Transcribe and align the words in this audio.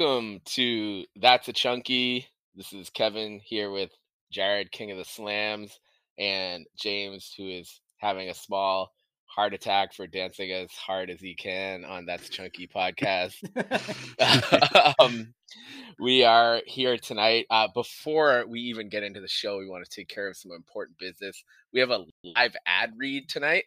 Welcome 0.00 0.40
to 0.46 1.04
That's 1.16 1.48
a 1.48 1.52
Chunky. 1.52 2.26
This 2.54 2.72
is 2.72 2.88
Kevin 2.88 3.38
here 3.44 3.70
with 3.70 3.90
Jared, 4.32 4.72
King 4.72 4.90
of 4.92 4.96
the 4.96 5.04
Slams, 5.04 5.78
and 6.18 6.64
James, 6.80 7.34
who 7.36 7.50
is 7.50 7.82
having 7.98 8.30
a 8.30 8.34
small 8.34 8.92
heart 9.26 9.52
attack 9.52 9.92
for 9.92 10.06
dancing 10.06 10.52
as 10.52 10.70
hard 10.70 11.10
as 11.10 11.20
he 11.20 11.34
can 11.34 11.84
on 11.84 12.06
That's 12.06 12.30
Chunky 12.30 12.66
podcast. 12.66 13.34
um, 14.98 15.34
we 15.98 16.24
are 16.24 16.62
here 16.64 16.96
tonight. 16.96 17.44
Uh, 17.50 17.68
before 17.74 18.46
we 18.48 18.60
even 18.60 18.88
get 18.88 19.02
into 19.02 19.20
the 19.20 19.28
show, 19.28 19.58
we 19.58 19.68
want 19.68 19.84
to 19.84 19.90
take 19.94 20.08
care 20.08 20.28
of 20.28 20.36
some 20.36 20.52
important 20.52 20.96
business. 20.96 21.44
We 21.74 21.80
have 21.80 21.90
a 21.90 22.06
live 22.24 22.56
ad 22.64 22.94
read 22.96 23.28
tonight 23.28 23.64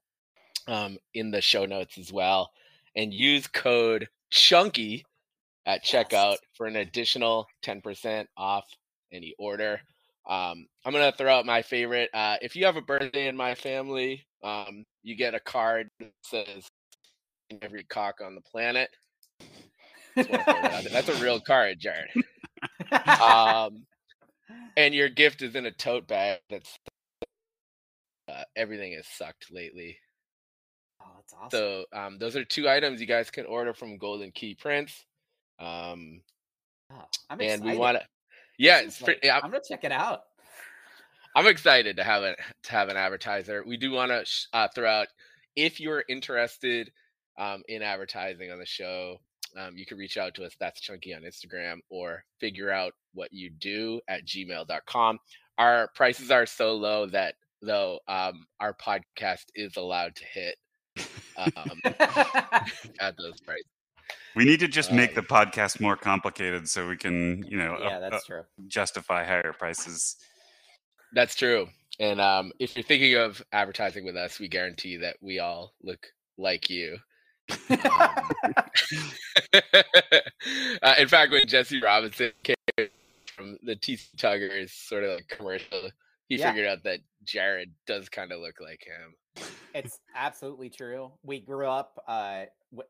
um, 0.69 0.99
in 1.15 1.31
the 1.31 1.41
show 1.41 1.67
notes 1.67 1.99
as 1.99 2.13
well. 2.13 2.53
And 2.95 3.13
use 3.13 3.49
code 3.49 4.09
CHUNKY 4.31 5.05
at 5.67 5.85
checkout 5.85 6.37
for 6.55 6.67
an 6.67 6.77
additional 6.77 7.47
10% 7.65 8.27
off 8.37 8.65
any 9.13 9.35
order. 9.39 9.81
Um, 10.29 10.67
I'm 10.85 10.93
gonna 10.93 11.13
throw 11.13 11.35
out 11.35 11.47
my 11.47 11.63
favorite. 11.63 12.11
Uh, 12.15 12.37
if 12.41 12.55
you 12.55 12.65
have 12.67 12.77
a 12.77 12.83
birthday 12.83 13.27
in 13.27 13.37
my 13.37 13.55
family, 13.55 14.25
um, 14.43 14.85
you 15.03 15.17
get 15.17 15.35
a 15.35 15.41
card 15.41 15.89
that 15.99 16.13
says 16.23 16.69
"Every 17.61 17.83
cock 17.85 18.21
on 18.25 18.37
the 18.37 18.41
planet." 18.41 18.89
That's 20.15 21.09
a 21.09 21.23
real 21.23 21.41
card, 21.41 21.81
Jared. 21.81 22.11
um, 23.21 23.85
and 24.77 24.95
your 24.95 25.09
gift 25.09 25.43
is 25.43 25.57
in 25.57 25.67
a 25.67 25.73
tote 25.73 26.07
bag. 26.07 26.39
That's 26.51 26.79
uh, 28.29 28.45
everything 28.55 28.93
is 28.93 29.07
sucked 29.07 29.53
lately. 29.53 29.99
Oh, 31.01 31.07
that's 31.17 31.35
awesome. 31.35 31.51
So 31.51 31.85
um, 31.93 32.19
those 32.19 32.37
are 32.37 32.45
two 32.45 32.69
items 32.69 33.01
you 33.01 33.07
guys 33.07 33.31
can 33.31 33.47
order 33.47 33.75
from 33.75 33.99
Golden 33.99 34.31
Key 34.31 34.55
Prints. 34.55 35.05
Um, 35.63 36.21
oh, 36.93 37.05
I'm 37.31 37.41
and 37.41 37.43
excited. 37.43 37.65
we 37.65 37.77
want 37.77 37.99
to, 37.99 38.05
yeah, 38.59 38.81
it's 38.81 39.01
pretty, 39.01 39.31
I'm, 39.31 39.45
I'm 39.45 39.51
gonna 39.51 39.63
check 39.67 39.85
it 39.85 39.93
out. 39.93 40.23
I'm 41.35 41.47
excited 41.47 41.97
to 41.97 42.05
have 42.05 42.25
it 42.25 42.39
to 42.65 42.73
have 42.73 42.89
an 42.89 42.97
advertiser. 42.97 43.63
We 43.67 43.77
do 43.77 43.93
want 43.93 44.11
to 44.11 44.25
sh- 44.25 44.47
uh, 44.53 44.69
throw 44.75 44.89
out 44.89 45.09
if 45.57 45.81
you're 45.81 46.05
interested 46.09 46.91
um, 47.39 47.63
in 47.69 47.83
advertising 47.83 48.51
on 48.51 48.59
the 48.59 48.67
show, 48.67 49.19
um, 49.57 49.77
you 49.77 49.87
can 49.87 49.99
reach 49.99 50.17
out 50.17 50.35
to 50.35 50.45
us. 50.45 50.55
That's 50.59 50.81
chunky 50.81 51.15
on 51.15 51.23
Instagram 51.23 51.79
or 51.91 52.25
figure 52.41 52.71
out 52.71 52.93
what 53.15 53.33
you 53.33 53.51
do 53.51 54.01
at 54.09 54.27
gmail.com. 54.27 55.19
Our 55.59 55.89
prices 55.95 56.31
are 56.31 56.47
so 56.47 56.75
low 56.75 57.07
that 57.07 57.35
though 57.61 58.01
um, 58.09 58.47
our 58.61 58.75
podcast 58.75 59.45
is 59.55 59.77
allowed 59.77 60.17
to 60.17 60.25
hit 60.25 60.57
um, 61.37 61.81
at 63.01 63.17
those 63.17 63.41
prices. 63.41 63.67
We 64.35 64.45
need 64.45 64.61
to 64.61 64.69
just 64.69 64.91
make 64.93 65.11
Um, 65.11 65.15
the 65.17 65.23
podcast 65.23 65.81
more 65.81 65.97
complicated 65.97 66.69
so 66.69 66.89
we 66.89 66.97
can, 66.97 67.45
you 67.49 67.59
know, 67.59 67.77
yeah, 67.81 67.97
uh, 67.99 68.11
that's 68.11 68.25
true. 68.27 68.43
justify 68.67 69.25
higher 69.25 69.53
prices. 69.53 70.17
That's 71.13 71.35
true. 71.35 71.69
And 72.01 72.21
um, 72.21 72.53
if 72.59 72.75
you're 72.75 72.83
thinking 72.83 73.15
of 73.17 73.43
advertising 73.53 74.05
with 74.05 74.17
us, 74.17 74.41
we 74.41 74.49
guarantee 74.49 74.97
that 74.99 75.17
we 75.21 75.39
all 75.41 75.75
look 75.83 76.07
like 76.39 76.71
you. 76.71 76.97
Um, 77.69 77.77
uh, 80.83 80.95
in 80.99 81.09
fact, 81.09 81.33
when 81.33 81.47
Jesse 81.47 81.81
Robinson 81.83 82.33
came 82.43 82.57
from 83.37 83.59
the 83.63 83.77
TC 83.77 84.15
Tuggers 84.17 84.71
sort 84.71 85.05
of 85.05 85.17
like 85.17 85.29
commercial, 85.29 85.91
he 86.29 86.37
Yeah. 86.37 86.51
figured 86.51 86.67
out 86.69 86.83
that 86.85 87.01
Jared 87.25 87.73
does 87.87 88.09
kind 88.09 88.33
of 88.33 88.41
look 88.41 88.61
like 88.61 88.83
him. 88.85 89.45
It's 89.75 89.99
absolutely 90.15 90.71
true. 90.71 91.13
We 91.23 91.41
grew 91.41 91.67
up 91.67 92.03
uh, 92.07 92.45
w- 92.75 92.89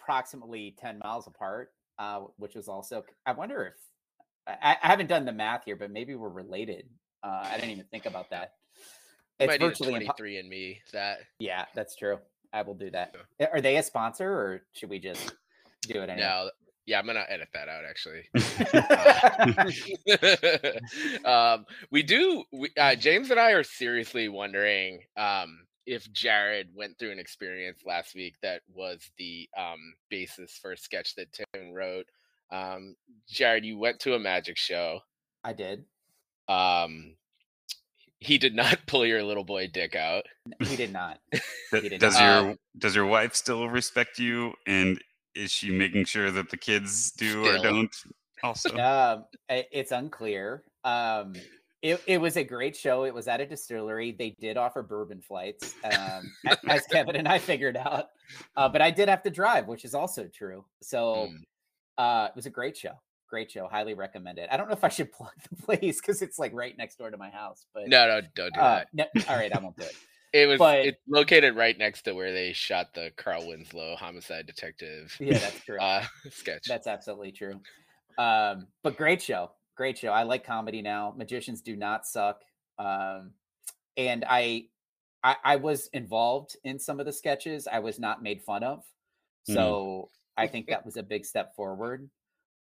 approximately 0.00 0.74
10 0.78 1.00
miles 1.02 1.26
apart, 1.26 1.72
uh, 1.98 2.20
which 2.36 2.54
was 2.54 2.68
also, 2.68 3.04
I 3.26 3.32
wonder 3.32 3.66
if, 3.66 3.74
I, 4.46 4.76
I 4.82 4.86
haven't 4.86 5.08
done 5.08 5.24
the 5.24 5.32
math 5.32 5.64
here, 5.64 5.76
but 5.76 5.90
maybe 5.90 6.14
we're 6.14 6.28
related. 6.28 6.88
Uh, 7.22 7.46
I 7.50 7.54
didn't 7.54 7.70
even 7.70 7.84
think 7.90 8.06
about 8.06 8.30
that. 8.30 8.54
It's 9.38 9.46
might 9.46 9.60
virtually 9.60 9.92
impo- 9.92 10.16
23 10.16 10.38
and 10.38 10.48
me 10.48 10.80
that 10.92 11.18
Yeah, 11.38 11.64
that's 11.74 11.94
true. 11.94 12.18
I 12.52 12.62
will 12.62 12.74
do 12.74 12.90
that. 12.90 13.14
Uh, 13.40 13.46
Are 13.52 13.60
they 13.60 13.76
a 13.76 13.82
sponsor 13.82 14.30
or 14.30 14.62
should 14.72 14.90
we 14.90 14.98
just 14.98 15.34
do 15.82 16.00
it 16.02 16.10
anyway? 16.10 16.26
now. 16.26 16.50
Yeah, 16.86 16.98
I'm 16.98 17.06
gonna 17.06 17.24
edit 17.28 17.48
that 17.54 17.68
out 17.68 17.84
actually. 17.88 18.24
No. 21.24 21.30
um, 21.30 21.66
we 21.92 22.02
do. 22.02 22.42
We, 22.52 22.70
uh, 22.76 22.96
James 22.96 23.30
and 23.30 23.38
I 23.38 23.52
are 23.52 23.62
seriously 23.62 24.28
wondering 24.28 25.00
um, 25.16 25.60
if 25.90 26.10
Jared 26.12 26.68
went 26.72 26.96
through 26.98 27.10
an 27.10 27.18
experience 27.18 27.80
last 27.84 28.14
week 28.14 28.36
that 28.42 28.62
was 28.72 29.10
the 29.18 29.48
um, 29.58 29.94
basis 30.08 30.56
for 30.62 30.70
a 30.70 30.76
sketch 30.76 31.16
that 31.16 31.32
Tim 31.32 31.72
wrote. 31.72 32.06
Um, 32.52 32.94
Jared, 33.28 33.64
you 33.64 33.76
went 33.76 33.98
to 34.00 34.14
a 34.14 34.18
magic 34.18 34.56
show. 34.56 35.00
I 35.42 35.52
did. 35.52 35.84
Um, 36.48 37.16
he 38.20 38.38
did 38.38 38.54
not 38.54 38.78
pull 38.86 39.04
your 39.04 39.24
little 39.24 39.42
boy 39.42 39.66
dick 39.66 39.96
out. 39.96 40.22
He 40.60 40.76
did 40.76 40.92
not. 40.92 41.18
He 41.72 41.88
did 41.88 42.00
does 42.00 42.14
not. 42.14 42.22
your 42.22 42.50
Um, 42.52 42.58
does 42.78 42.96
your 42.96 43.06
wife 43.06 43.34
still 43.34 43.68
respect 43.68 44.18
you, 44.18 44.54
and 44.66 45.00
is 45.34 45.52
she 45.52 45.70
making 45.70 46.04
sure 46.04 46.30
that 46.30 46.50
the 46.50 46.56
kids 46.56 47.12
do 47.12 47.46
or 47.46 47.58
don't? 47.58 47.94
Also, 48.42 48.76
um, 48.76 49.24
it's 49.48 49.92
unclear. 49.92 50.64
Um, 50.82 51.34
it, 51.82 52.00
it 52.06 52.18
was 52.20 52.36
a 52.36 52.44
great 52.44 52.76
show. 52.76 53.04
It 53.04 53.14
was 53.14 53.26
at 53.28 53.40
a 53.40 53.46
distillery. 53.46 54.12
They 54.12 54.36
did 54.40 54.56
offer 54.56 54.82
bourbon 54.82 55.20
flights, 55.20 55.74
um, 55.84 56.30
as 56.68 56.82
Kevin 56.90 57.16
and 57.16 57.26
I 57.28 57.38
figured 57.38 57.76
out. 57.76 58.08
Uh, 58.56 58.68
but 58.68 58.82
I 58.82 58.90
did 58.90 59.08
have 59.08 59.22
to 59.24 59.30
drive, 59.30 59.66
which 59.68 59.84
is 59.84 59.94
also 59.94 60.26
true. 60.28 60.64
So 60.82 61.28
Mm. 61.30 61.42
uh, 61.98 62.28
it 62.28 62.36
was 62.36 62.46
a 62.46 62.50
great 62.50 62.76
show. 62.76 62.92
Great 63.28 63.50
show. 63.50 63.68
Highly 63.68 63.94
recommend 63.94 64.38
it. 64.38 64.48
I 64.52 64.56
don't 64.56 64.66
know 64.68 64.74
if 64.74 64.84
I 64.84 64.88
should 64.88 65.12
plug 65.18 65.32
the 65.48 65.56
place 65.62 66.00
because 66.00 66.20
it's 66.22 66.38
like 66.38 66.52
right 66.52 66.76
next 66.76 66.96
door 66.98 67.10
to 67.10 67.16
my 67.16 67.30
house. 67.30 67.64
But 67.72 67.88
No, 67.88 68.06
no, 68.06 68.20
don't 68.34 68.52
do 68.54 68.60
uh, 68.60 68.82
that. 68.92 69.10
no, 69.14 69.22
all 69.28 69.36
right, 69.36 69.54
I 69.54 69.58
won't 69.60 69.76
do 69.76 69.84
it. 69.84 69.94
It 70.32 70.46
was 70.46 70.58
but- 70.58 70.86
it's 70.86 71.00
located 71.08 71.56
right 71.56 71.76
next 71.76 72.02
to 72.02 72.12
where 72.12 72.32
they 72.32 72.52
shot 72.52 72.94
the 72.94 73.10
Carl 73.16 73.48
Winslow 73.48 73.96
homicide 73.96 74.46
detective 74.46 75.16
Yeah, 75.18 75.38
that's 75.38 75.60
true. 75.64 75.80
uh, 75.80 76.04
sketch. 76.30 76.66
That's 76.68 76.86
absolutely 76.86 77.32
true. 77.32 77.60
Um, 78.16 78.68
but 78.84 78.96
great 78.96 79.20
show. 79.20 79.50
Great 79.80 79.96
show. 79.96 80.10
I 80.10 80.24
like 80.24 80.44
comedy 80.44 80.82
now. 80.82 81.14
Magicians 81.16 81.62
do 81.62 81.74
not 81.74 82.06
suck. 82.06 82.42
Um, 82.78 83.32
and 83.96 84.26
I, 84.28 84.66
I 85.24 85.36
I 85.42 85.56
was 85.56 85.86
involved 85.94 86.54
in 86.64 86.78
some 86.78 87.00
of 87.00 87.06
the 87.06 87.14
sketches. 87.14 87.66
I 87.66 87.78
was 87.78 87.98
not 87.98 88.22
made 88.22 88.42
fun 88.42 88.62
of. 88.62 88.80
Mm. 89.48 89.54
So 89.54 90.10
I 90.36 90.48
think 90.48 90.66
that 90.66 90.84
was 90.84 90.98
a 90.98 91.02
big 91.02 91.24
step 91.24 91.54
forward. 91.56 92.10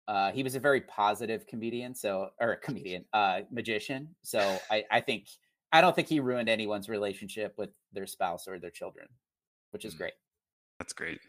Uh, 0.07 0.31
he 0.31 0.43
was 0.43 0.57
a 0.57 0.61
very 0.61 0.83
positive 0.83 1.47
comedian, 1.47 1.95
so 1.95 2.33
or 2.39 2.53
a 2.53 2.59
comedian, 2.59 3.07
uh, 3.15 3.41
magician. 3.51 4.15
So 4.23 4.39
I, 4.71 4.85
I 4.91 5.01
think 5.01 5.29
I 5.73 5.81
don't 5.81 5.97
think 5.97 6.09
he 6.09 6.21
ruined 6.21 6.51
anyone's 6.51 6.91
relationship 6.91 7.55
with 7.57 7.71
their 7.95 8.07
spouse 8.07 8.47
or 8.47 8.59
their 8.59 8.71
children, 8.71 9.09
which 9.71 9.87
is 9.87 9.95
Mm. 9.95 9.99
great. 9.99 10.15
that's 10.79 10.93
great. 10.93 11.21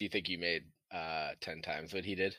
Do 0.00 0.04
you 0.04 0.08
think 0.08 0.28
you 0.28 0.38
made 0.38 0.64
uh, 0.90 1.34
ten 1.40 1.62
times 1.62 1.94
what 1.94 2.04
he 2.04 2.16
did? 2.16 2.34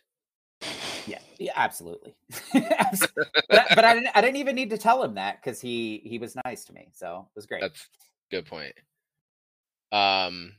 Yeah, 1.07 1.19
yeah, 1.39 1.51
absolutely. 1.56 2.13
Abs- 2.53 3.07
but, 3.15 3.27
I, 3.50 3.65
but 3.75 3.83
I 3.86 3.94
didn't. 3.95 4.09
I 4.15 4.21
didn't 4.21 4.38
even 4.38 4.56
need 4.56 4.69
to 4.69 4.77
tell 4.77 5.03
him 5.03 5.15
that 5.15 5.42
because 5.42 5.59
he 5.62 6.01
he 6.03 6.18
was 6.19 6.36
nice 6.45 6.65
to 6.65 6.74
me, 6.74 6.89
so 6.94 7.27
it 7.30 7.36
was 7.36 7.45
great. 7.45 7.62
That's 7.62 7.88
a 8.31 8.36
good 8.36 8.45
point. 8.45 8.74
Um, 9.92 10.53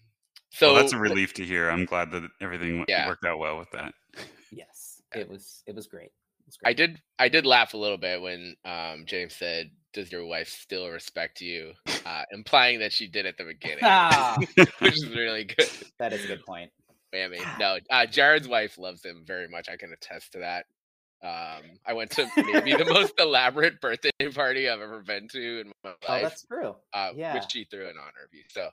so 0.51 0.73
well, 0.73 0.83
that's 0.83 0.93
a 0.93 0.99
relief 0.99 1.33
to 1.35 1.45
hear. 1.45 1.69
I'm 1.71 1.85
glad 1.85 2.11
that 2.13 2.29
everything 2.41 2.85
Yeah. 2.89 3.07
worked 3.07 3.25
out 3.25 3.39
well 3.39 3.59
with 3.59 3.71
that. 3.73 3.95
yes, 4.51 5.01
it 5.15 5.29
was. 5.29 5.63
It 5.67 5.75
was 5.75 5.87
great. 5.87 6.07
It 6.41 6.47
was 6.47 6.57
great. 6.57 6.71
I 6.71 6.73
did 6.75 7.01
I 7.19 7.29
did 7.29 7.47
laugh 7.47 7.75
a 7.75 7.79
little 7.79 7.99
bit 7.99 8.21
when 8.21 8.57
um, 8.65 9.05
James 9.07 9.35
said, 9.35 9.71
"Does 9.95 10.13
your 10.13 10.27
wife 10.27 10.49
still 10.49 10.89
respect 10.91 11.41
you?" 11.41 11.73
Uh, 12.05 12.25
implying 12.33 12.81
that 12.81 12.93
she 12.93 13.07
did 13.07 13.27
at 13.27 13.39
the 13.39 13.45
beginning, 13.45 13.79
Ah, 13.85 14.37
which 14.81 14.97
is 14.97 15.09
really 15.09 15.45
good. 15.45 15.69
that 15.99 16.13
is 16.13 16.25
a 16.25 16.27
good 16.27 16.45
point. 16.45 16.71
Whammy. 17.15 17.59
No, 17.59 17.79
uh, 17.91 18.07
Jared's 18.07 18.49
wife 18.49 18.79
loves 18.79 19.05
him 19.05 19.25
very 19.27 19.49
much. 19.49 19.69
I 19.69 19.77
can 19.77 19.93
attest 19.93 20.33
to 20.33 20.39
that. 20.39 20.67
Um, 21.23 21.63
I 21.87 21.93
went 21.93 22.11
to 22.13 22.27
maybe 22.37 22.73
the 22.75 22.85
most 22.93 23.15
elaborate 23.21 23.81
birthday 23.81 24.11
party 24.35 24.69
I've 24.69 24.81
ever 24.81 25.03
been 25.03 25.29
to 25.29 25.61
in 25.61 25.73
my 25.85 25.91
life. 25.91 25.97
Oh, 26.09 26.21
that's 26.23 26.45
true. 26.47 26.75
uh, 26.95 27.11
yeah. 27.15 27.35
which 27.35 27.45
she 27.51 27.65
threw 27.65 27.83
in 27.83 27.91
honor 27.97 28.25
of 28.25 28.33
you. 28.33 28.43
So 28.49 28.71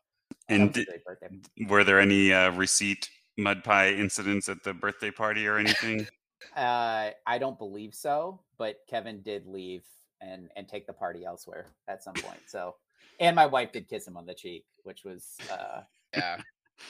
And 0.47 0.69
was 0.69 0.77
a 0.77 0.79
di- 0.79 0.85
great 0.85 1.05
birthday. 1.05 1.65
were 1.67 1.83
there 1.83 1.99
any 1.99 2.33
uh, 2.33 2.51
receipt 2.53 3.07
mud 3.37 3.63
pie 3.63 3.89
incidents 3.89 4.49
at 4.49 4.63
the 4.63 4.73
birthday 4.73 5.11
party 5.11 5.45
or 5.45 5.57
anything? 5.57 6.07
Uh, 6.55 7.11
I 7.27 7.37
don't 7.37 7.57
believe 7.59 7.93
so, 7.93 8.41
but 8.57 8.77
Kevin 8.89 9.21
did 9.21 9.45
leave 9.45 9.83
and 10.21 10.49
and 10.55 10.67
take 10.67 10.87
the 10.87 10.93
party 10.93 11.25
elsewhere 11.25 11.67
at 11.87 12.03
some 12.03 12.13
point. 12.15 12.39
So, 12.47 12.75
and 13.19 13.35
my 13.35 13.45
wife 13.45 13.71
did 13.73 13.87
kiss 13.87 14.07
him 14.07 14.17
on 14.17 14.25
the 14.25 14.33
cheek, 14.33 14.65
which 14.83 15.03
was 15.03 15.37
uh, 15.51 15.81
Yeah. 16.15 16.37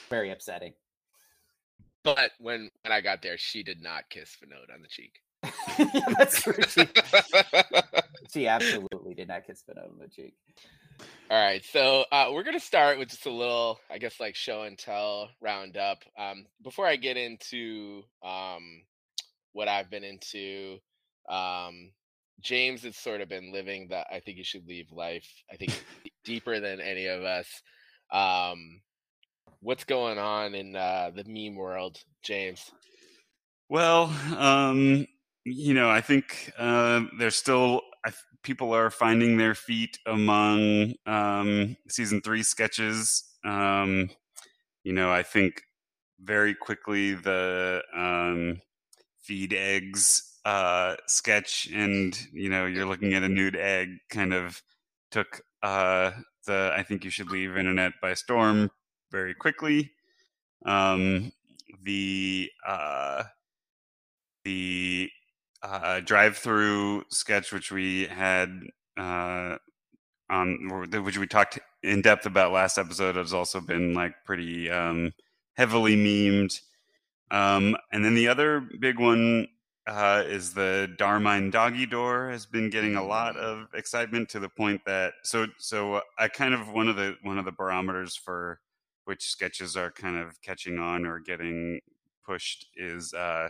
very 0.10 0.32
upsetting. 0.32 0.74
But 2.04 2.32
when 2.40 2.70
when 2.84 2.92
I 2.92 3.02
got 3.02 3.22
there, 3.22 3.38
she 3.38 3.64
did 3.64 3.82
not 3.82 4.10
kiss 4.10 4.38
Vinod 4.42 4.74
on 4.74 4.82
the 4.82 4.88
cheek. 4.88 5.20
Yeah, 5.94 6.14
That's 6.18 6.42
true. 6.42 6.62
She, 6.68 6.88
she 8.34 8.48
absolutely 8.48 9.14
did 9.14 9.30
not 9.30 9.46
kiss 9.46 9.64
Vinod 9.70 9.90
on 9.90 10.00
the 10.00 10.10
cheek. 10.10 10.34
All 11.32 11.42
right, 11.42 11.64
so 11.64 12.06
uh, 12.12 12.30
we're 12.34 12.44
gonna 12.44 12.60
start 12.60 12.98
with 12.98 13.10
just 13.10 13.26
a 13.26 13.32
little, 13.32 13.80
I 13.90 13.98
guess, 13.98 14.20
like 14.20 14.36
show 14.36 14.64
and 14.64 14.78
tell 14.78 15.30
roundup. 15.42 16.04
Um, 16.18 16.46
before 16.64 16.86
I 16.86 16.96
get 16.96 17.18
into 17.18 18.04
um, 18.24 18.82
what 19.54 19.68
I've 19.68 19.90
been 19.90 20.04
into, 20.04 20.80
um, 21.30 21.92
James 22.42 22.84
has 22.84 22.98
sort 22.98 23.22
of 23.22 23.30
been 23.30 23.54
living 23.54 23.88
that 23.90 24.08
I 24.12 24.20
think 24.20 24.38
you 24.38 24.44
should 24.44 24.68
leave 24.68 24.92
life. 24.92 25.28
I 25.52 25.56
think 25.56 25.84
deeper 26.24 26.60
than 26.60 26.82
any 26.82 27.06
of 27.08 27.24
us. 27.24 27.48
Um, 28.12 28.82
what's 29.62 29.84
going 29.84 30.18
on 30.18 30.56
in 30.56 30.76
uh, 30.76 31.12
the 31.14 31.24
meme 31.26 31.56
world, 31.56 31.98
James? 32.24 32.72
Well, 33.70 34.14
um, 34.38 35.06
you 35.46 35.74
know, 35.74 35.90
I 35.90 36.02
think 36.02 36.52
uh, 36.58 37.02
there's 37.18 37.36
still 37.36 37.82
I, 38.06 38.12
people 38.44 38.74
are 38.74 38.90
finding 38.90 39.38
their 39.38 39.56
feet 39.56 39.98
among 40.06 40.94
um, 41.06 41.76
season 41.88 42.22
three 42.22 42.44
sketches. 42.44 43.24
Um, 43.46 44.10
you 44.84 44.94
know, 44.94 45.12
I 45.12 45.24
think 45.24 45.62
very 46.20 46.56
quickly 46.56 47.14
the 47.14 47.82
um, 47.96 48.62
feed 49.22 49.54
eggs 49.54 50.40
uh, 50.46 50.96
sketch, 51.08 51.70
and 51.74 52.18
you 52.34 52.50
know, 52.50 52.66
you're 52.66 52.86
looking 52.88 53.14
at 53.14 53.24
a 53.24 53.30
nude 53.30 53.56
egg, 53.56 53.90
kind 54.10 54.34
of 54.34 54.62
took 55.12 55.42
uh, 55.62 56.12
the 56.48 56.72
I 56.76 56.84
think 56.84 57.04
you 57.04 57.10
should 57.10 57.30
leave 57.30 57.58
internet 57.58 57.94
by 58.02 58.14
storm 58.14 58.72
very 59.12 59.34
quickly. 59.34 59.92
Um, 60.66 61.32
the 61.84 62.52
uh, 62.66 63.24
the 64.44 65.10
uh, 65.62 66.00
drive-through 66.02 67.04
sketch, 67.10 67.52
which 67.52 67.72
we 67.72 68.08
had 68.08 68.62
uh, 68.98 69.58
on, 70.30 70.90
which 71.04 71.18
we 71.18 71.28
talked 71.28 71.60
in 71.84 72.02
depth 72.02 72.26
about 72.26 72.52
last 72.52 72.78
episode, 72.78 73.16
has 73.16 73.34
also 73.34 73.60
been 73.62 73.94
like 73.94 74.14
pretty 74.26 74.70
um, 74.70 75.14
heavily 75.56 75.96
memed. 75.96 76.60
Um, 77.32 77.78
and 77.92 78.04
then 78.04 78.16
the 78.16 78.28
other 78.28 78.62
big 78.80 79.00
one 79.00 79.48
uh, 79.88 80.24
is 80.26 80.54
the 80.54 80.94
Darmine 80.98 81.52
Doggy 81.52 81.86
Door 81.86 82.30
has 82.30 82.46
been 82.46 82.70
getting 82.70 82.96
a 82.96 83.06
lot 83.06 83.38
of 83.38 83.68
excitement 83.74 84.30
to 84.30 84.40
the 84.40 84.50
point 84.50 84.82
that 84.86 85.14
so 85.24 85.48
so 85.58 86.02
I 86.18 86.28
kind 86.28 86.54
of 86.54 86.72
one 86.72 86.88
of 86.88 86.96
the 86.96 87.16
one 87.24 87.38
of 87.38 87.46
the 87.46 87.52
barometers 87.52 88.16
for 88.16 88.60
which 89.10 89.24
sketches 89.24 89.76
are 89.76 89.90
kind 89.90 90.18
of 90.18 90.40
catching 90.44 90.78
on 90.78 91.04
or 91.04 91.18
getting 91.18 91.80
pushed 92.24 92.68
is 92.76 93.12
uh, 93.16 93.50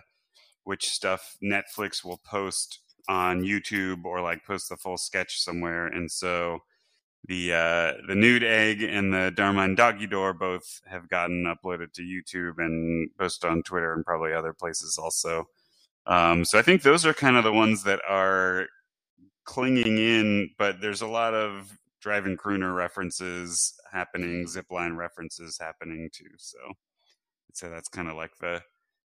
which 0.64 0.88
stuff 0.88 1.36
Netflix 1.44 2.02
will 2.02 2.22
post 2.24 2.80
on 3.10 3.42
YouTube 3.42 4.06
or 4.06 4.22
like 4.22 4.46
post 4.46 4.70
the 4.70 4.78
full 4.78 4.96
sketch 4.96 5.42
somewhere. 5.42 5.88
And 5.88 6.10
so 6.10 6.60
the 7.28 7.52
uh, 7.52 7.94
the 8.08 8.16
nude 8.16 8.46
egg 8.46 8.82
and 8.82 9.14
the 9.14 9.34
Darmine 9.36 9.76
doggy 9.76 10.08
door 10.08 10.34
both 10.34 10.80
have 10.88 11.10
gotten 11.10 11.44
uploaded 11.44 11.92
to 11.92 12.04
YouTube 12.04 12.64
and 12.64 13.10
posted 13.18 13.50
on 13.50 13.62
Twitter 13.62 13.94
and 13.94 14.06
probably 14.06 14.32
other 14.32 14.54
places 14.54 14.98
also. 14.98 15.50
Um, 16.06 16.46
so 16.46 16.58
I 16.58 16.62
think 16.62 16.84
those 16.84 17.06
are 17.06 17.14
kind 17.14 17.36
of 17.36 17.44
the 17.44 17.52
ones 17.52 17.84
that 17.84 18.00
are 18.08 18.68
clinging 19.44 19.98
in, 19.98 20.52
but 20.58 20.80
there's 20.80 21.02
a 21.02 21.08
lot 21.08 21.34
of 21.34 21.78
driving 22.02 22.38
crooner 22.38 22.76
references 22.76 23.74
happening, 23.92 24.46
zipline 24.46 24.96
references 24.96 25.58
happening 25.60 26.10
too. 26.12 26.30
So 26.38 26.58
so 27.54 27.70
that's 27.70 27.90
kind 27.90 28.08
of 28.08 28.16
like 28.16 28.38
the 28.40 28.62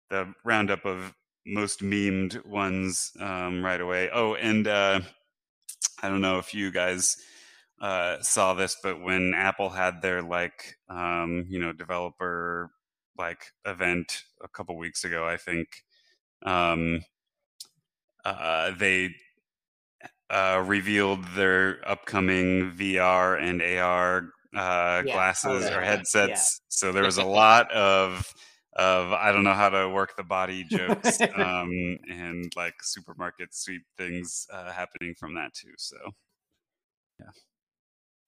the 0.10 0.34
roundup 0.44 0.86
of 0.86 1.14
most 1.46 1.82
memed 1.82 2.46
ones 2.46 3.12
um, 3.20 3.64
right 3.64 3.82
away. 3.82 4.10
Oh, 4.14 4.36
and 4.36 4.68
uh, 4.68 5.02
I 6.02 6.10
don't 6.10 6.22
know 6.22 6.40
if 6.40 6.54
you 6.54 6.72
guys 6.72 7.18
uh, 7.82 8.18
saw 8.22 8.54
this, 8.54 8.78
but 8.82 9.02
when 9.02 9.34
Apple 9.34 9.70
had 9.70 10.02
their 10.02 10.22
like 10.22 10.78
um, 10.90 11.46
you 11.50 11.60
know 11.60 11.72
developer 11.74 12.70
like 13.18 13.46
event 13.66 14.24
a 14.44 14.48
couple 14.48 14.78
weeks 14.78 15.04
ago, 15.04 15.28
I 15.28 15.38
think 15.38 15.68
um, 16.46 17.02
uh, 18.26 18.72
they 18.78 19.16
uh, 20.32 20.64
revealed 20.66 21.24
their 21.36 21.80
upcoming 21.88 22.72
VR 22.72 23.38
and 23.38 23.62
AR 23.62 24.30
uh, 24.56 25.04
Yeah. 25.04 25.14
glasses 25.14 25.66
Oh, 25.66 25.78
or 25.78 25.82
yeah. 25.82 25.86
headsets. 25.86 26.62
So 26.70 26.92
there 26.94 27.04
was 27.04 27.18
a 27.18 27.24
lot 27.26 27.72
of 27.72 28.34
of 28.78 29.12
I 29.12 29.34
don't 29.34 29.44
know 29.44 29.54
how 29.54 29.70
to 29.70 29.90
work 29.90 30.16
the 30.18 30.24
body 30.24 30.64
jokes 30.64 31.20
um, 31.36 31.70
and 32.10 32.52
like 32.56 32.76
supermarket 32.82 33.54
sweep 33.54 33.84
things 33.98 34.48
uh, 34.52 34.72
happening 34.72 35.14
from 35.20 35.36
that 35.36 35.54
too. 35.54 35.74
So 35.78 35.98
yeah, 37.20 37.32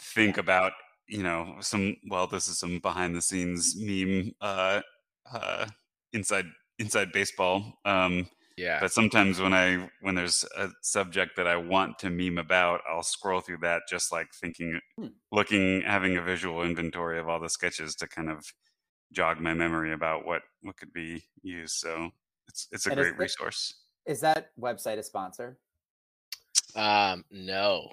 think 0.00 0.38
about, 0.38 0.72
you 1.08 1.22
know, 1.22 1.56
some. 1.60 1.96
Well, 2.10 2.26
this 2.28 2.48
is 2.48 2.58
some 2.58 2.80
behind 2.80 3.16
the 3.16 3.22
scenes 3.22 3.76
meme 3.76 4.32
uh, 4.40 4.82
uh, 5.32 5.66
inside 6.12 6.46
inside 6.78 7.12
baseball. 7.12 7.74
Um, 7.84 8.28
Yeah. 8.56 8.80
but 8.80 8.90
sometimes 8.92 9.38
when 9.40 9.52
i 9.52 9.88
when 10.00 10.14
there's 10.14 10.44
a 10.56 10.70
subject 10.82 11.36
that 11.36 11.46
i 11.46 11.56
want 11.56 11.98
to 12.00 12.10
meme 12.10 12.38
about 12.38 12.80
i'll 12.90 13.02
scroll 13.02 13.40
through 13.40 13.58
that 13.58 13.82
just 13.88 14.10
like 14.12 14.28
thinking 14.40 14.80
Hmm. 14.98 15.08
looking 15.30 15.82
having 15.82 16.16
a 16.16 16.22
visual 16.22 16.62
inventory 16.62 17.18
of 17.18 17.28
all 17.28 17.38
the 17.40 17.50
sketches 17.50 17.94
to 17.96 18.08
kind 18.08 18.30
of 18.30 18.44
jog 19.12 19.40
my 19.40 19.52
memory 19.54 19.92
about 19.92 20.24
what 20.24 20.42
what 20.62 20.76
could 20.76 20.92
be 20.92 21.22
used 21.42 21.74
so 21.74 22.10
it's 22.48 22.66
it's 22.72 22.86
a 22.86 22.90
And 22.90 22.98
great 23.00 23.12
it- 23.14 23.18
resource 23.18 23.74
Is 24.06 24.20
that 24.20 24.50
website 24.58 24.98
a 24.98 25.02
sponsor? 25.02 25.58
Um, 26.76 27.24
no. 27.30 27.90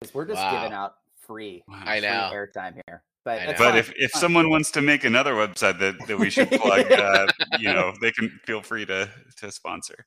Because 0.00 0.14
we're 0.14 0.26
just 0.26 0.42
giving 0.50 0.72
out 0.72 0.96
free, 1.26 1.62
Wow. 1.66 1.82
I 1.86 2.00
know. 2.00 2.30
airtime 2.32 2.74
here. 2.86 3.02
But, 3.26 3.42
I 3.42 3.44
it's 3.50 3.60
know. 3.60 3.66
but 3.72 3.76
if, 3.76 3.92
if 3.96 4.12
someone 4.12 4.48
wants 4.50 4.70
to 4.72 4.80
make 4.82 5.04
another 5.04 5.34
website 5.34 5.78
that, 5.80 5.96
that 6.06 6.18
we 6.18 6.30
should 6.30 6.50
plug 6.50 6.90
uh, 6.92 7.26
you 7.58 7.74
know 7.74 7.92
they 8.00 8.12
can 8.12 8.30
feel 8.46 8.62
free 8.62 8.86
to 8.86 9.10
to 9.38 9.52
sponsor 9.52 10.06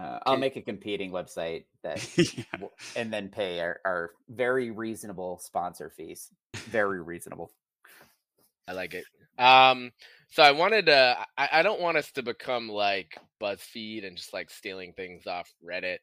Uh, 0.00 0.18
I'll 0.26 0.36
make 0.36 0.56
a 0.56 0.60
competing 0.62 1.12
website 1.12 1.66
that, 1.84 1.98
Yeah. 2.36 2.66
and 2.96 3.12
then 3.12 3.28
pay 3.28 3.60
our, 3.60 3.80
our 3.86 4.10
very 4.28 4.70
reasonable 4.72 5.38
sponsor 5.38 5.88
fees. 5.96 6.30
Very 6.66 7.00
reasonable. 7.00 7.52
I 8.66 8.72
like 8.72 8.94
it. 8.94 9.04
Um, 9.38 9.92
so 10.30 10.42
I 10.42 10.50
wanted 10.50 10.86
to. 10.86 11.16
I, 11.38 11.48
I 11.52 11.62
don't 11.62 11.80
want 11.80 11.96
us 11.96 12.10
to 12.12 12.22
become 12.22 12.68
like 12.68 13.16
BuzzFeed 13.40 14.04
and 14.06 14.16
just 14.16 14.32
like 14.32 14.50
stealing 14.50 14.92
things 14.94 15.26
off 15.28 15.48
Reddit 15.64 15.98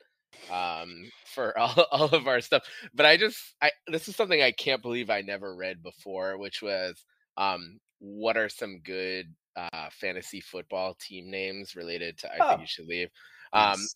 um 0.49 1.09
for 1.25 1.57
all, 1.59 1.85
all 1.91 2.09
of 2.15 2.27
our 2.27 2.41
stuff 2.41 2.63
but 2.93 3.05
i 3.05 3.17
just 3.17 3.55
i 3.61 3.71
this 3.87 4.07
is 4.07 4.15
something 4.15 4.41
i 4.41 4.51
can't 4.51 4.81
believe 4.81 5.09
i 5.09 5.21
never 5.21 5.55
read 5.55 5.81
before 5.83 6.37
which 6.37 6.61
was 6.61 7.03
um 7.37 7.79
what 7.99 8.37
are 8.37 8.49
some 8.49 8.79
good 8.81 9.35
uh 9.55 9.89
fantasy 9.91 10.41
football 10.41 10.95
team 10.99 11.29
names 11.29 11.75
related 11.75 12.17
to 12.17 12.31
i 12.33 12.41
Oh. 12.41 12.43
think 12.43 12.61
you 12.61 12.67
should 12.67 12.87
leave 12.87 13.09
um 13.53 13.87
Yes. 13.87 13.95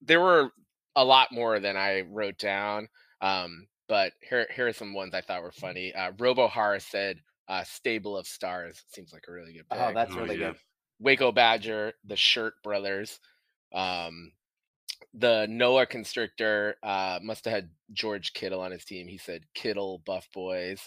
there 0.00 0.20
were 0.20 0.50
a 0.96 1.04
lot 1.04 1.32
more 1.32 1.60
than 1.60 1.76
i 1.76 2.02
wrote 2.02 2.38
down 2.38 2.88
um 3.20 3.66
but 3.88 4.12
here 4.28 4.46
here 4.54 4.68
are 4.68 4.72
some 4.72 4.94
ones 4.94 5.14
i 5.14 5.20
thought 5.20 5.42
were 5.42 5.52
funny 5.52 5.94
uh 5.94 6.12
robo 6.18 6.48
har 6.48 6.78
said 6.80 7.18
uh 7.48 7.64
stable 7.64 8.16
of 8.16 8.26
stars 8.26 8.84
seems 8.88 9.12
like 9.12 9.24
a 9.28 9.32
really 9.32 9.52
good 9.54 9.68
pick 9.70 9.80
Oh, 9.80 9.92
that's 9.92 10.16
Oh, 10.16 10.16
really 10.16 10.36
yeah. 10.36 10.52
good. 10.52 10.56
Waco 11.00 11.30
Badger, 11.32 11.92
the 12.04 12.16
Shirt 12.16 12.54
Brothers, 12.62 13.20
um, 13.72 14.32
the 15.14 15.46
Noah 15.48 15.86
Constrictor 15.86 16.76
uh, 16.82 17.18
must 17.22 17.44
have 17.44 17.54
had 17.54 17.70
George 17.92 18.32
Kittle 18.32 18.60
on 18.60 18.70
his 18.72 18.84
team. 18.84 19.08
He 19.08 19.18
said 19.18 19.42
Kittle 19.54 20.02
Buff 20.04 20.28
Boys. 20.34 20.80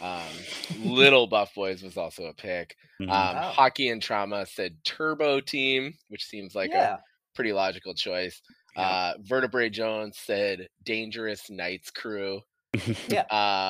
Um, 0.00 0.22
Little 0.82 1.26
Buff 1.26 1.54
Boys 1.54 1.82
was 1.82 1.96
also 1.96 2.24
a 2.24 2.34
pick. 2.34 2.76
Mhm. 3.00 3.04
Um, 3.10 3.36
Wow. 3.36 3.52
Hockey 3.54 3.88
and 3.88 4.00
Trauma 4.02 4.46
said 4.46 4.76
Turbo 4.84 5.40
Team, 5.40 5.94
which 6.08 6.24
seems 6.24 6.54
like 6.54 6.70
yeah. 6.70 6.94
a 6.94 6.98
pretty 7.34 7.52
logical 7.52 7.94
choice. 7.94 8.40
Yeah. 8.76 8.82
Uh, 8.82 9.14
Vertebrae 9.22 9.70
Jones 9.70 10.18
said 10.18 10.68
Dangerous 10.84 11.48
Nights 11.50 11.90
Crew. 11.90 12.40
Yeah. 13.08 13.24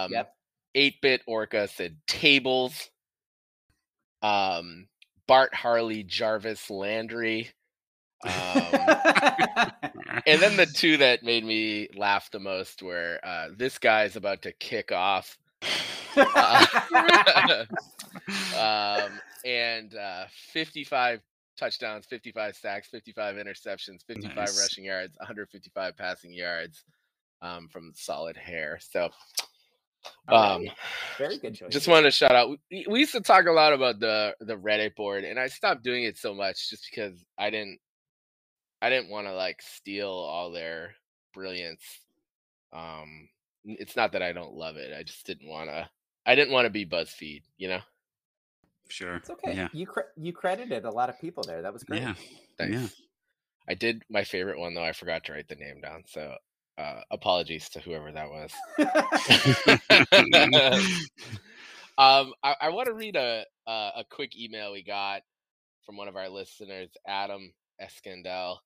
Um, 0.04 0.12
Yep. 0.12 0.32
8 0.74 0.94
bit 1.00 1.22
Orca 1.26 1.68
said 1.68 1.96
tables. 2.06 2.90
Um, 4.22 4.88
Bart 5.26 5.54
Harley 5.54 6.02
Jarvis 6.04 6.70
Landry. 6.70 7.50
Um, 8.24 8.32
and 10.26 10.40
then 10.40 10.56
the 10.56 10.66
two 10.66 10.96
that 10.98 11.22
made 11.22 11.44
me 11.44 11.88
laugh 11.96 12.30
the 12.30 12.40
most 12.40 12.82
were 12.82 13.18
uh, 13.22 13.48
this 13.56 13.78
guy's 13.78 14.16
about 14.16 14.42
to 14.42 14.52
kick 14.52 14.92
off. 14.92 15.36
Uh, 16.16 16.66
um, 18.58 19.20
and 19.44 19.94
uh, 19.94 20.24
55 20.52 21.20
touchdowns, 21.56 22.06
55 22.06 22.56
sacks, 22.56 22.88
55 22.88 23.36
interceptions, 23.36 24.04
55 24.06 24.36
Nice. 24.36 24.60
rushing 24.60 24.84
yards, 24.84 25.16
155 25.18 25.96
passing 25.96 26.32
yards 26.32 26.84
um, 27.42 27.68
from 27.68 27.92
solid 27.94 28.36
hair. 28.36 28.78
So, 28.80 29.10
um, 30.28 30.62
right. 30.62 30.68
Very 31.18 31.38
good 31.38 31.54
choice. 31.54 31.72
just 31.72 31.88
wanted 31.88 32.04
to 32.04 32.10
shout 32.10 32.34
out. 32.34 32.56
We, 32.70 32.86
we 32.88 33.00
used 33.00 33.12
to 33.12 33.20
talk 33.20 33.46
a 33.46 33.52
lot 33.52 33.72
about 33.72 33.98
the 34.00 34.34
the 34.40 34.56
Reddit 34.56 34.94
board, 34.94 35.24
and 35.24 35.38
I 35.38 35.48
stopped 35.48 35.82
doing 35.82 36.04
it 36.04 36.16
so 36.16 36.34
much 36.34 36.70
just 36.70 36.88
because 36.90 37.24
I 37.38 37.50
didn't 37.50 37.78
I 38.82 38.90
didn't 38.90 39.10
want 39.10 39.26
to 39.26 39.34
like 39.34 39.62
steal 39.62 40.08
all 40.08 40.50
their 40.50 40.94
brilliance. 41.32 41.82
Um, 42.72 43.28
it's 43.64 43.96
not 43.96 44.12
that 44.12 44.22
I 44.22 44.32
don't 44.32 44.54
love 44.54 44.76
it. 44.76 44.94
I 44.96 45.02
just 45.02 45.26
didn't 45.26 45.48
want 45.48 45.70
to. 45.70 45.88
I 46.26 46.34
didn't 46.34 46.52
want 46.52 46.66
to 46.66 46.70
be 46.70 46.84
BuzzFeed, 46.84 47.42
you 47.56 47.68
know. 47.68 47.80
sure. 48.88 49.16
It's 49.16 49.30
okay. 49.30 49.54
Yeah. 49.54 49.68
You 49.72 49.86
cre- 49.86 50.12
you 50.16 50.32
credited 50.32 50.84
a 50.84 50.90
lot 50.90 51.08
of 51.08 51.20
people 51.20 51.44
there. 51.46 51.62
That 51.62 51.72
was 51.72 51.84
great. 51.84 52.02
Yeah. 52.02 52.14
Thanks. 52.58 52.74
Yeah. 52.74 52.86
I 53.68 53.74
did 53.74 54.02
my 54.08 54.24
favorite 54.24 54.58
one 54.58 54.74
though. 54.74 54.84
I 54.84 54.92
forgot 54.92 55.24
to 55.24 55.32
write 55.32 55.48
the 55.48 55.56
name 55.56 55.80
down, 55.80 56.04
so 56.06 56.34
uh, 56.78 57.00
apologies 57.10 57.68
to 57.70 57.80
whoever 57.80 58.12
that 58.12 58.28
was. 58.28 58.52
um, 61.98 62.32
I, 62.42 62.54
I 62.60 62.68
want 62.70 62.86
to 62.86 62.94
read 62.94 63.16
a, 63.16 63.44
a 63.66 63.90
a 63.96 64.04
quick 64.10 64.38
email 64.38 64.72
we 64.72 64.84
got 64.84 65.22
from 65.84 65.96
one 65.96 66.08
of 66.08 66.16
our 66.16 66.28
listeners, 66.28 66.90
Adam 67.06 67.52
Eskandel. 67.82 68.56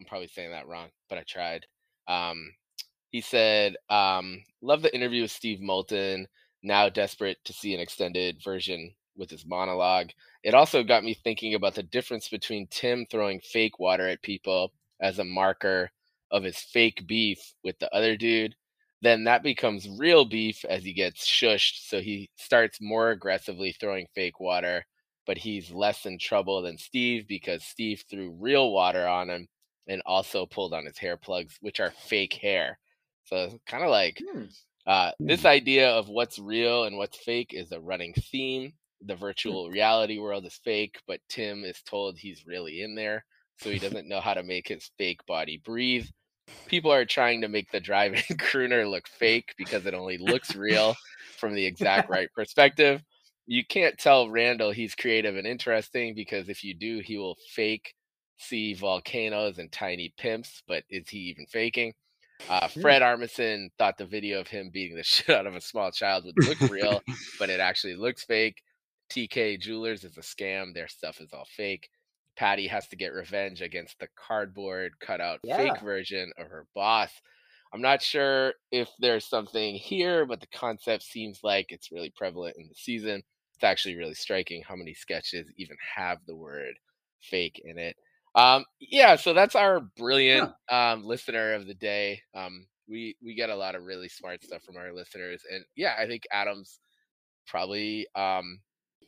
I'm 0.00 0.06
probably 0.06 0.28
saying 0.28 0.50
that 0.52 0.66
wrong, 0.66 0.88
but 1.08 1.18
I 1.18 1.24
tried. 1.28 1.66
Um, 2.08 2.54
he 3.10 3.20
said, 3.20 3.76
um, 3.90 4.42
"Love 4.62 4.82
the 4.82 4.94
interview 4.94 5.22
with 5.22 5.30
Steve 5.30 5.60
Moulton. 5.60 6.26
Now 6.62 6.88
desperate 6.88 7.38
to 7.44 7.52
see 7.52 7.74
an 7.74 7.80
extended 7.80 8.42
version 8.42 8.94
with 9.16 9.30
his 9.30 9.46
monologue. 9.46 10.10
It 10.42 10.54
also 10.54 10.82
got 10.82 11.04
me 11.04 11.14
thinking 11.14 11.54
about 11.54 11.74
the 11.74 11.82
difference 11.82 12.28
between 12.28 12.66
Tim 12.68 13.06
throwing 13.06 13.40
fake 13.40 13.78
water 13.78 14.08
at 14.08 14.22
people 14.22 14.72
as 15.00 15.18
a 15.18 15.24
marker 15.24 15.90
of 16.30 16.44
his 16.44 16.58
fake 16.58 17.06
beef 17.06 17.54
with 17.64 17.78
the 17.78 17.94
other 17.94 18.16
dude." 18.16 18.54
then 19.02 19.24
that 19.24 19.42
becomes 19.42 19.88
real 19.98 20.24
beef 20.24 20.64
as 20.66 20.84
he 20.84 20.92
gets 20.92 21.26
shushed. 21.26 21.88
So 21.88 22.00
he 22.00 22.30
starts 22.36 22.80
more 22.80 23.10
aggressively 23.10 23.72
throwing 23.72 24.06
fake 24.14 24.40
water, 24.40 24.84
but 25.26 25.38
he's 25.38 25.70
less 25.70 26.06
in 26.06 26.18
trouble 26.18 26.62
than 26.62 26.76
Steve 26.78 27.26
because 27.26 27.64
Steve 27.64 28.04
threw 28.10 28.30
real 28.38 28.72
water 28.72 29.06
on 29.08 29.30
him 29.30 29.48
and 29.90 30.02
also 30.06 30.46
pulled 30.46 30.74
on 30.74 30.86
his 30.86 30.98
hair 30.98 31.18
plugs, 31.18 31.58
which 31.60 31.80
are 31.80 31.92
fake 31.92 32.34
hair. 32.34 32.78
So 33.24 33.60
kind 33.66 33.84
of 33.84 33.90
like 33.90 34.24
Hmm. 34.32 34.44
uh, 34.86 35.12
this 35.20 35.44
idea 35.46 35.90
of 35.90 36.08
what's 36.08 36.38
real 36.38 36.84
and 36.84 36.96
what's 36.98 37.18
fake 37.18 37.52
is 37.54 37.72
a 37.72 37.80
running 37.80 38.14
theme. 38.14 38.74
The 39.02 39.16
virtual 39.16 39.70
reality 39.70 40.18
world 40.18 40.46
is 40.46 40.60
fake, 40.64 41.00
but 41.08 41.20
Tim 41.28 41.64
is 41.64 41.82
told 41.82 42.18
he's 42.18 42.46
really 42.46 42.82
in 42.82 42.94
there, 42.96 43.24
so 43.58 43.70
he 43.70 43.78
doesn't 43.80 44.08
know 44.08 44.20
how 44.20 44.34
to 44.34 44.44
make 44.44 44.68
his 44.68 44.90
fake 44.98 45.26
body 45.26 45.58
breathe. 45.64 46.06
People 46.68 46.92
are 46.92 47.06
trying 47.06 47.42
to 47.42 47.48
make 47.48 47.70
the 47.72 47.80
driving 47.80 48.22
crooner 48.32 48.88
look 48.90 49.08
fake 49.08 49.54
because 49.58 49.86
it 49.86 49.94
only 49.94 50.18
looks 50.18 50.54
real 50.54 50.96
from 51.36 51.54
the 51.54 51.66
exact 51.66 52.08
right 52.10 52.32
perspective. 52.34 53.02
You 53.46 53.64
can't 53.64 53.98
tell 53.98 54.30
Randall 54.30 54.72
he's 54.72 54.94
creative 54.94 55.36
and 55.36 55.46
interesting 55.46 56.14
because 56.14 56.48
if 56.48 56.64
you 56.64 56.74
do, 56.74 57.00
he 57.00 57.18
will 57.18 57.36
fake 57.54 57.94
see 58.40 58.74
volcanoes 58.74 59.58
and 59.58 59.70
tiny 59.70 60.12
pimps, 60.16 60.62
but 60.66 60.84
is 60.90 61.08
he 61.08 61.18
even 61.18 61.46
faking? 61.46 61.92
Uh. 62.48 62.68
Fred 62.68 63.02
Armisen 63.02 63.68
thought 63.78 63.98
the 63.98 64.06
video 64.06 64.40
of 64.40 64.48
him 64.48 64.70
beating 64.72 64.96
the 64.96 65.02
shit 65.04 65.34
out 65.34 65.46
of 65.46 65.54
a 65.54 65.60
small 65.60 65.90
child 65.90 66.24
would 66.24 66.46
look 66.46 66.70
real, 66.70 67.02
but 67.38 67.50
it 67.50 67.60
actually 67.60 67.96
looks 67.96 68.24
fake. 68.24 68.62
TK 69.12 69.60
Jewelers 69.60 70.04
is 70.04 70.16
a 70.16 70.20
scam. 70.20 70.72
Their 70.72 70.88
stuff 70.88 71.20
is 71.20 71.32
all 71.32 71.46
fake. 71.56 71.88
Patty 72.36 72.68
has 72.68 72.88
to 72.88 72.96
get 72.96 73.12
revenge 73.12 73.60
against 73.60 73.98
the 73.98 74.08
cardboard 74.16 74.92
cutout 75.00 75.40
fake 75.44 75.80
version 75.82 76.32
of 76.38 76.46
her 76.46 76.66
boss. 76.74 77.10
I'm 77.72 77.82
not 77.82 78.02
sure 78.02 78.54
if 78.72 78.88
there's 78.98 79.28
something 79.28 79.74
here, 79.74 80.26
but 80.26 80.40
the 80.40 80.46
concept 80.46 81.02
seems 81.02 81.40
like 81.42 81.66
it's 81.68 81.92
really 81.92 82.12
prevalent 82.16 82.56
in 82.58 82.68
the 82.68 82.74
season. 82.74 83.22
It's 83.54 83.64
actually 83.64 83.96
really 83.96 84.14
striking 84.14 84.62
how 84.66 84.74
many 84.74 84.94
sketches 84.94 85.52
even 85.56 85.76
have 85.96 86.18
the 86.26 86.36
word 86.36 86.74
fake 87.20 87.60
in 87.64 87.78
it. 87.78 87.96
Um, 88.34 88.64
yeah, 88.80 89.16
so 89.16 89.32
that's 89.34 89.54
our 89.56 89.80
brilliant 89.80 90.48
um, 90.68 91.04
listener 91.04 91.54
of 91.54 91.66
the 91.66 91.74
day. 91.74 92.22
Um, 92.34 92.66
we 92.88 93.16
we 93.22 93.34
get 93.34 93.50
a 93.50 93.56
lot 93.56 93.74
of 93.74 93.84
really 93.84 94.08
smart 94.08 94.42
stuff 94.44 94.62
from 94.64 94.76
our 94.76 94.92
listeners, 94.92 95.44
and 95.50 95.64
yeah, 95.76 95.96
I 95.98 96.06
think 96.06 96.24
Adam's 96.32 96.80
probably 97.46 98.06
um, 98.16 98.60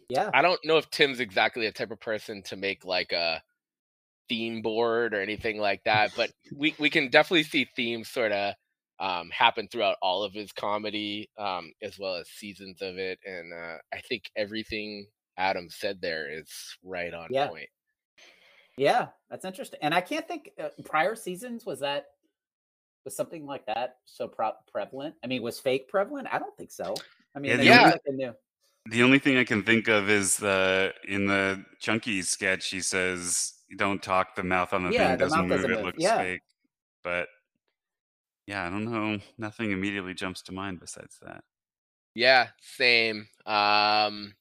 Yeah. 0.08 0.32
I 0.32 0.42
don't 0.42 0.60
know 0.64 0.78
if 0.78 0.90
Tim's 0.90 1.20
exactly 1.20 1.66
the 1.66 1.72
type 1.72 1.90
of 1.92 2.00
person 2.00 2.42
to 2.44 2.56
make 2.56 2.84
like 2.84 3.12
a 3.12 3.42
theme 4.28 4.62
board 4.62 5.14
or 5.14 5.20
anything 5.20 5.58
like 5.58 5.84
that, 5.84 6.12
but 6.16 6.32
we 6.54 6.74
we 6.78 6.90
can 6.90 7.08
definitely 7.10 7.42
see 7.44 7.64
themes 7.76 8.08
sort 8.08 8.32
of 8.32 8.54
um, 9.00 9.30
happen 9.30 9.68
throughout 9.68 9.96
all 10.02 10.22
of 10.22 10.32
his 10.32 10.52
comedy, 10.52 11.30
um, 11.38 11.72
as 11.82 11.98
well 11.98 12.16
as 12.16 12.28
seasons 12.28 12.80
of 12.82 12.98
it. 12.98 13.18
And 13.24 13.52
uh, 13.52 13.78
I 13.92 14.00
think 14.00 14.30
everything 14.36 15.08
Adam 15.36 15.68
said 15.70 16.00
there 16.00 16.30
is 16.30 16.50
right 16.82 17.12
on 17.14 17.28
Yeah. 17.28 17.50
point. 17.50 17.68
Yeah, 18.82 19.08
that's 19.30 19.44
interesting. 19.44 19.78
And 19.82 19.94
I 19.94 20.00
can't 20.00 20.26
think 20.26 20.50
uh, 20.60 20.68
prior 20.84 21.14
seasons 21.14 21.64
was 21.64 21.80
that 21.80 22.06
was 23.04 23.14
something 23.16 23.46
like 23.46 23.64
that 23.66 23.98
so 24.06 24.26
pro- 24.28 24.52
prevalent. 24.70 25.14
I 25.22 25.28
mean, 25.28 25.42
was 25.42 25.60
fake 25.60 25.88
prevalent? 25.88 26.26
I 26.32 26.38
don't 26.38 26.56
think 26.56 26.70
so. 26.72 26.94
I 27.36 27.38
mean, 27.38 27.50
Yeah, 27.50 27.56
that 27.58 27.64
the 27.64 27.70
only- 28.10 28.24
like 28.24 28.32
new. 28.32 28.34
The 28.90 29.02
only 29.04 29.20
thing 29.20 29.36
I 29.38 29.44
can 29.44 29.62
think 29.62 29.86
of 29.86 30.10
is 30.10 30.36
the 30.36 30.92
in 31.06 31.26
the 31.26 31.64
Chunky 31.78 32.20
sketch. 32.22 32.66
He 32.70 32.80
says, 32.80 33.54
"Don't 33.76 34.02
talk. 34.02 34.34
The 34.34 34.42
mouth 34.42 34.72
on 34.72 34.82
the 34.82 34.90
Yeah, 34.92 35.10
thing 35.10 35.18
the 35.18 35.24
doesn't 35.24 35.38
mouth 35.38 35.48
move. 35.48 35.56
doesn't 35.58 35.70
it 35.70 35.74
move. 35.76 35.84
looks 35.84 36.02
Yeah. 36.02 36.18
fake." 36.18 36.42
But 37.04 37.28
yeah, 38.48 38.66
I 38.66 38.70
don't 38.70 38.84
know. 38.84 39.20
Nothing 39.38 39.70
immediately 39.70 40.14
jumps 40.14 40.42
to 40.42 40.52
mind 40.52 40.80
besides 40.80 41.16
that. 41.22 41.44
Yeah, 42.14 42.48
same. 42.60 43.28
Um, 43.46 44.34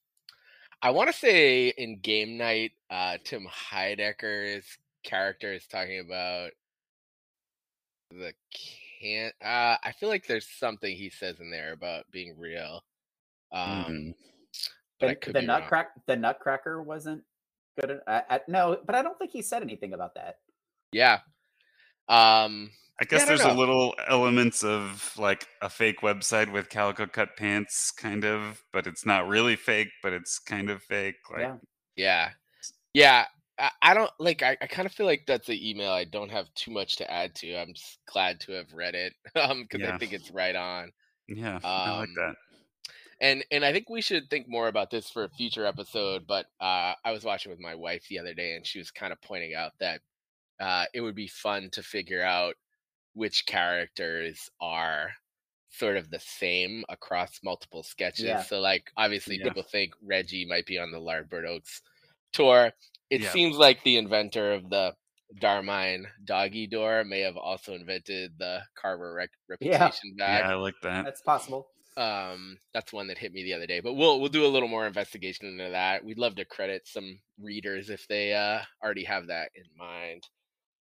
I 0.81 0.89
want 0.91 1.09
to 1.11 1.13
say 1.17 1.67
in 1.69 1.99
game 1.99 2.37
night, 2.37 2.71
uh, 2.89 3.17
Tim 3.23 3.45
Heidecker's 3.45 4.65
character 5.03 5.53
is 5.53 5.65
talking 5.67 5.99
about 5.99 6.51
the 8.09 8.33
can. 8.99 9.31
Uh, 9.43 9.77
I 9.83 9.93
feel 9.99 10.09
like 10.09 10.25
there's 10.27 10.47
something 10.49 10.95
he 10.95 11.09
says 11.09 11.39
in 11.39 11.51
there 11.51 11.73
about 11.73 12.05
being 12.11 12.35
real. 12.37 12.83
Um, 13.51 13.85
Mhm. 13.85 14.15
but 14.99 15.09
I 15.09 15.13
The, 15.13 15.19
the 15.33 15.41
be 15.41 15.47
wrong. 15.47 15.59
nutcrack 15.59 16.05
the 16.07 16.15
nutcracker 16.15 16.81
wasn't 16.81 17.23
good. 17.79 18.01
at- 18.07 18.25
I, 18.29 18.41
no, 18.47 18.81
but 18.83 18.95
I 18.95 19.01
don't 19.01 19.17
think 19.17 19.31
he 19.31 19.41
said 19.41 19.61
anything 19.61 19.93
about 19.93 20.15
that. 20.15 20.39
Yeah. 20.91 21.21
Um, 22.09 22.71
I 23.01 23.05
guess 23.05 23.23
I 23.23 23.25
don't 23.25 23.29
there's 23.29 23.41
a 23.45 23.51
little 23.51 23.95
elements 24.07 24.63
of 24.63 25.13
like 25.17 25.47
a 25.61 25.69
fake 25.69 26.01
website 26.01 26.51
with 26.51 26.69
calico 26.69 27.07
cut 27.07 27.35
pants, 27.35 27.91
kind 27.91 28.23
of, 28.25 28.63
but 28.71 28.87
it's 28.87 29.05
not 29.05 29.27
really 29.27 29.55
fake, 29.55 29.89
but 30.03 30.13
it's 30.13 30.39
kind 30.39 30.69
of 30.69 30.83
fake. 30.83 31.15
Like, 31.31 31.41
yeah. 31.41 31.57
Yeah. 31.95 32.29
Yeah. 32.93 33.25
I, 33.59 33.71
I 33.81 33.93
don't 33.95 34.11
like 34.19 34.43
I, 34.43 34.57
I 34.61 34.67
kind 34.67 34.85
of 34.85 34.93
feel 34.93 35.07
like 35.07 35.23
that's 35.27 35.49
an 35.49 35.57
email 35.61 35.91
I 35.91 36.05
don't 36.05 36.31
have 36.31 36.53
too 36.55 36.71
much 36.71 36.97
to 36.97 37.11
add 37.11 37.35
to. 37.35 37.55
I'm 37.55 37.73
just 37.73 37.99
glad 38.11 38.39
to 38.41 38.53
have 38.53 38.73
read 38.73 38.95
it. 38.95 39.13
Um, 39.35 39.63
because 39.69 39.87
I 39.87 39.97
think 39.97 40.13
it's 40.13 40.31
right 40.31 40.55
on. 40.55 40.91
yeah, 41.27 41.59
I 41.63 41.91
like 41.99 42.09
Um, 42.09 42.13
that. 42.15 42.35
And 43.19 43.45
and 43.51 43.63
I 43.65 43.71
think 43.71 43.89
we 43.89 44.01
should 44.01 44.29
think 44.29 44.47
more 44.49 44.67
about 44.67 44.89
this 44.91 45.09
for 45.09 45.23
a 45.23 45.29
future 45.29 45.65
episode. 45.65 46.25
But 46.27 46.47
uh, 46.59 46.93
I 47.05 47.11
was 47.11 47.23
watching 47.23 47.51
with 47.51 47.59
my 47.59 47.75
wife 47.75 48.05
the 48.09 48.19
other 48.19 48.33
day, 48.33 48.55
and 48.55 48.65
she 48.65 48.79
was 48.79 48.91
kind 48.91 49.13
of 49.13 49.21
pointing 49.21 49.53
out 49.55 49.73
that 49.79 50.01
uh, 50.59 50.85
it 50.93 51.01
would 51.01 51.15
be 51.15 51.27
fun 51.27 51.69
to 51.71 51.83
figure 51.83 52.23
out 52.23 52.55
which 53.13 53.45
characters 53.45 54.49
are 54.61 55.11
sort 55.69 55.97
of 55.97 56.09
the 56.09 56.19
same 56.19 56.83
across 56.89 57.39
multiple 57.43 57.83
sketches. 57.83 58.25
Yeah. 58.25 58.41
So, 58.43 58.59
like, 58.59 58.91
obviously, 58.97 59.37
Yeah. 59.37 59.45
people 59.45 59.63
think 59.63 59.93
Reggie 60.01 60.45
might 60.45 60.65
be 60.65 60.77
on 60.77 60.91
the 60.91 60.99
Lardbird 60.99 61.45
Oaks 61.47 61.81
tour. 62.33 62.71
It 63.09 63.21
Yeah. 63.21 63.29
seems 63.31 63.57
like 63.57 63.83
the 63.83 63.97
inventor 63.97 64.53
of 64.53 64.69
the 64.69 64.95
Darmine 65.39 66.07
doggy 66.25 66.67
door 66.67 67.05
may 67.05 67.21
have 67.21 67.37
also 67.37 67.73
invented 67.73 68.37
the 68.37 68.63
Carver 68.75 69.13
rec- 69.13 69.29
Yeah. 69.61 69.71
reputation 69.85 70.15
bag 70.17 70.43
Yeah, 70.43 70.51
I 70.51 70.55
like 70.55 70.75
that. 70.83 71.05
That's 71.05 71.21
possible. 71.21 71.69
um 71.97 72.57
that's 72.73 72.93
one 72.93 73.07
that 73.07 73.17
hit 73.17 73.33
me 73.33 73.43
the 73.43 73.53
other 73.53 73.67
day 73.67 73.81
but 73.81 73.95
we'll 73.95 74.21
we'll 74.21 74.29
do 74.29 74.45
a 74.45 74.47
little 74.47 74.69
more 74.69 74.87
investigation 74.87 75.45
into 75.47 75.69
that 75.71 76.01
we'd 76.05 76.17
love 76.17 76.35
to 76.35 76.45
credit 76.45 76.87
some 76.87 77.19
readers 77.37 77.89
if 77.89 78.07
they 78.07 78.33
uh 78.33 78.61
already 78.81 79.03
have 79.03 79.27
that 79.27 79.51
in 79.55 79.65
mind 79.77 80.23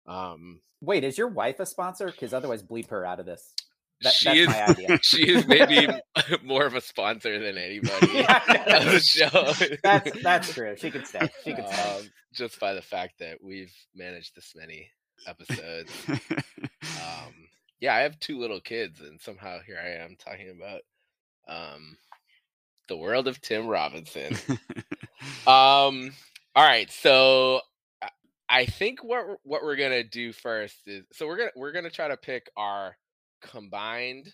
um 0.06 0.60
Wait, 0.82 1.04
is 1.04 1.16
your 1.16 1.28
wife 1.28 1.58
a 1.58 1.66
sponsor? 1.66 2.06
Because 2.06 2.34
otherwise, 2.34 2.62
bleep 2.62 2.90
her 2.90 3.04
out 3.04 3.18
of 3.18 3.26
this. 3.26 3.54
That, 4.02 4.12
she 4.12 4.26
that's 4.26 4.38
is 4.40 4.46
my 4.46 4.62
idea. 4.62 4.98
she 5.02 5.22
is 5.28 5.46
maybe 5.46 5.88
more 6.44 6.66
of 6.66 6.74
a 6.74 6.80
sponsor 6.80 7.38
than 7.38 7.56
anybody 7.56 8.06
Yeah, 8.12 8.98
show 8.98 9.52
that's 9.82 10.10
that's 10.22 10.52
true. 10.52 10.76
She 10.76 10.90
can 10.90 11.04
stay. 11.04 11.30
She 11.42 11.54
can 11.54 11.66
stay. 11.66 11.76
um, 11.82 12.10
just 12.34 12.60
by 12.60 12.74
the 12.74 12.82
fact 12.82 13.14
that 13.20 13.42
we've 13.42 13.72
managed 13.94 14.34
this 14.34 14.52
many 14.54 14.88
episodes 15.26 15.90
um 16.96 17.32
yeah 17.80 17.94
i 17.94 17.98
have 18.00 18.18
two 18.20 18.38
little 18.38 18.60
kids 18.60 19.00
and 19.00 19.20
somehow 19.20 19.58
here 19.66 19.78
i 19.84 19.88
am 20.04 20.14
talking 20.16 20.50
about 20.56 20.82
um 21.48 21.96
the 22.88 22.96
world 22.96 23.26
of 23.26 23.40
tim 23.40 23.66
robinson 23.66 24.36
Um. 25.46 26.12
All 26.54 26.64
right. 26.66 26.90
So 26.90 27.60
I- 28.48 28.66
think 28.66 29.02
what 29.04 29.26
what 29.44 29.62
we're 29.62 29.76
gonna 29.76 30.04
do 30.04 30.32
first 30.32 30.76
is 30.86 31.04
so 31.12 31.26
we're 31.26 31.36
gonna 31.38 31.50
we're 31.56 31.72
gonna 31.72 31.90
try 31.90 32.08
to 32.08 32.16
pick 32.16 32.48
our 32.56 32.96
combined 33.42 34.32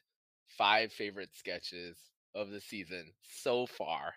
five 0.58 0.92
favorite 0.92 1.30
sketches 1.34 1.96
of 2.34 2.50
the 2.50 2.60
season 2.60 3.12
so 3.22 3.66
far. 3.66 4.14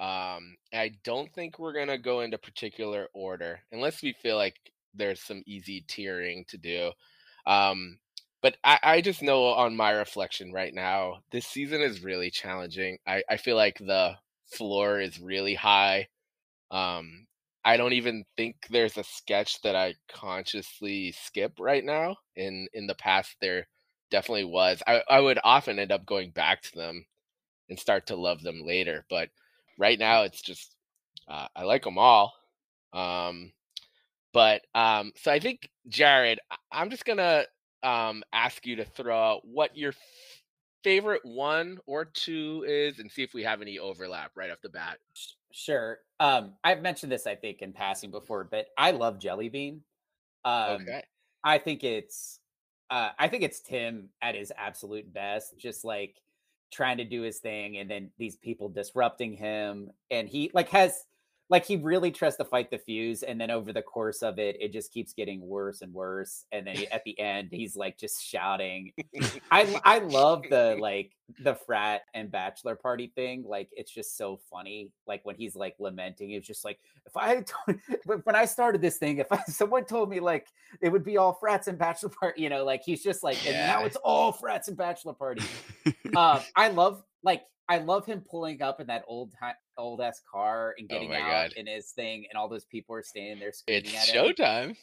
Um. 0.00 0.56
I 0.74 0.92
don't 1.04 1.32
think 1.34 1.58
we're 1.58 1.72
gonna 1.74 1.98
go 1.98 2.20
into 2.20 2.38
particular 2.38 3.08
order 3.14 3.60
unless 3.72 4.02
we 4.02 4.12
feel 4.14 4.36
like 4.36 4.56
there's 4.94 5.20
some 5.22 5.42
easy 5.46 5.82
tiering 5.88 6.46
to 6.48 6.58
do. 6.58 6.92
Um. 7.46 7.98
But 8.42 8.56
I, 8.64 8.78
I 8.82 9.00
just 9.02 9.22
know 9.22 9.44
on 9.46 9.76
my 9.76 9.92
reflection 9.92 10.52
right 10.52 10.74
now, 10.74 11.22
this 11.30 11.46
season 11.46 11.80
is 11.80 12.02
really 12.02 12.28
challenging. 12.30 12.98
I, 13.06 13.22
I 13.30 13.36
feel 13.36 13.54
like 13.56 13.78
the 13.78 14.16
floor 14.46 14.98
is 15.00 15.20
really 15.20 15.54
high. 15.54 16.08
Um, 16.72 17.26
I 17.64 17.76
don't 17.76 17.92
even 17.92 18.24
think 18.36 18.56
there's 18.70 18.96
a 18.98 19.04
sketch 19.04 19.60
that 19.62 19.76
I 19.76 19.94
consciously 20.12 21.12
skip 21.12 21.54
right 21.60 21.84
now. 21.84 22.16
In 22.36 22.68
in 22.74 22.86
the 22.86 22.94
past, 22.94 23.36
there 23.40 23.68
definitely 24.10 24.44
was. 24.44 24.82
I, 24.86 25.02
I 25.08 25.20
would 25.20 25.38
often 25.44 25.78
end 25.78 25.92
up 25.92 26.06
going 26.06 26.30
back 26.30 26.62
to 26.62 26.76
them 26.76 27.06
and 27.70 27.78
start 27.78 28.06
to 28.08 28.16
love 28.16 28.42
them 28.42 28.62
later. 28.64 29.04
But 29.10 29.30
right 29.78 29.98
now, 29.98 30.22
it's 30.24 30.42
just 30.42 30.74
uh, 31.28 31.48
I 31.56 31.64
like 31.64 31.84
them 31.84 31.98
all. 31.98 32.32
Um, 32.92 33.52
but 34.32 34.62
um, 34.74 35.12
so 35.16 35.30
I 35.32 35.38
think 35.40 35.68
Jared, 35.88 36.40
I'm 36.72 36.90
just 36.90 37.04
gonna 37.04 37.44
um, 37.82 38.22
ask 38.32 38.66
you 38.66 38.76
to 38.76 38.84
throw 38.84 39.16
out 39.18 39.46
what 39.46 39.76
your 39.76 39.92
favorite 40.82 41.24
one 41.24 41.78
or 41.86 42.04
two 42.04 42.64
is, 42.66 42.98
and 42.98 43.10
see 43.10 43.22
if 43.22 43.34
we 43.34 43.42
have 43.42 43.62
any 43.62 43.78
overlap 43.78 44.32
right 44.34 44.50
off 44.50 44.60
the 44.62 44.68
bat. 44.68 44.98
Sure. 45.52 45.98
Um, 46.20 46.54
I've 46.64 46.82
mentioned 46.82 47.12
this, 47.12 47.26
I 47.26 47.34
think, 47.34 47.62
in 47.62 47.72
passing 47.72 48.10
before, 48.10 48.44
but 48.44 48.66
I 48.76 48.92
love 48.92 49.18
Jelly 49.18 49.48
Bean. 49.48 49.82
Um, 50.44 50.82
okay. 50.82 51.04
I 51.44 51.58
think 51.58 51.84
it's 51.84 52.40
uh 52.90 53.10
I 53.18 53.28
think 53.28 53.42
it's 53.42 53.60
Tim 53.60 54.10
at 54.20 54.34
his 54.34 54.52
absolute 54.56 55.12
best, 55.12 55.58
just 55.58 55.84
like 55.84 56.16
trying 56.72 56.96
to 56.96 57.04
do 57.04 57.22
his 57.22 57.38
thing 57.38 57.76
and 57.76 57.90
then 57.90 58.10
these 58.18 58.36
people 58.36 58.68
disrupting 58.68 59.34
him 59.34 59.90
and 60.10 60.26
he 60.26 60.50
like 60.54 60.70
has 60.70 61.04
like 61.48 61.66
he 61.66 61.76
really 61.76 62.10
tries 62.10 62.36
to 62.36 62.44
fight 62.44 62.70
the 62.70 62.78
fuse 62.78 63.22
and 63.22 63.40
then 63.40 63.50
over 63.50 63.72
the 63.72 63.82
course 63.82 64.22
of 64.22 64.38
it 64.38 64.56
it 64.60 64.72
just 64.72 64.92
keeps 64.92 65.12
getting 65.12 65.40
worse 65.40 65.82
and 65.82 65.92
worse 65.92 66.46
and 66.52 66.66
then 66.66 66.76
at 66.90 67.04
the 67.04 67.18
end 67.18 67.48
he's 67.52 67.76
like 67.76 67.98
just 67.98 68.22
shouting 68.24 68.92
I 69.50 69.80
I 69.84 69.98
love 69.98 70.44
the 70.48 70.76
like 70.80 71.12
the 71.40 71.54
frat 71.54 72.02
and 72.14 72.30
bachelor 72.30 72.74
party 72.74 73.12
thing. 73.14 73.44
Like 73.46 73.68
it's 73.72 73.90
just 73.90 74.16
so 74.16 74.40
funny. 74.50 74.90
Like 75.06 75.24
when 75.24 75.36
he's 75.36 75.54
like 75.56 75.74
lamenting, 75.78 76.30
it's 76.30 76.46
just 76.46 76.64
like 76.64 76.78
if 77.06 77.16
I 77.16 77.34
had 77.34 77.46
told, 77.46 77.78
when- 78.24 78.36
I 78.36 78.44
started 78.44 78.80
this 78.80 78.98
thing, 78.98 79.18
if 79.18 79.30
I, 79.30 79.42
someone 79.48 79.84
told 79.84 80.08
me 80.10 80.20
like 80.20 80.48
it 80.80 80.88
would 80.90 81.04
be 81.04 81.16
all 81.18 81.32
frats 81.34 81.68
and 81.68 81.78
bachelor 81.78 82.10
party, 82.10 82.42
you 82.42 82.48
know, 82.48 82.64
like 82.64 82.82
he's 82.84 83.02
just 83.02 83.22
like, 83.22 83.44
and 83.46 83.56
now 83.56 83.84
it's 83.84 83.96
all 83.96 84.32
frats 84.32 84.68
and 84.68 84.76
bachelor 84.76 85.12
party. 85.12 85.42
um, 86.16 86.40
I 86.56 86.68
love 86.68 87.02
like 87.22 87.42
I 87.72 87.78
love 87.78 88.04
him 88.04 88.22
pulling 88.30 88.60
up 88.60 88.80
in 88.80 88.86
that 88.88 89.02
old 89.08 89.32
old 89.78 90.02
ass 90.02 90.20
car 90.30 90.74
and 90.76 90.86
Oh 90.90 90.94
getting 90.94 91.08
my 91.08 91.20
out 91.20 91.30
God. 91.48 91.52
in 91.56 91.66
his 91.66 91.90
thing, 91.92 92.26
and 92.28 92.36
all 92.38 92.46
those 92.48 92.66
people 92.66 92.94
are 92.94 93.02
standing 93.02 93.38
there 93.38 93.50
screaming 93.52 93.84
It's 93.86 94.10
at 94.10 94.14
him. 94.14 94.26
showtime. 94.26 94.76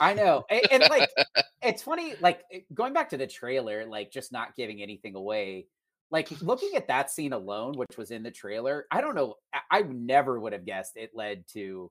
I 0.00 0.12
know. 0.14 0.44
And, 0.50 0.62
and 0.72 0.82
like 0.90 1.08
it's 1.62 1.82
funny, 1.84 2.14
like 2.20 2.42
eh, 2.52 2.60
going 2.74 2.92
back 2.94 3.10
to 3.10 3.16
the 3.16 3.28
trailer, 3.28 3.86
like 3.86 4.10
just 4.10 4.32
not 4.32 4.56
giving 4.56 4.82
anything 4.82 5.14
away. 5.14 5.66
Like 6.10 6.30
looking 6.42 6.74
at 6.74 6.88
that 6.88 7.10
scene 7.12 7.32
alone, 7.32 7.74
which 7.76 7.96
was 7.96 8.10
in 8.10 8.24
the 8.24 8.30
trailer, 8.32 8.86
I 8.90 9.00
don't 9.00 9.14
know. 9.14 9.36
I, 9.54 9.60
I 9.78 9.82
never 9.82 10.40
would 10.40 10.52
have 10.52 10.66
guessed 10.66 10.96
it 10.96 11.12
led 11.14 11.44
to 11.52 11.90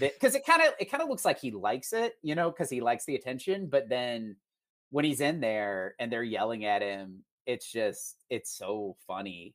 because 0.00 0.34
it 0.34 0.46
kind 0.46 0.62
of 0.62 0.72
it 0.80 0.90
kind 0.90 1.02
of 1.02 1.10
looks 1.10 1.26
like 1.26 1.38
he 1.38 1.50
likes 1.50 1.92
it, 1.92 2.14
you 2.22 2.34
know, 2.34 2.50
because 2.50 2.70
he 2.70 2.80
likes 2.80 3.04
the 3.04 3.16
attention. 3.16 3.68
But 3.70 3.90
then 3.90 4.36
when 4.90 5.04
he's 5.04 5.20
in 5.20 5.40
there 5.40 5.94
and 6.00 6.10
they're 6.10 6.22
yelling 6.22 6.64
at 6.64 6.80
him, 6.80 7.22
it's 7.46 7.70
just 7.70 8.16
it's 8.30 8.50
so 8.56 8.96
funny. 9.06 9.54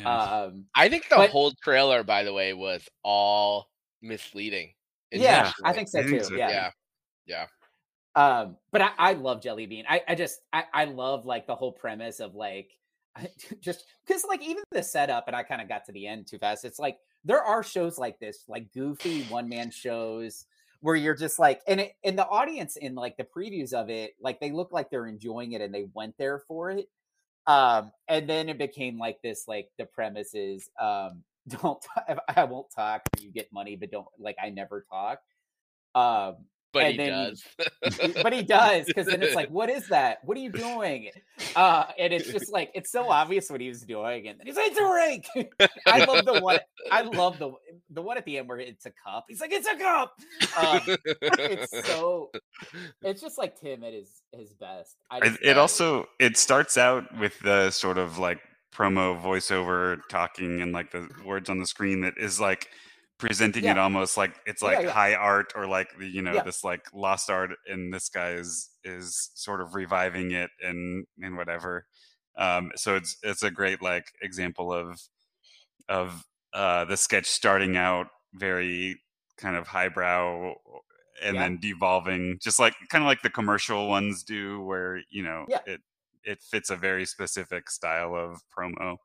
Yeah. 0.00 0.18
Um, 0.22 0.66
I 0.74 0.88
think 0.88 1.08
the 1.08 1.16
But- 1.16 1.30
whole 1.30 1.52
trailer, 1.62 2.02
by 2.02 2.22
the 2.24 2.32
way, 2.32 2.52
was 2.52 2.88
all 3.02 3.68
misleading. 4.02 4.72
yeah, 5.12 5.52
I 5.64 5.72
think 5.72 5.88
so 5.88 6.02
too. 6.02 6.22
so, 6.22 6.34
yeah. 6.34 6.70
Yeah. 7.26 7.46
um 8.14 8.56
but 8.72 8.80
I, 8.80 8.90
I 8.98 9.12
love 9.14 9.42
jelly 9.42 9.66
bean 9.66 9.84
i 9.88 10.00
i 10.08 10.14
just 10.14 10.40
I, 10.52 10.64
I 10.72 10.84
love 10.84 11.26
like 11.26 11.46
the 11.46 11.56
whole 11.56 11.72
premise 11.72 12.20
of 12.20 12.34
like 12.36 12.70
just 13.60 13.84
because 14.06 14.24
like 14.28 14.42
even 14.42 14.62
the 14.70 14.82
setup 14.82 15.24
and 15.26 15.34
i 15.34 15.42
kind 15.42 15.60
of 15.60 15.68
got 15.68 15.84
to 15.86 15.92
the 15.92 16.06
end 16.06 16.26
too 16.28 16.38
fast 16.38 16.64
it's 16.64 16.78
like 16.78 16.98
there 17.24 17.42
are 17.42 17.62
shows 17.64 17.98
like 17.98 18.18
this 18.20 18.44
like 18.48 18.72
goofy 18.72 19.22
one 19.24 19.48
man 19.48 19.70
shows 19.72 20.44
where 20.80 20.94
you're 20.94 21.16
just 21.16 21.38
like 21.40 21.60
and 21.66 21.80
it 21.80 21.92
and 22.04 22.16
the 22.16 22.26
audience 22.28 22.76
in 22.76 22.94
like 22.94 23.16
the 23.16 23.24
previews 23.24 23.72
of 23.72 23.90
it 23.90 24.14
like 24.20 24.38
they 24.38 24.52
look 24.52 24.70
like 24.72 24.88
they're 24.88 25.06
enjoying 25.08 25.52
it 25.52 25.60
and 25.60 25.74
they 25.74 25.86
went 25.94 26.16
there 26.16 26.38
for 26.46 26.70
it 26.70 26.88
um 27.46 27.92
and 28.08 28.28
then 28.28 28.48
it 28.48 28.58
became 28.58 28.98
like 28.98 29.20
this 29.22 29.46
like 29.48 29.68
the 29.78 29.86
premises, 29.86 30.68
um 30.80 31.22
don't 31.48 31.84
i 32.36 32.42
won't 32.42 32.68
talk 32.74 33.02
you 33.20 33.30
get 33.30 33.52
money 33.52 33.76
but 33.76 33.90
don't 33.90 34.08
like 34.18 34.36
i 34.42 34.50
never 34.50 34.84
talk. 34.90 35.20
Um 35.94 36.36
But 36.76 36.84
And 36.84 36.92
he 36.92 36.96
then 36.98 37.10
does. 37.12 38.14
but 38.22 38.32
he 38.32 38.42
does 38.42 38.86
because 38.86 39.06
then 39.06 39.22
it's 39.22 39.34
like, 39.34 39.48
what 39.50 39.70
is 39.70 39.88
that? 39.88 40.18
What 40.24 40.36
are 40.36 40.40
you 40.40 40.52
doing? 40.52 41.10
Uh, 41.54 41.84
and 41.98 42.12
it's 42.12 42.30
just 42.30 42.52
like 42.52 42.70
it's 42.74 42.90
so 42.92 43.10
obvious 43.10 43.48
what 43.50 43.60
he 43.60 43.68
was 43.68 43.82
doing, 43.82 44.28
and 44.28 44.38
then 44.38 44.46
he's 44.46 44.56
like, 44.56 44.72
it's 44.72 44.78
a 44.78 44.84
rake. 44.84 45.70
I 45.86 46.04
love 46.04 46.24
the 46.26 46.40
one. 46.40 46.58
I 46.90 47.02
love 47.02 47.38
the 47.38 47.52
the 47.90 48.02
one 48.02 48.18
at 48.18 48.24
the 48.24 48.38
end 48.38 48.48
where 48.48 48.58
it's 48.58 48.84
a 48.86 48.92
cup. 49.04 49.24
He's 49.28 49.40
like, 49.40 49.52
it's 49.52 49.66
a 49.66 49.76
cup. 49.78 50.14
Um, 50.60 50.96
it's 51.22 51.86
so. 51.88 52.30
It's 53.02 53.20
just 53.22 53.38
like 53.38 53.58
Tim 53.60 53.82
at 53.84 53.92
his 53.94 54.10
his 54.32 54.52
best. 54.52 54.96
I 55.10 55.18
it, 55.18 55.22
just 55.24 55.38
it 55.42 55.48
love- 55.48 55.58
also 55.58 56.08
it 56.18 56.36
starts 56.36 56.76
out 56.76 57.04
with 57.18 57.38
the 57.40 57.70
sort 57.70 57.96
of 57.98 58.18
like 58.18 58.40
promo 58.74 59.18
voiceover 59.20 59.98
talking 60.10 60.60
and 60.60 60.72
like 60.72 60.90
the 60.90 61.08
words 61.24 61.48
on 61.48 61.58
the 61.58 61.66
screen 61.66 62.02
that 62.02 62.14
is 62.18 62.38
like 62.38 62.68
presenting 63.18 63.64
it 63.64 63.78
almost 63.78 64.16
like 64.16 64.34
it's 64.46 64.62
like 64.62 64.82
yeah. 64.82 64.90
high 64.90 65.14
art 65.14 65.52
or 65.56 65.66
like 65.66 65.88
the 65.98 66.06
you 66.06 66.20
know 66.22 66.34
Yeah. 66.34 66.42
this 66.42 66.62
like 66.62 66.84
lost 66.92 67.30
art 67.30 67.50
and 67.66 67.92
this 67.92 68.08
guy 68.10 68.32
is 68.32 68.70
is 68.84 69.30
sort 69.34 69.60
of 69.60 69.74
reviving 69.74 70.32
it 70.32 70.50
and 70.62 71.06
and 71.22 71.36
whatever 71.36 71.86
um 72.36 72.70
so 72.76 72.94
it's 72.96 73.16
it's 73.22 73.42
a 73.42 73.50
great 73.50 73.80
like 73.82 74.12
example 74.20 74.72
of 74.72 75.00
of 75.88 76.24
uh 76.52 76.84
the 76.84 76.96
sketch 76.96 77.26
starting 77.26 77.76
out 77.76 78.08
very 78.34 79.00
kind 79.38 79.56
of 79.56 79.66
highbrow 79.66 80.54
and 81.22 81.34
Yeah. 81.36 81.42
then 81.42 81.58
devolving, 81.58 82.38
just 82.42 82.58
like 82.58 82.74
kind 82.90 83.02
of 83.02 83.06
like 83.06 83.22
the 83.22 83.30
commercial 83.30 83.88
ones 83.88 84.22
do, 84.22 84.60
where 84.62 85.00
you 85.10 85.22
know 85.22 85.46
Yeah. 85.48 85.60
it 85.66 85.80
it 86.24 86.42
fits 86.42 86.68
a 86.70 86.76
very 86.76 87.06
specific 87.06 87.70
style 87.70 88.14
of 88.14 88.42
promo. 88.56 88.98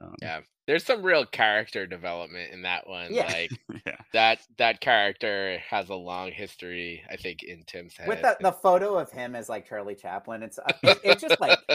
Um, 0.00 0.14
Yeah. 0.20 0.40
There's 0.66 0.84
some 0.84 1.02
real 1.02 1.26
character 1.26 1.86
development 1.88 2.52
in 2.52 2.62
that 2.62 2.88
one. 2.88 3.12
Yeah. 3.12 3.26
Like 3.26 3.50
yeah, 3.86 3.96
that 4.12 4.40
that 4.58 4.80
character 4.80 5.58
has 5.68 5.88
a 5.88 5.94
long 5.94 6.30
history, 6.30 7.02
I 7.10 7.16
think, 7.16 7.42
in 7.42 7.64
Tim's 7.64 7.96
head. 7.96 8.06
with 8.06 8.22
the, 8.22 8.36
the 8.40 8.52
photo 8.52 8.96
of 8.96 9.10
him 9.10 9.34
as 9.34 9.48
like 9.48 9.68
Charlie 9.68 9.96
Chaplin. 9.96 10.42
It's 10.42 10.58
uh, 10.60 10.72
it's 11.02 11.20
just 11.20 11.40
like 11.40 11.58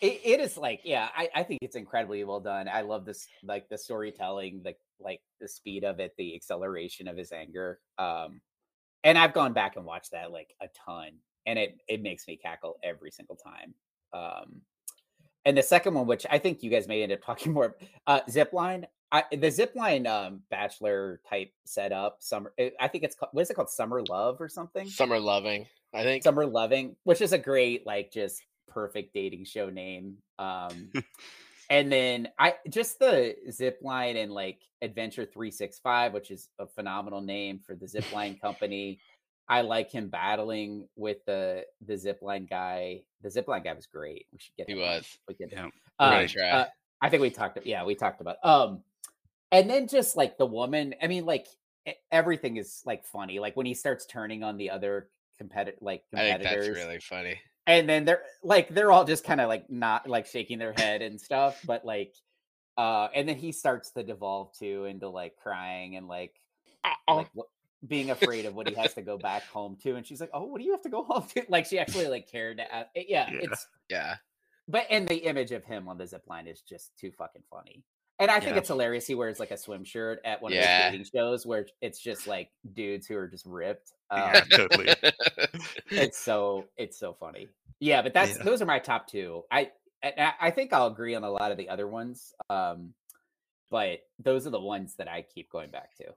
it, 0.00 0.20
it 0.24 0.40
is 0.40 0.56
like 0.56 0.82
yeah, 0.84 1.08
I, 1.16 1.28
I 1.34 1.42
think 1.42 1.58
it's 1.62 1.74
incredibly 1.74 2.22
well 2.22 2.40
done. 2.40 2.68
I 2.68 2.82
love 2.82 3.04
this 3.04 3.26
like 3.42 3.68
the 3.68 3.78
storytelling, 3.78 4.62
the 4.62 4.76
like 5.00 5.20
the 5.40 5.48
speed 5.48 5.82
of 5.82 5.98
it, 5.98 6.14
the 6.16 6.36
acceleration 6.36 7.08
of 7.08 7.16
his 7.16 7.32
anger. 7.32 7.80
Um, 7.98 8.40
and 9.02 9.18
I've 9.18 9.32
gone 9.32 9.52
back 9.52 9.76
and 9.76 9.84
watched 9.84 10.12
that 10.12 10.30
like 10.30 10.54
a 10.60 10.66
ton, 10.86 11.14
and 11.44 11.58
it 11.58 11.80
it 11.88 12.02
makes 12.02 12.28
me 12.28 12.36
cackle 12.36 12.78
every 12.84 13.10
single 13.10 13.36
time. 13.36 13.74
Um, 14.12 14.60
and 15.44 15.56
the 15.56 15.62
second 15.62 15.94
one, 15.94 16.06
which 16.06 16.26
I 16.30 16.38
think 16.38 16.62
you 16.62 16.70
guys 16.70 16.88
may 16.88 17.02
end 17.02 17.12
up 17.12 17.22
talking 17.24 17.52
more, 17.52 17.76
uh, 18.06 18.20
Zipline. 18.28 18.84
I, 19.10 19.24
the 19.30 19.48
Zipline 19.48 20.06
um, 20.06 20.40
bachelor 20.50 21.20
type 21.28 21.52
setup, 21.64 22.16
summer. 22.20 22.54
eh, 22.56 22.70
I 22.80 22.88
think 22.88 23.04
it's 23.04 23.14
called, 23.14 23.30
what 23.32 23.42
is 23.42 23.50
it 23.50 23.54
called? 23.54 23.68
Summer 23.68 24.02
Love 24.08 24.40
or 24.40 24.48
something? 24.48 24.88
Summer 24.88 25.20
Loving, 25.20 25.66
I 25.92 26.02
think. 26.02 26.22
Summer 26.22 26.46
Loving, 26.46 26.96
which 27.04 27.20
is 27.20 27.34
a 27.34 27.38
great, 27.38 27.86
like, 27.86 28.10
just 28.10 28.42
perfect 28.68 29.12
dating 29.12 29.44
show 29.44 29.68
name. 29.68 30.16
Um, 30.38 30.90
and 31.70 31.92
then 31.92 32.28
I 32.38 32.54
just 32.68 32.98
the 32.98 33.36
Zipline 33.50 34.22
and 34.22 34.32
like 34.32 34.60
Adventure 34.80 35.24
365, 35.24 36.12
which 36.12 36.30
is 36.30 36.48
a 36.58 36.66
phenomenal 36.66 37.20
name 37.20 37.60
for 37.64 37.74
the 37.74 37.86
Zipline 37.86 38.40
company. 38.42 38.98
I 39.52 39.60
like 39.60 39.90
him 39.90 40.08
battling 40.08 40.88
with 40.96 41.18
the 41.26 41.66
the 41.86 41.92
Zipline 41.94 42.48
guy. 42.48 43.02
The 43.20 43.28
Zipline 43.28 43.62
guy 43.62 43.74
was 43.74 43.86
great. 43.86 44.26
We 44.32 44.38
should 44.38 44.56
get 44.56 44.66
He 44.66 44.72
him 44.72 44.80
was. 44.80 45.18
We 45.28 45.34
could, 45.34 45.52
yeah. 45.52 46.26
try. 46.26 46.50
uh, 46.50 46.66
I 47.02 47.10
think 47.10 47.20
we 47.20 47.28
talked. 47.28 47.58
Yeah, 47.66 47.84
we 47.84 47.94
talked 47.94 48.22
about. 48.22 48.36
Um, 48.42 48.80
and 49.50 49.68
then 49.68 49.88
just 49.88 50.16
like 50.16 50.38
the 50.38 50.46
woman. 50.46 50.94
I 51.02 51.06
mean, 51.06 51.26
like 51.26 51.46
everything 52.10 52.56
is 52.56 52.82
like 52.86 53.04
funny. 53.04 53.40
Like 53.40 53.54
when 53.54 53.66
he 53.66 53.74
starts 53.74 54.06
turning 54.06 54.42
on 54.42 54.56
the 54.56 54.70
other 54.70 55.08
competitor, 55.36 55.76
like 55.82 56.02
I 56.14 56.20
think 56.20 56.36
competitors, 56.40 56.66
that's 56.68 56.86
really 56.86 57.00
funny. 57.00 57.38
and 57.66 57.86
then 57.86 58.06
they're 58.06 58.22
like 58.42 58.68
they're 58.70 58.90
all 58.90 59.04
just 59.04 59.22
kind 59.22 59.40
of 59.40 59.48
like 59.48 59.68
not 59.68 60.08
like 60.08 60.26
shaking 60.26 60.58
their 60.58 60.72
head 60.72 61.02
and 61.02 61.20
stuff, 61.20 61.60
but 61.66 61.84
like, 61.84 62.14
uh, 62.78 63.08
and 63.14 63.28
then 63.28 63.36
he 63.36 63.52
starts 63.52 63.90
to 63.90 64.02
devolve 64.02 64.56
too 64.58 64.86
into 64.86 65.10
like 65.10 65.36
crying 65.36 65.96
and 65.96 66.08
like 66.08 66.40
like 67.06 67.28
what, 67.34 67.48
being 67.86 68.10
afraid 68.10 68.44
of 68.46 68.54
what 68.54 68.68
he 68.68 68.74
has 68.74 68.94
to 68.94 69.02
go 69.02 69.18
back 69.18 69.42
home 69.44 69.76
to, 69.82 69.96
and 69.96 70.06
she's 70.06 70.20
like, 70.20 70.30
"Oh, 70.32 70.44
what 70.44 70.58
do 70.58 70.64
you 70.64 70.72
have 70.72 70.82
to 70.82 70.88
go 70.88 71.02
home 71.08 71.26
to?" 71.34 71.44
Like 71.48 71.66
she 71.66 71.78
actually 71.78 72.08
like 72.08 72.30
cared. 72.30 72.58
To 72.58 72.74
ask, 72.74 72.88
yeah, 72.94 73.28
Yeah. 73.30 73.38
it's 73.42 73.66
Yeah. 73.88 74.16
but 74.68 74.86
and 74.90 75.06
the 75.08 75.16
image 75.16 75.52
of 75.52 75.64
him 75.64 75.88
on 75.88 75.98
the 75.98 76.06
zip 76.06 76.24
line 76.28 76.46
is 76.46 76.60
just 76.62 76.96
too 76.96 77.10
fucking 77.12 77.42
funny. 77.50 77.82
And 78.18 78.30
I 78.30 78.38
think 78.38 78.52
Yeah. 78.52 78.58
it's 78.58 78.68
hilarious. 78.68 79.06
He 79.06 79.16
wears 79.16 79.40
like 79.40 79.50
a 79.50 79.56
swim 79.56 79.82
shirt 79.84 80.20
at 80.24 80.40
one 80.40 80.52
Yeah. 80.52 80.60
of 80.88 80.92
those 80.92 80.92
dating 80.92 81.10
shows 81.12 81.46
where 81.46 81.66
it's 81.80 81.98
just 81.98 82.26
like 82.28 82.50
dudes 82.72 83.06
who 83.06 83.16
are 83.16 83.26
just 83.26 83.46
ripped. 83.46 83.92
Um, 84.10 84.20
Yeah, 84.20 84.40
totally. 84.44 84.88
it's 85.90 86.18
so 86.18 86.68
it's 86.76 86.96
so 86.98 87.14
funny. 87.14 87.48
Yeah, 87.80 88.02
but 88.02 88.14
that's 88.14 88.36
Yeah. 88.36 88.44
those 88.44 88.62
are 88.62 88.66
my 88.66 88.78
top 88.78 89.08
two. 89.08 89.44
I 89.50 89.72
I 90.04 90.34
I 90.40 90.50
think 90.50 90.72
I'll 90.72 90.86
agree 90.86 91.14
on 91.16 91.24
a 91.24 91.30
lot 91.30 91.50
of 91.50 91.56
the 91.56 91.68
other 91.68 91.88
ones. 91.88 92.32
Um, 92.48 92.94
but 93.70 94.00
those 94.18 94.46
are 94.46 94.50
the 94.50 94.60
ones 94.60 94.94
that 94.96 95.08
I 95.08 95.22
keep 95.22 95.50
going 95.50 95.70
back 95.70 95.96
to. 95.96 96.14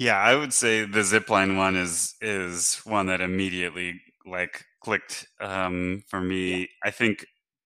Yeah, 0.00 0.16
I 0.18 0.34
would 0.34 0.54
say 0.54 0.86
the 0.86 1.00
zipline 1.00 1.56
one 1.58 1.76
is 1.76 2.16
is 2.22 2.76
one 2.84 3.06
that 3.06 3.20
immediately 3.20 4.00
like 4.26 4.64
clicked 4.82 5.26
um, 5.40 6.04
for 6.08 6.20
me. 6.22 6.70
I 6.82 6.90
think 6.90 7.26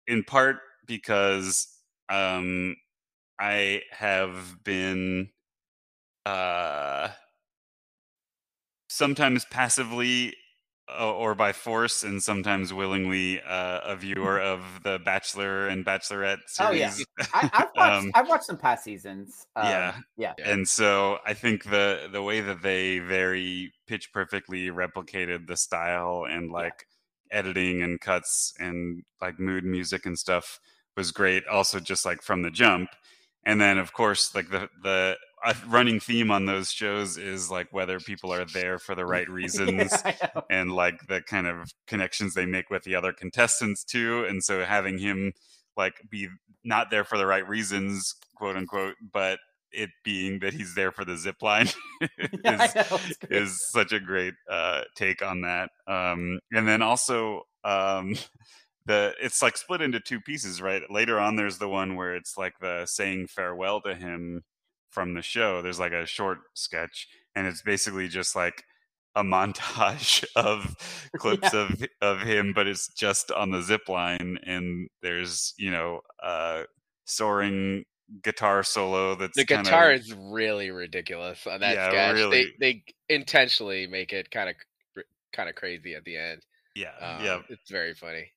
in 0.06 0.24
part 0.24 0.58
because 0.86 1.68
um, 2.10 2.76
I 3.40 3.82
have 3.92 4.64
been 4.64 5.30
uh, 6.26 7.10
sometimes 8.88 9.44
passively 9.46 10.34
or 11.00 11.34
by 11.34 11.52
force, 11.52 12.02
and 12.02 12.22
sometimes 12.22 12.72
willingly 12.72 13.40
uh, 13.40 13.80
a 13.84 13.96
viewer 13.96 14.38
of 14.40 14.60
the 14.82 14.98
Bachelor 15.04 15.68
and 15.68 15.84
Bachelorette 15.84 16.38
Oh, 16.60 16.70
yeah. 16.72 16.92
I, 17.32 17.50
I've 17.52 17.68
watched 17.76 18.04
Um, 18.04 18.10
I've 18.14 18.28
watched 18.28 18.44
some 18.44 18.58
past 18.58 18.84
seasons. 18.84 19.46
Um, 19.56 19.66
yeah. 19.66 19.94
yeah, 20.16 20.32
Yeah. 20.38 20.50
and 20.50 20.68
so 20.68 21.18
I 21.24 21.32
think 21.34 21.64
the 21.64 22.08
the 22.12 22.22
way 22.22 22.40
that 22.42 22.62
they 22.62 22.98
very 22.98 23.72
pitch 23.86 24.12
perfectly 24.12 24.68
replicated 24.68 25.46
the 25.46 25.56
style 25.56 26.26
and 26.28 26.50
like 26.52 26.86
editing 27.30 27.82
and 27.82 28.00
cuts 28.00 28.52
and 28.58 29.02
like 29.20 29.40
mood 29.40 29.64
music 29.64 30.04
and 30.06 30.18
stuff 30.18 30.60
was 30.96 31.10
great. 31.12 31.46
Also, 31.46 31.80
just 31.80 32.04
like 32.04 32.22
from 32.22 32.42
the 32.42 32.50
jump, 32.50 32.90
and 33.46 33.60
then 33.60 33.78
of 33.78 33.92
course 33.92 34.34
like 34.34 34.50
the 34.50 34.68
the 34.82 35.16
uh, 35.44 35.54
running 35.68 36.00
theme 36.00 36.30
on 36.30 36.46
those 36.46 36.70
shows 36.70 37.18
is 37.18 37.50
like 37.50 37.68
whether 37.70 38.00
people 38.00 38.32
are 38.32 38.46
there 38.46 38.78
for 38.78 38.94
the 38.94 39.04
right 39.14 39.28
reasons 39.28 39.92
know. 40.04 40.42
and 40.50 40.72
like 40.72 41.06
the 41.06 41.20
kind 41.20 41.46
of 41.46 41.70
connections 41.86 42.34
they 42.34 42.46
make 42.46 42.70
with 42.70 42.82
the 42.84 42.94
other 42.94 43.12
contestants 43.12 43.84
too. 43.84 44.24
And 44.24 44.42
so 44.42 44.64
having 44.64 44.98
him 44.98 45.32
like 45.76 45.94
be 46.10 46.28
not 46.64 46.90
there 46.90 47.04
for 47.04 47.18
the 47.18 47.26
right 47.26 47.46
reasons 47.46 48.14
quote 48.36 48.56
unquote 48.56 48.94
but 49.12 49.38
it 49.70 49.90
being 50.04 50.38
that 50.38 50.54
he's 50.54 50.74
there 50.74 50.92
for 50.92 51.04
the 51.04 51.16
zip 51.16 51.42
line 51.42 51.68
Yeah, 52.44 52.72
is, 52.92 53.18
is 53.28 53.68
such 53.70 53.92
a 53.92 54.00
great 54.00 54.34
uh 54.50 54.82
take 54.96 55.20
on 55.20 55.42
that. 55.42 55.70
Um 55.86 56.38
and 56.52 56.66
then 56.66 56.80
also 56.80 57.42
um 57.64 58.14
the 58.86 59.14
it's 59.20 59.40
like 59.42 59.56
split 59.56 59.80
into 59.80 60.00
two 60.00 60.20
pieces 60.20 60.60
right 60.60 60.82
later 60.90 61.18
on 61.18 61.36
there's 61.36 61.58
the 61.58 61.68
one 61.68 61.96
where 61.96 62.14
it's 62.14 62.36
like 62.36 62.54
the 62.60 62.84
saying 62.86 63.26
farewell 63.26 63.80
to 63.80 63.94
him 63.94 64.42
from 64.90 65.14
the 65.14 65.22
show 65.22 65.62
there's 65.62 65.80
like 65.80 65.92
a 65.92 66.06
short 66.06 66.38
sketch 66.54 67.08
and 67.34 67.46
it's 67.46 67.62
basically 67.62 68.08
just 68.08 68.36
like 68.36 68.62
a 69.16 69.22
montage 69.24 70.24
of 70.36 70.76
clips 71.18 71.52
Yeah. 71.52 71.60
of 71.70 71.84
of 72.00 72.20
him 72.20 72.52
but 72.54 72.66
it's 72.66 72.88
just 72.94 73.30
on 73.30 73.50
the 73.50 73.62
zip 73.62 73.88
line 73.88 74.38
and 74.44 74.88
there's 75.02 75.54
you 75.56 75.70
know 75.70 76.00
uh 76.22 76.64
soaring 77.06 77.84
guitar 78.22 78.62
solo 78.62 79.14
that's 79.14 79.36
The 79.36 79.44
kinda- 79.46 79.64
guitar 79.64 79.92
is 79.92 80.12
really 80.12 80.70
ridiculous 80.70 81.46
on 81.46 81.60
that 81.60 81.74
Yeah, 81.74 81.88
sketch. 81.88 82.14
really. 82.16 82.52
They 82.60 82.72
they 83.08 83.14
intentionally 83.14 83.86
make 83.86 84.12
it 84.12 84.30
kind 84.30 84.50
of 84.50 84.56
kind 85.32 85.48
of 85.48 85.54
crazy 85.54 85.94
at 85.94 86.04
the 86.04 86.16
end. 86.16 86.42
yeah 86.74 86.92
Um, 87.00 87.24
yeah 87.24 87.40
it's 87.48 87.70
very 87.70 87.94
funny. 87.94 88.30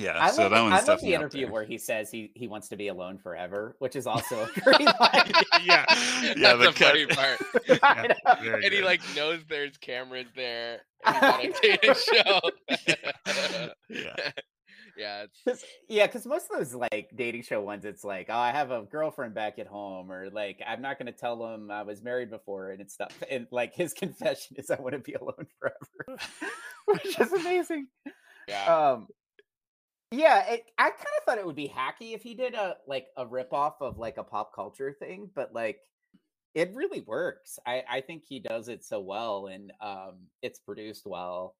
Yeah 0.00 0.16
I 0.18 0.30
so 0.30 0.42
love, 0.42 0.50
that 0.52 0.56
the- 0.58 0.62
one's 0.70 0.88
I 0.88 0.92
love 0.92 1.00
the 1.00 1.14
interview 1.14 1.50
where 1.50 1.64
he 1.64 1.78
says 1.78 2.10
he 2.10 2.32
he 2.34 2.48
wants 2.48 2.68
to 2.68 2.76
be 2.76 2.88
alone 2.88 3.18
forever, 3.18 3.76
which 3.78 3.96
is 3.96 4.06
also 4.06 4.42
a 4.44 4.60
great 4.60 4.80
line. 4.80 5.32
yeah 5.64 5.84
yeah 6.36 6.54
That's 6.54 6.58
the 6.58 6.66
the 6.66 6.72
funny 6.72 7.06
part. 7.06 7.80
I 7.82 8.06
know. 8.08 8.42
Very 8.42 8.64
and 8.64 8.72
he 8.74 8.82
like 8.82 9.00
knows 9.14 9.40
there's 9.48 9.76
cameras 9.76 10.26
there. 10.34 10.82
And 11.06 11.16
he's 11.16 11.24
on 11.24 11.40
a 11.40 11.52
dating 11.62 11.94
show. 11.94 12.40
yeah 13.88 14.30
yeah, 14.96 15.22
it's 15.22 15.40
'Cause- 15.46 15.64
yeah, 15.88 16.06
because 16.06 16.26
most 16.26 16.50
of 16.50 16.58
those 16.58 16.74
like 16.74 17.08
dating 17.16 17.42
show 17.42 17.62
ones, 17.62 17.86
it's 17.86 18.04
like, 18.04 18.26
oh, 18.28 18.36
I 18.36 18.50
have 18.50 18.70
a 18.70 18.82
girlfriend 18.82 19.32
back 19.34 19.58
at 19.58 19.66
home, 19.66 20.12
or 20.12 20.28
like, 20.28 20.60
I'm 20.66 20.82
not 20.82 20.98
going 20.98 21.06
to 21.10 21.18
tell 21.18 21.38
them 21.38 21.70
I 21.70 21.84
was 21.84 22.02
married 22.02 22.28
before, 22.28 22.72
and 22.72 22.82
it's 22.82 22.92
stuff. 22.92 23.16
And 23.30 23.46
like, 23.50 23.74
his 23.74 23.94
confession 23.94 24.56
is, 24.58 24.70
I 24.70 24.78
want 24.78 24.92
to 24.92 24.98
be 24.98 25.14
alone 25.14 25.46
forever, 25.58 26.20
which 26.86 27.18
is 27.18 27.32
amazing. 27.32 27.86
yeah. 28.46 28.90
Um, 28.90 29.06
yeah, 30.10 30.44
it, 30.52 30.64
I 30.78 30.90
kind 30.90 31.06
of 31.18 31.24
thought 31.24 31.38
it 31.38 31.46
would 31.46 31.56
be 31.56 31.68
hacky 31.68 32.14
if 32.14 32.22
he 32.22 32.34
did 32.34 32.54
a 32.54 32.76
like 32.86 33.06
a 33.16 33.26
rip 33.26 33.52
off 33.52 33.80
of 33.80 33.98
like 33.98 34.16
a 34.16 34.24
pop 34.24 34.54
culture 34.54 34.92
thing, 34.98 35.30
but 35.34 35.54
like, 35.54 35.78
it 36.54 36.72
really 36.74 37.00
works. 37.02 37.58
I 37.66 37.84
I 37.88 38.00
think 38.00 38.24
he 38.26 38.40
does 38.40 38.68
it 38.68 38.84
so 38.84 39.00
well, 39.00 39.46
and 39.46 39.72
um, 39.80 40.26
it's 40.42 40.58
produced 40.58 41.06
well. 41.06 41.54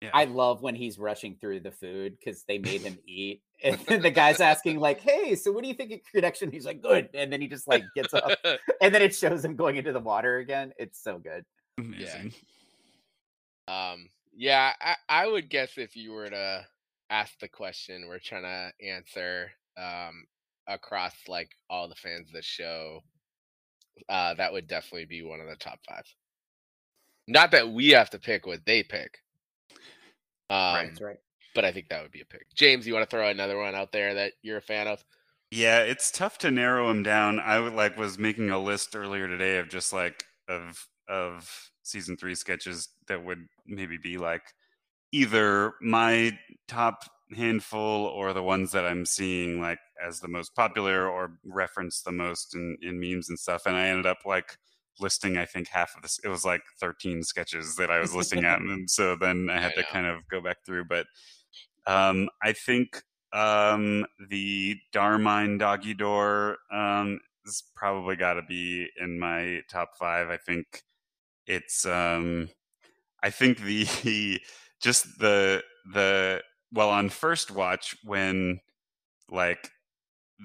Yeah. 0.00 0.10
I 0.14 0.24
love 0.24 0.62
when 0.62 0.74
he's 0.74 0.98
rushing 0.98 1.36
through 1.40 1.60
the 1.60 1.70
food 1.70 2.16
because 2.18 2.44
they 2.44 2.58
made 2.58 2.82
him 2.82 2.98
eat. 3.06 3.42
And 3.62 4.02
the 4.02 4.10
guy's 4.10 4.40
asking, 4.40 4.80
like, 4.80 5.02
hey, 5.02 5.34
so 5.34 5.52
what 5.52 5.62
do 5.62 5.68
you 5.68 5.74
think 5.74 5.92
of 5.92 6.00
connection? 6.10 6.50
He's 6.50 6.64
like, 6.64 6.80
good. 6.80 7.10
And 7.12 7.30
then 7.30 7.42
he 7.42 7.46
just 7.46 7.68
like 7.68 7.84
gets 7.94 8.14
up 8.14 8.38
and 8.80 8.94
then 8.94 9.02
it 9.02 9.14
shows 9.14 9.44
him 9.44 9.54
going 9.54 9.76
into 9.76 9.92
the 9.92 10.00
water 10.00 10.38
again. 10.38 10.72
It's 10.78 11.02
so 11.02 11.18
good. 11.18 11.44
amazing 11.76 12.32
Um, 13.68 14.08
yeah, 14.34 14.72
I, 14.80 14.96
I 15.10 15.26
would 15.26 15.50
guess 15.50 15.76
if 15.76 15.94
you 15.94 16.12
were 16.12 16.30
to 16.30 16.64
ask 17.10 17.38
the 17.40 17.48
question 17.48 18.06
we're 18.08 18.18
trying 18.18 18.42
to 18.42 18.86
answer 18.86 19.50
um, 19.76 20.24
across 20.66 21.14
like 21.28 21.50
all 21.68 21.88
the 21.88 21.94
fans 21.96 22.28
of 22.28 22.34
the 22.34 22.42
show, 22.42 23.00
uh, 24.08 24.34
that 24.34 24.52
would 24.52 24.68
definitely 24.68 25.06
be 25.06 25.22
one 25.22 25.40
of 25.40 25.48
the 25.48 25.56
top 25.56 25.80
five. 25.88 26.04
Not 27.26 27.50
that 27.50 27.70
we 27.70 27.90
have 27.90 28.10
to 28.10 28.18
pick 28.18 28.46
what 28.46 28.64
they 28.64 28.82
pick, 28.82 29.18
um, 30.48 30.86
That's 30.86 31.00
right. 31.00 31.18
but 31.54 31.64
I 31.64 31.72
think 31.72 31.88
that 31.88 32.02
would 32.02 32.10
be 32.10 32.22
a 32.22 32.26
pick. 32.26 32.46
James, 32.54 32.86
you 32.86 32.94
want 32.94 33.08
to 33.08 33.14
throw 33.14 33.28
another 33.28 33.58
one 33.58 33.74
out 33.74 33.92
there 33.92 34.14
that 34.14 34.32
you're 34.42 34.58
a 34.58 34.62
fan 34.62 34.88
of? 34.88 35.04
Yeah, 35.50 35.80
it's 35.80 36.10
tough 36.10 36.38
to 36.38 36.50
narrow 36.50 36.88
them 36.88 37.02
down. 37.02 37.40
I 37.40 37.58
would 37.58 37.72
like 37.72 37.96
was 37.96 38.18
making 38.18 38.50
a 38.50 38.58
list 38.58 38.94
earlier 38.94 39.26
today 39.26 39.58
of 39.58 39.68
just 39.68 39.92
like 39.92 40.24
of 40.48 40.86
of 41.08 41.70
season 41.82 42.16
three 42.16 42.36
sketches 42.36 42.88
that 43.08 43.24
would 43.24 43.46
maybe 43.66 43.96
be 43.96 44.16
like 44.16 44.42
either 45.12 45.74
my 45.80 46.38
top 46.68 47.04
handful 47.34 48.06
or 48.06 48.32
the 48.32 48.42
ones 48.42 48.72
that 48.72 48.84
I'm 48.84 49.04
seeing 49.06 49.60
like 49.60 49.78
as 50.04 50.20
the 50.20 50.28
most 50.28 50.54
popular 50.54 51.08
or 51.08 51.32
referenced 51.44 52.04
the 52.04 52.12
most 52.12 52.54
in, 52.54 52.76
in 52.82 53.00
memes 53.00 53.28
and 53.28 53.38
stuff. 53.38 53.66
And 53.66 53.76
I 53.76 53.86
ended 53.86 54.06
up 54.06 54.18
like 54.24 54.56
listing, 54.98 55.36
I 55.36 55.44
think 55.46 55.68
half 55.68 55.94
of 55.96 56.02
this, 56.02 56.18
it 56.24 56.28
was 56.28 56.44
like 56.44 56.62
13 56.80 57.22
sketches 57.22 57.76
that 57.76 57.90
I 57.90 58.00
was 58.00 58.14
listing 58.14 58.44
at. 58.44 58.60
And 58.60 58.90
so 58.90 59.16
then 59.16 59.48
I 59.50 59.60
had 59.60 59.72
I 59.72 59.82
to 59.82 59.84
kind 59.84 60.06
of 60.06 60.26
go 60.28 60.40
back 60.40 60.58
through. 60.64 60.84
But 60.84 61.06
um, 61.86 62.28
I 62.42 62.52
think 62.52 63.02
um, 63.32 64.06
the 64.28 64.78
Darmine 64.92 65.58
Doggy 65.58 65.94
Door 65.94 66.58
um, 66.72 67.20
has 67.44 67.62
probably 67.74 68.16
got 68.16 68.34
to 68.34 68.42
be 68.42 68.88
in 69.00 69.18
my 69.18 69.60
top 69.70 69.90
five. 69.98 70.30
I 70.30 70.36
think 70.36 70.82
it's, 71.46 71.86
um, 71.86 72.48
I 73.22 73.30
think 73.30 73.58
the, 73.58 74.40
just 74.80 75.18
the, 75.18 75.62
the, 75.92 76.42
well, 76.72 76.90
on 76.90 77.08
first 77.08 77.50
watch, 77.50 77.96
when 78.04 78.60
like 79.28 79.70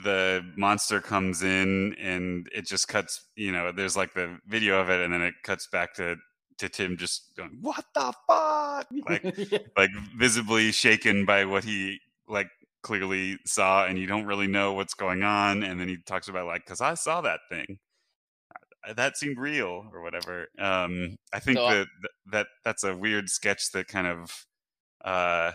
the 0.04 0.43
monster 0.58 1.00
comes 1.00 1.43
in 1.43 1.95
and 1.95 2.50
it 2.54 2.65
just 2.65 2.88
cuts, 2.88 3.26
you 3.36 3.52
know, 3.52 3.71
there's 3.71 3.95
like 3.95 4.13
the 4.13 4.38
video 4.48 4.80
of 4.80 4.89
it 4.89 5.02
and 5.02 5.13
then 5.13 5.21
it 5.21 5.36
cuts 5.43 5.67
back 5.67 5.93
to 5.95 6.17
to 6.58 6.69
Tim 6.69 6.98
just 6.98 7.36
going, 7.36 7.58
"What 7.62 7.86
the 7.93 8.13
fuck?" 8.28 8.88
Like 9.10 9.24
like 9.78 9.89
visibly 10.17 10.71
shaken 10.71 11.26
by 11.26 11.45
what 11.45 11.63
he 11.63 12.00
like 12.28 12.50
clearly 12.82 13.38
saw 13.45 13.86
and 13.86 13.98
you 13.98 14.08
don't 14.08 14.26
really 14.26 14.48
know 14.48 14.74
what's 14.74 14.93
going 14.93 15.24
on 15.24 15.63
and 15.63 15.80
then 15.80 15.88
he 15.88 15.98
talks 16.06 16.28
about 16.28 16.45
like 16.45 16.65
cuz 16.65 16.82
I 16.82 16.93
saw 16.93 17.21
that 17.21 17.41
thing. 17.50 17.80
Uh, 18.88 18.93
that 18.93 19.17
seemed 19.17 19.38
real 19.38 19.86
or 19.93 20.02
whatever. 20.02 20.48
Um 20.60 21.17
I 21.34 21.39
think 21.39 21.58
so, 21.58 21.67
that 21.69 21.88
that 22.32 22.48
that's 22.63 22.84
a 22.84 22.95
weird 22.95 23.30
sketch 23.30 23.71
that 23.71 23.88
kind 23.88 24.08
of 24.08 24.45
uh 25.04 25.52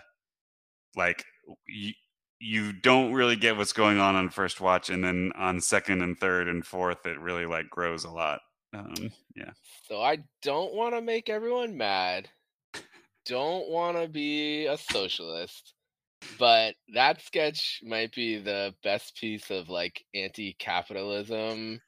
like 0.97 1.25
you, 1.67 1.93
you 2.41 2.73
don't 2.73 3.13
really 3.13 3.37
get 3.37 3.57
what's 3.57 3.73
going 3.73 3.99
on 3.99 4.17
on 4.17 4.31
first 4.31 4.61
watch 4.61 4.91
and 4.91 5.05
then 5.05 5.33
on 5.37 5.61
second 5.61 6.03
and 6.03 6.19
third 6.19 6.49
and 6.49 6.67
fourth 6.67 7.07
it 7.07 7.21
really 7.21 7.47
like 7.47 7.69
grows 7.71 8.05
a 8.05 8.11
lot 8.11 8.41
um 8.75 9.11
yeah 9.37 9.51
so 9.87 10.01
i 10.01 10.19
don't 10.43 10.75
want 10.75 10.95
to 10.95 11.01
make 11.03 11.29
everyone 11.29 11.77
mad 11.77 12.29
don't 13.27 13.69
want 13.69 13.97
to 13.97 14.09
be 14.09 14.67
a 14.67 14.77
socialist 14.77 15.75
but 16.39 16.75
that 16.95 17.21
sketch 17.23 17.81
might 17.83 18.13
be 18.15 18.39
the 18.39 18.75
best 18.83 19.17
piece 19.17 19.51
of 19.51 19.69
like 19.69 20.05
anti-capitalism 20.15 21.81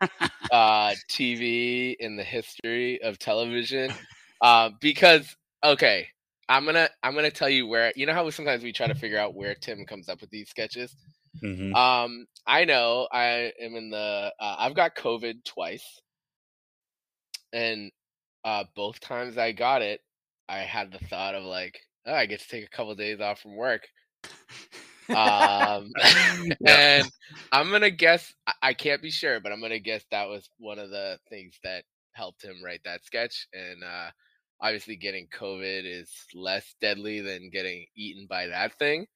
uh 0.51 0.93
tv 1.11 1.95
in 1.99 2.17
the 2.17 2.23
history 2.23 3.03
of 3.03 3.19
television 3.19 3.93
uh, 4.41 4.71
because 4.81 5.37
okay 5.63 6.07
I'm 6.49 6.67
gonna 6.67 6.89
I'm 7.03 7.15
gonna 7.15 7.31
tell 7.31 7.49
you 7.49 7.67
where 7.67 7.93
you 7.97 8.05
know 8.05 8.13
how 8.13 8.29
sometimes 8.31 8.63
we 8.63 8.73
try 8.73 8.87
to 8.87 8.95
figure 8.95 9.19
out 9.19 9.35
where 9.35 9.55
Tim 9.55 9.87
comes 9.87 10.09
up 10.11 10.21
with 10.21 10.31
these 10.31 10.51
sketches. 10.51 10.95
Mm-hmm. 11.43 11.75
Um, 11.75 12.27
I 12.47 12.65
know 12.67 13.09
I 13.11 13.53
am 13.59 13.75
in 13.75 13.91
the 13.91 14.33
uh, 14.39 14.57
I've 14.59 14.75
got 14.75 14.95
COVID 14.95 15.45
twice, 15.45 16.01
and 17.53 17.91
uh, 18.45 18.65
both 18.75 19.01
times 19.01 19.39
I 19.39 19.53
got 19.53 19.83
it, 19.83 20.01
I 20.49 20.59
had 20.59 20.93
the 20.93 20.99
thought 21.07 21.35
of 21.35 21.45
like, 21.45 21.81
oh, 22.07 22.15
I 22.15 22.27
get 22.27 22.41
to 22.41 22.49
take 22.49 22.67
a 22.67 22.77
couple 22.77 22.93
of 22.93 22.99
days 22.99 23.21
off 23.21 23.41
from 23.41 23.57
work. 23.57 23.89
Um, 25.09 25.93
and 26.67 27.11
I'm 27.51 27.71
gonna 27.71 27.91
guess 27.91 28.33
I 28.61 28.75
can't 28.75 29.03
be 29.03 29.11
sure, 29.11 29.41
but 29.41 29.53
I'm 29.53 29.61
gonna 29.61 29.79
guess 29.79 30.05
that 30.11 30.29
was 30.29 30.49
one 30.59 30.79
of 30.79 30.91
the 30.91 31.19
things 31.29 31.59
that 31.65 31.85
helped 32.13 32.43
him 32.43 32.63
write 32.65 32.83
that 32.85 33.05
sketch. 33.05 33.49
And 33.53 33.83
uh, 33.83 34.11
obviously 34.61 34.97
getting 34.97 35.27
COVID 35.29 35.83
is 35.85 36.11
less 36.35 36.75
deadly 36.81 37.21
than 37.21 37.51
getting 37.51 37.87
eaten 37.97 38.27
by 38.29 38.47
that 38.47 38.79
thing. 38.79 39.07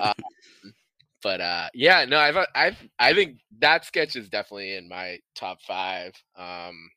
um, 0.00 0.14
but 1.22 1.40
uh, 1.40 1.68
yeah, 1.74 2.04
no, 2.06 2.18
I've, 2.18 2.36
uh, 2.36 2.46
I've, 2.54 2.76
I 2.98 3.14
think 3.14 3.38
that 3.60 3.84
sketch 3.84 4.16
is 4.16 4.28
definitely 4.28 4.74
in 4.74 4.88
my 4.88 5.18
top 5.34 5.62
five. 5.62 6.12
Um, 6.36 6.90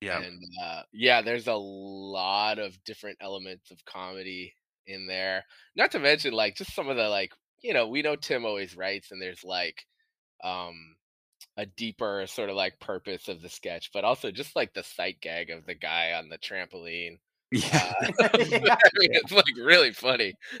yeah, 0.00 0.20
and 0.20 0.40
uh, 0.62 0.82
yeah, 0.92 1.22
there's 1.22 1.48
a 1.48 1.54
lot 1.54 2.58
of 2.58 2.72
different 2.84 3.18
elements 3.20 3.70
of 3.70 3.84
comedy 3.84 4.54
in 4.88 5.06
there. 5.06 5.44
Not 5.76 5.92
to 5.92 6.00
mention, 6.00 6.32
like, 6.32 6.56
just 6.56 6.74
some 6.74 6.88
of 6.88 6.96
the 6.96 7.08
like, 7.08 7.32
you 7.62 7.74
know, 7.74 7.88
we 7.88 8.02
know 8.02 8.16
Tim 8.16 8.44
always 8.44 8.76
writes, 8.76 9.10
and 9.12 9.22
there's 9.22 9.44
like, 9.44 9.86
um, 10.42 10.96
a 11.56 11.66
deeper 11.66 12.24
sort 12.26 12.50
of 12.50 12.56
like 12.56 12.78
purpose 12.80 13.28
of 13.28 13.42
the 13.42 13.48
sketch, 13.48 13.90
but 13.92 14.04
also 14.04 14.30
just 14.30 14.56
like 14.56 14.72
the 14.74 14.82
sight 14.82 15.20
gag 15.20 15.50
of 15.50 15.66
the 15.66 15.74
guy 15.74 16.12
on 16.12 16.28
the 16.28 16.38
trampoline. 16.38 17.18
Yeah, 17.50 17.92
uh, 18.02 18.12
I 18.20 18.38
mean, 18.98 19.10
it's 19.12 19.32
like 19.32 19.56
really 19.56 19.92
funny. 19.92 20.34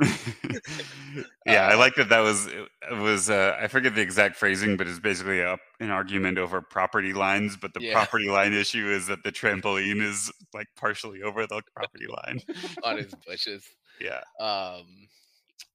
yeah, 1.44 1.66
uh, 1.66 1.72
I 1.72 1.74
like 1.74 1.94
that. 1.96 2.08
That 2.08 2.20
was 2.20 2.46
it 2.46 2.96
was 2.96 3.28
uh, 3.28 3.56
I 3.60 3.68
forget 3.68 3.94
the 3.94 4.00
exact 4.00 4.36
phrasing, 4.36 4.76
but 4.76 4.86
it's 4.86 4.98
basically 4.98 5.40
a, 5.40 5.58
an 5.80 5.90
argument 5.90 6.38
over 6.38 6.62
property 6.62 7.12
lines. 7.12 7.56
But 7.56 7.74
the 7.74 7.82
yeah. 7.82 7.92
property 7.92 8.30
line 8.30 8.54
issue 8.54 8.88
is 8.88 9.06
that 9.08 9.22
the 9.22 9.32
trampoline 9.32 10.02
is 10.02 10.32
like 10.54 10.68
partially 10.76 11.22
over 11.22 11.46
the 11.46 11.60
property 11.76 12.06
line 12.06 12.40
on 12.82 12.96
his 12.96 13.14
bushes. 13.26 13.64
Yeah. 14.00 14.20
Um. 14.40 14.86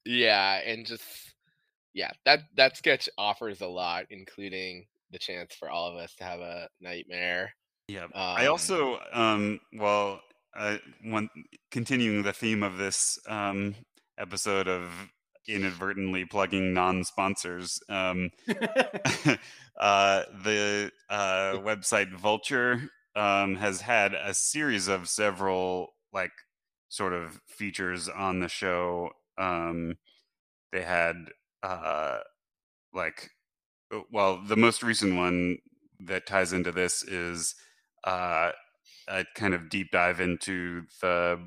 Yeah, 0.05 0.61
and 0.65 0.85
just 0.85 1.03
yeah, 1.93 2.11
that 2.25 2.39
that 2.55 2.75
sketch 2.75 3.07
offers 3.19 3.61
a 3.61 3.67
lot, 3.67 4.05
including 4.09 4.87
the 5.11 5.19
chance 5.19 5.53
for 5.53 5.69
all 5.69 5.87
of 5.87 5.95
us 5.95 6.15
to 6.15 6.23
have 6.23 6.39
a 6.39 6.67
nightmare. 6.81 7.53
Yeah. 7.87 8.05
Um, 8.05 8.11
I 8.15 8.47
also, 8.47 8.99
um, 9.11 9.59
well, 9.73 10.21
uh, 10.57 10.77
one 11.03 11.29
continuing 11.71 12.23
the 12.23 12.33
theme 12.33 12.63
of 12.63 12.77
this 12.77 13.19
um, 13.27 13.75
episode 14.17 14.67
of 14.67 14.89
inadvertently 15.47 16.25
plugging 16.25 16.73
non-sponsors. 16.73 17.79
Um, 17.89 18.29
uh, 19.79 20.23
the 20.43 20.91
uh, 21.09 21.53
website 21.57 22.13
Vulture 22.13 22.89
um, 23.15 23.55
has 23.55 23.81
had 23.81 24.13
a 24.13 24.33
series 24.33 24.87
of 24.87 25.09
several 25.09 25.93
like 26.13 26.31
sort 26.89 27.13
of 27.13 27.39
features 27.47 28.07
on 28.07 28.39
the 28.39 28.47
show. 28.47 29.09
Um, 29.37 29.95
they 30.71 30.83
had 30.83 31.15
uh, 31.61 32.19
like 32.93 33.31
uh, 33.93 34.01
well, 34.11 34.41
the 34.45 34.57
most 34.57 34.83
recent 34.83 35.15
one 35.15 35.57
that 35.99 36.27
ties 36.27 36.53
into 36.53 36.71
this 36.71 37.03
is 37.03 37.55
uh, 38.03 38.51
a 39.07 39.25
kind 39.35 39.53
of 39.53 39.69
deep 39.69 39.91
dive 39.91 40.19
into 40.19 40.83
the 41.01 41.39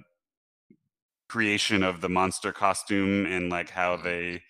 creation 1.29 1.83
of 1.83 2.01
the 2.01 2.09
monster 2.09 2.53
costume 2.53 3.27
and 3.27 3.51
like 3.51 3.71
how 3.71 3.97
mm-hmm. 3.97 4.05
they 4.05 4.42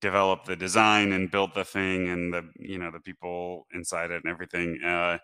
developed 0.00 0.46
the 0.46 0.56
design 0.56 1.12
and 1.12 1.30
built 1.30 1.54
the 1.54 1.64
thing 1.64 2.08
and 2.08 2.32
the 2.32 2.42
you 2.58 2.78
know 2.78 2.90
the 2.90 3.00
people 3.00 3.66
inside 3.72 4.10
it 4.10 4.22
and 4.24 4.32
everything 4.32 4.78
uh, 4.84 5.16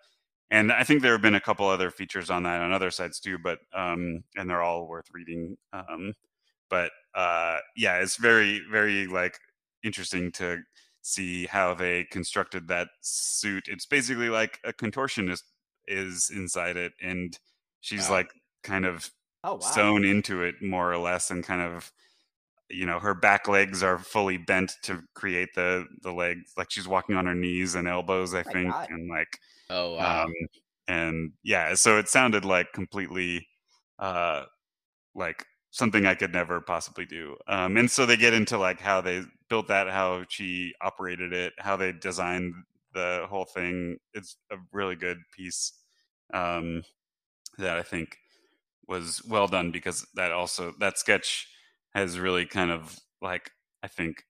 and 0.51 0.70
i 0.70 0.85
think 0.85 1.03
there 1.03 1.12
have 1.12 1.22
been 1.22 1.35
a 1.35 1.40
couple 1.40 1.66
other 1.66 1.90
features 1.90 2.31
on 2.31 2.44
that 2.44 2.61
on 2.61 2.72
other 2.72 2.90
sites 2.90 3.18
too 3.18 3.38
but 3.42 3.59
um 3.74 4.22
and 4.37 4.48
they're 4.48 4.62
all 4.62 4.87
worth 4.87 5.07
reading 5.12 5.57
um 5.72 6.12
but 6.70 6.92
uh 7.16 7.59
yeah 7.77 7.96
it's 7.96 8.16
very 8.16 8.62
very 8.70 9.09
like 9.09 9.37
interesting 9.83 10.31
to 10.31 10.59
see 11.03 11.46
how 11.46 11.74
they 11.74 12.05
constructed 12.05 12.68
that 12.68 12.88
suit. 13.01 13.64
It's 13.68 13.87
basically 13.87 14.29
like 14.29 14.59
a 14.64 14.72
contortionist 14.72 15.42
is 15.88 16.31
inside 16.35 16.77
it, 16.77 16.92
and 17.03 17.38
she's 17.81 18.09
wow. 18.09 18.16
like 18.16 18.31
kind 18.62 18.85
of 18.85 19.11
oh, 19.44 19.55
wow. 19.55 19.61
sewn 19.61 20.05
into 20.05 20.42
it 20.42 20.57
more 20.62 20.92
or 20.92 20.98
less, 20.98 21.31
and 21.31 21.44
kind 21.44 21.62
of 21.62 21.90
you 22.70 22.87
know 22.87 22.98
her 22.98 23.14
back 23.14 23.48
legs 23.48 23.83
are 23.83 23.98
fully 23.98 24.37
bent 24.37 24.72
to 24.83 25.03
create 25.14 25.48
the 25.55 25.87
the 26.03 26.12
legs 26.12 26.53
like 26.59 26.70
she's 26.70 26.87
walking 26.87 27.16
on 27.16 27.24
her 27.24 27.35
knees 27.35 27.74
and 27.74 27.88
elbows 27.88 28.35
i 28.35 28.42
think 28.42 28.74
and 28.90 29.09
like 29.09 29.38
oh 29.70 29.94
wow 29.94 30.24
um, 30.24 30.33
and 30.87 31.33
yeah 31.42 31.72
so 31.72 31.96
it 31.96 32.09
sounded 32.09 32.44
like 32.44 32.70
completely 32.74 33.46
uh 34.01 34.42
like 35.14 35.46
something 35.70 36.07
I 36.07 36.14
could 36.14 36.33
never 36.33 36.61
possibly 36.61 37.05
do. 37.05 37.37
Um, 37.46 37.77
and 37.77 37.90
so 37.90 38.07
they 38.07 38.16
get 38.16 38.35
into 38.35 38.59
like 38.59 38.81
how 38.81 39.01
they 39.01 39.22
built 39.48 39.68
that, 39.68 39.88
how 39.88 40.24
she 40.29 40.74
operated 40.81 41.33
it, 41.33 41.53
how 41.59 41.77
they 41.77 41.92
designed 41.92 42.55
the 42.94 43.27
whole 43.29 43.44
thing. 43.44 43.98
It's 44.14 44.37
a 44.51 44.57
really 44.72 44.96
good 44.96 45.18
piece 45.33 45.72
um, 46.33 46.83
that 47.59 47.77
I 47.77 47.83
think 47.83 48.16
was 48.87 49.22
well 49.29 49.46
done 49.46 49.70
because 49.70 50.07
that 50.14 50.33
also 50.33 50.72
that 50.81 50.98
sketch 50.98 51.48
has 51.94 52.18
really 52.18 52.46
kind 52.46 52.70
of 52.70 52.98
like 53.20 53.51
I 53.83 53.88
think 53.88 54.24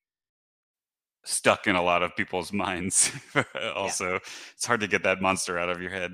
stuck 1.25 1.67
in 1.67 1.77
a 1.77 1.83
lot 1.83 2.03
of 2.03 2.17
people's 2.17 2.53
minds. 2.65 3.13
also, 3.75 4.13
yeah. 4.13 4.19
it's 4.55 4.67
hard 4.67 4.81
to 4.81 4.89
get 4.89 5.03
that 5.05 5.21
monster 5.21 5.59
out 5.59 5.71
of 5.71 5.81
your 5.81 5.91
head. 5.91 6.13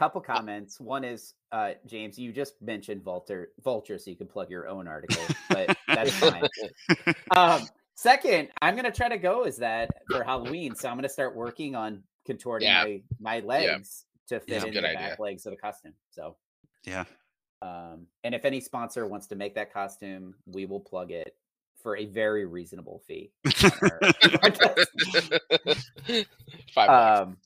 Couple 0.00 0.20
comments. 0.20 0.80
One 0.80 1.04
is 1.04 1.34
uh, 1.52 1.72
James, 1.86 2.18
you 2.18 2.32
just 2.32 2.60
mentioned 2.60 3.02
Vulture, 3.04 3.50
Vulture, 3.62 3.96
so 3.96 4.10
you 4.10 4.16
can 4.16 4.26
plug 4.26 4.50
your 4.50 4.66
own 4.66 4.88
article, 4.88 5.22
but 5.48 5.76
that's 5.88 6.10
fine. 6.10 6.48
Um, 7.36 7.62
second, 7.94 8.48
I'm 8.62 8.76
gonna 8.76 8.90
try 8.92 9.08
to 9.08 9.18
go 9.18 9.42
as 9.42 9.56
that 9.58 9.90
for 10.10 10.22
Halloween, 10.24 10.74
so 10.74 10.88
I'm 10.88 10.96
gonna 10.96 11.08
start 11.08 11.34
working 11.34 11.74
on 11.74 12.02
contorting 12.26 12.68
yeah. 12.68 12.84
my 12.84 13.02
my 13.20 13.40
legs 13.40 14.06
to 14.28 14.40
fit 14.40 14.48
Yeah. 14.48 14.56
in 14.68 14.74
the 14.74 14.80
Good 14.80 14.94
back 14.94 15.18
legs 15.18 15.46
of 15.46 15.52
the 15.52 15.56
costume. 15.56 15.94
So, 16.10 16.36
Yeah. 16.84 17.04
um, 17.62 18.06
and 18.24 18.34
if 18.34 18.44
any 18.44 18.60
sponsor 18.60 19.06
wants 19.06 19.26
to 19.28 19.36
make 19.36 19.54
that 19.54 19.72
costume, 19.72 20.34
we 20.46 20.66
will 20.66 20.80
plug 20.80 21.10
it 21.10 21.36
for 21.76 21.96
a 21.98 22.06
very 22.06 22.46
reasonable 22.46 23.02
fee. 23.06 23.30
our. 23.44 24.76
Five 26.74 26.88
um, 26.90 27.36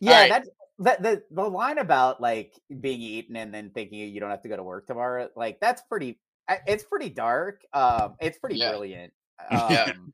yeah, 0.00 0.20
right. 0.22 0.30
that's 0.30 0.48
that 0.80 1.02
the 1.02 1.22
the 1.30 1.48
line 1.48 1.78
about 1.78 2.20
like 2.20 2.58
being 2.80 3.00
eaten 3.00 3.36
and 3.36 3.54
then 3.54 3.70
thinking 3.70 3.98
you 3.98 4.18
don't 4.18 4.30
have 4.30 4.42
to 4.42 4.48
go 4.48 4.56
to 4.56 4.62
work 4.62 4.86
tomorrow. 4.86 5.28
Like 5.36 5.60
that's 5.60 5.82
pretty. 5.82 6.18
It's 6.66 6.82
pretty 6.82 7.10
dark. 7.10 7.64
Um, 7.72 8.16
it's 8.20 8.38
pretty 8.38 8.56
Yeah. 8.56 8.70
brilliant. 8.70 9.12
Yeah. 9.50 9.92
Um, 9.96 10.12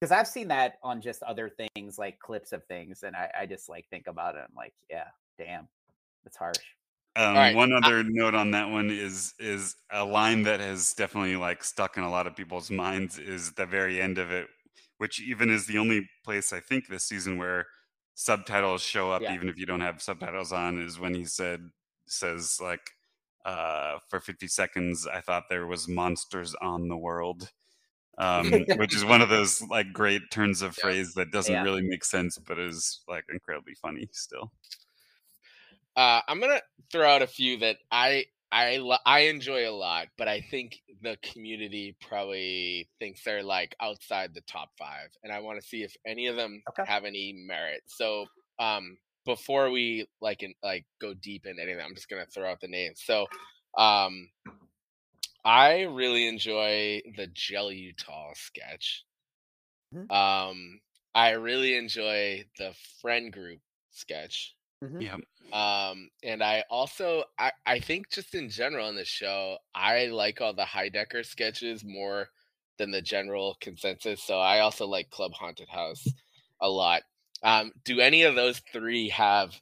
because 0.00 0.12
I've 0.12 0.28
seen 0.28 0.48
that 0.48 0.74
on 0.82 1.00
just 1.00 1.22
other 1.22 1.48
things 1.48 1.96
like 1.98 2.18
clips 2.18 2.52
of 2.52 2.62
things, 2.66 3.04
and 3.04 3.16
I, 3.16 3.30
I 3.40 3.46
just 3.46 3.70
like 3.70 3.86
think 3.88 4.06
about 4.06 4.34
it. 4.34 4.42
I'm 4.46 4.54
like, 4.54 4.74
yeah, 4.90 5.06
damn, 5.38 5.66
it's 6.26 6.36
harsh. 6.36 6.58
Um, 7.16 7.34
right, 7.34 7.54
One 7.54 7.72
I- 7.72 7.78
other 7.78 8.02
note 8.02 8.34
on 8.34 8.50
that 8.50 8.68
one 8.68 8.90
is 8.90 9.32
is 9.38 9.76
a 9.90 10.04
line 10.04 10.42
that 10.42 10.60
has 10.60 10.92
definitely 10.94 11.36
like 11.36 11.64
stuck 11.64 11.96
in 11.96 12.02
a 12.02 12.10
lot 12.10 12.26
of 12.26 12.36
people's 12.36 12.70
minds 12.70 13.18
is 13.18 13.52
the 13.52 13.64
very 13.64 13.98
end 14.02 14.18
of 14.18 14.30
it, 14.30 14.48
which 14.98 15.22
even 15.22 15.48
is 15.48 15.66
the 15.66 15.78
only 15.78 16.06
place 16.24 16.52
I 16.52 16.60
think 16.60 16.88
this 16.88 17.04
season 17.04 17.38
where 17.38 17.66
subtitles 18.14 18.82
show 18.82 19.10
up, 19.10 19.22
Yeah. 19.22 19.32
even 19.34 19.48
if 19.48 19.56
you 19.56 19.64
don't 19.64 19.80
have 19.80 20.02
subtitles 20.02 20.52
on, 20.52 20.82
is 20.82 20.98
when 21.00 21.14
he 21.14 21.24
said 21.24 21.60
says 22.06 22.58
like 22.60 22.90
uh, 23.46 23.98
for 24.10 24.20
50 24.20 24.48
seconds 24.48 25.06
I 25.06 25.20
thought 25.22 25.44
there 25.48 25.66
was 25.66 25.88
monsters 25.88 26.54
on 26.60 26.88
the 26.88 26.96
world. 26.98 27.50
Um, 28.18 28.64
which 28.76 28.94
is 28.94 29.04
one 29.04 29.22
of 29.22 29.28
those 29.28 29.60
like 29.62 29.92
great 29.92 30.22
turns 30.30 30.62
of 30.62 30.76
Yeah. 30.76 30.82
phrase 30.82 31.14
that 31.14 31.32
doesn't 31.32 31.54
Yeah. 31.54 31.62
really 31.62 31.82
make 31.82 32.04
sense, 32.04 32.38
but 32.38 32.58
is 32.58 33.02
like 33.08 33.24
incredibly 33.28 33.74
funny 33.74 34.08
still. 34.12 34.52
Uh, 35.96 36.20
I'm 36.26 36.40
gonna 36.40 36.62
throw 36.90 37.08
out 37.08 37.22
a 37.22 37.26
few 37.26 37.58
that 37.58 37.78
I 37.90 38.26
I 38.50 38.76
lo- 38.78 38.98
I 39.06 39.20
enjoy 39.20 39.68
a 39.68 39.72
lot, 39.72 40.08
but 40.18 40.28
I 40.28 40.40
think 40.40 40.82
the 41.00 41.16
community 41.22 41.96
probably 42.00 42.88
thinks 42.98 43.22
they're 43.24 43.42
like 43.42 43.74
outside 43.80 44.34
the 44.34 44.40
top 44.42 44.70
five, 44.78 45.10
and 45.22 45.32
I 45.32 45.40
want 45.40 45.60
to 45.60 45.66
see 45.66 45.82
if 45.82 45.94
any 46.06 46.26
of 46.26 46.36
them 46.36 46.62
Okay. 46.68 46.84
have 46.84 47.04
any 47.04 47.32
merit. 47.32 47.82
So, 47.86 48.26
um, 48.58 48.98
before 49.24 49.70
we 49.70 50.06
like 50.20 50.42
in, 50.42 50.54
like 50.62 50.86
go 51.00 51.14
deep 51.14 51.46
into 51.46 51.62
anything, 51.62 51.80
I'm 51.84 51.94
just 51.94 52.08
gonna 52.08 52.26
throw 52.26 52.50
out 52.50 52.60
the 52.60 52.68
names. 52.68 53.02
So, 53.04 53.26
um, 53.76 54.30
I 55.44 55.82
really 55.82 56.26
enjoy 56.26 57.02
the 57.16 57.26
Jelly 57.26 57.76
Utah 57.76 58.32
sketch. 58.34 59.04
Mhm. 59.94 60.10
Um, 60.10 60.80
I 61.14 61.30
really 61.32 61.76
enjoy 61.76 62.44
the 62.58 62.74
friend 63.00 63.32
group 63.32 63.60
sketch. 63.90 64.54
Yeah. 65.00 65.16
Um, 65.52 66.10
and 66.22 66.42
I 66.42 66.64
also 66.68 67.24
I, 67.38 67.52
I 67.64 67.78
think 67.78 68.10
just 68.10 68.34
in 68.34 68.48
general 68.50 68.88
in 68.88 68.96
the 68.96 69.04
show, 69.04 69.58
I 69.74 70.06
like 70.06 70.40
all 70.40 70.52
the 70.54 70.62
Heidecker 70.64 71.24
sketches 71.24 71.84
more 71.84 72.28
than 72.78 72.90
the 72.90 73.02
general 73.02 73.56
consensus. 73.60 74.22
So 74.22 74.38
I 74.40 74.60
also 74.60 74.86
like 74.86 75.10
Club 75.10 75.32
Haunted 75.32 75.68
House 75.68 76.04
a 76.60 76.68
lot. 76.68 77.02
Um, 77.42 77.72
do 77.84 78.00
any 78.00 78.22
of 78.22 78.34
those 78.34 78.60
three 78.72 79.10
have 79.10 79.54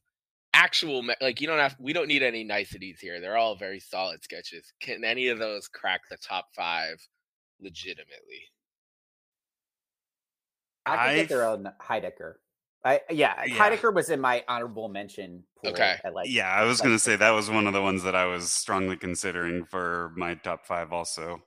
actual 0.55 1.05
like 1.21 1.41
you 1.41 1.47
don't 1.47 1.59
have 1.59 1.77
we 1.79 1.93
don't 1.93 2.09
need 2.09 2.23
any 2.23 2.45
niceties 2.45 3.01
here. 3.01 3.21
They're 3.21 3.37
all 3.37 3.57
very 3.57 3.81
solid 3.81 4.23
sketches. 4.23 4.73
Can 4.81 5.05
any 5.05 5.29
of 5.29 5.38
those 5.38 5.69
crack 5.69 6.03
the 6.11 6.17
top 6.19 6.47
five 6.55 6.97
legitimately? 7.61 8.43
I 10.85 11.09
could 11.09 11.17
get 11.17 11.29
their 11.29 11.47
I've- 11.49 11.65
own 11.67 11.73
Heidecker. 11.81 12.35
I 12.85 13.01
yeah, 13.11 13.45
Yeah. 13.45 13.57
Heidecker 13.57 13.95
was 13.95 14.11
in 14.11 14.21
my 14.21 14.43
honorable 14.49 14.88
mention. 14.88 15.45
Pool 15.62 15.71
Okay. 15.73 15.97
at, 16.03 16.12
like 16.15 16.29
yeah, 16.29 16.51
I 16.51 16.65
was 16.65 16.81
like 16.81 16.87
going 16.87 16.97
to 16.97 16.99
say 17.03 17.15
that 17.15 17.31
was 17.31 17.49
one 17.49 17.69
of 17.69 17.73
the 17.73 17.81
ones 17.83 18.03
that 18.03 18.17
I 18.17 18.25
was 18.27 18.51
strongly 18.51 18.97
considering 18.97 19.65
for 19.65 20.12
my 20.17 20.35
top 20.35 20.67
five 20.67 20.93
also. 20.93 21.45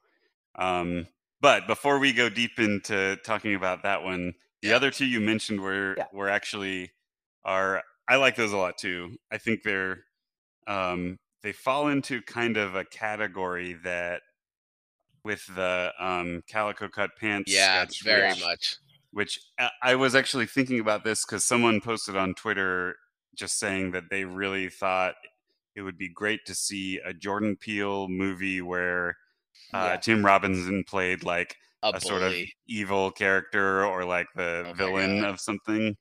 Um, 0.58 1.08
but 1.41 1.68
before 1.68 2.00
we 2.00 2.13
go 2.13 2.30
deep 2.30 2.58
into 2.58 3.18
talking 3.26 3.54
about 3.54 3.84
that 3.84 4.04
one, 4.04 4.34
the 4.62 4.70
Yeah. 4.70 4.78
other 4.78 4.89
two 4.91 5.06
you 5.06 5.20
mentioned 5.20 5.60
were 5.60 5.96
Yeah. 5.98 6.06
were 6.13 6.30
actually 6.30 6.94
are 7.44 7.84
I 8.08 8.18
like 8.18 8.36
those 8.36 8.52
a 8.54 8.58
lot 8.58 8.78
too. 8.78 9.15
I 9.32 9.38
think 9.38 9.63
they're 9.63 10.00
um, 10.68 11.18
they 11.44 11.52
fall 11.52 11.88
into 11.89 12.22
kind 12.22 12.58
of 12.58 12.76
a 12.76 12.86
category 12.86 13.74
that 13.84 14.22
with 15.24 15.46
the 15.56 15.91
um, 16.00 16.41
calico 16.50 16.88
cut 16.88 17.12
pants. 17.20 17.52
Yeah, 17.52 17.84
sketch, 17.86 18.04
very 18.04 18.30
which- 18.30 18.41
much. 18.41 18.76
which 19.12 19.39
I- 19.60 19.72
I 19.82 19.96
was 19.96 20.13
actually 20.15 20.46
thinking 20.46 20.80
about 20.80 21.04
this 21.04 21.26
because 21.26 21.44
someone 21.46 21.82
posted 21.82 22.15
on 22.15 22.34
Twitter 22.36 22.96
just 23.36 23.58
saying 23.60 23.91
that 23.91 24.04
they 24.10 24.24
really 24.26 24.70
thought 24.70 25.15
it 25.76 25.82
would 25.82 25.98
be 25.98 26.10
great 26.10 26.46
to 26.46 26.56
see 26.56 27.00
a 27.04 27.13
Jordan 27.13 27.58
Peele 27.60 28.08
movie 28.08 28.62
where 28.62 29.15
uh, 29.74 29.89
Yeah. 29.94 29.98
Tim 29.98 30.26
Robinson 30.26 30.84
played 30.88 31.24
like 31.24 31.56
A, 31.84 31.91
a 31.96 32.02
sort 32.02 32.22
of 32.24 32.34
evil 32.68 33.12
character 33.12 33.86
or 33.86 34.06
like 34.06 34.28
the 34.36 34.65
Oh 34.70 34.74
villain 34.74 35.24
of 35.26 35.39
something. 35.39 35.96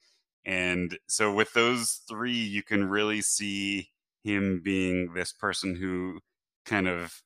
And 0.46 0.98
so 1.06 1.32
with 1.32 1.52
those 1.52 2.00
three, 2.08 2.32
you 2.32 2.62
can 2.62 2.88
really 2.88 3.22
see 3.22 3.90
him 4.22 4.60
being 4.62 5.12
this 5.14 5.32
person 5.32 5.74
who 5.74 6.20
kind 6.64 6.88
of 6.88 7.22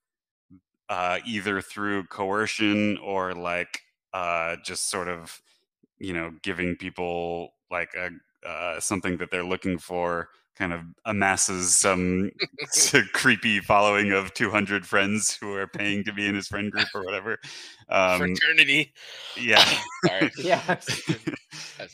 uh, 0.88 1.18
either 1.26 1.60
through 1.60 2.04
coercion 2.04 2.98
or 2.98 3.34
like 3.34 3.80
uh, 4.12 4.56
just 4.64 4.90
sort 4.90 5.08
of 5.08 5.40
you 5.98 6.12
know 6.12 6.32
giving 6.42 6.76
people 6.76 7.50
like 7.70 7.90
a 7.94 8.10
uh, 8.48 8.80
something 8.80 9.18
that 9.18 9.30
they're 9.30 9.44
looking 9.44 9.78
for 9.78 10.28
kind 10.56 10.72
of 10.72 10.80
amasses 11.04 11.76
some 11.76 12.30
creepy 13.12 13.60
following 13.60 14.12
of 14.12 14.32
200 14.34 14.86
friends 14.86 15.36
who 15.40 15.54
are 15.54 15.66
paying 15.66 16.04
to 16.04 16.12
be 16.12 16.26
in 16.26 16.34
his 16.34 16.48
friend 16.48 16.70
group 16.72 16.88
or 16.94 17.04
whatever 17.04 17.38
um, 17.88 18.18
fraternity. 18.18 18.92
yeah 19.36 19.64
Yeah. 20.38 20.78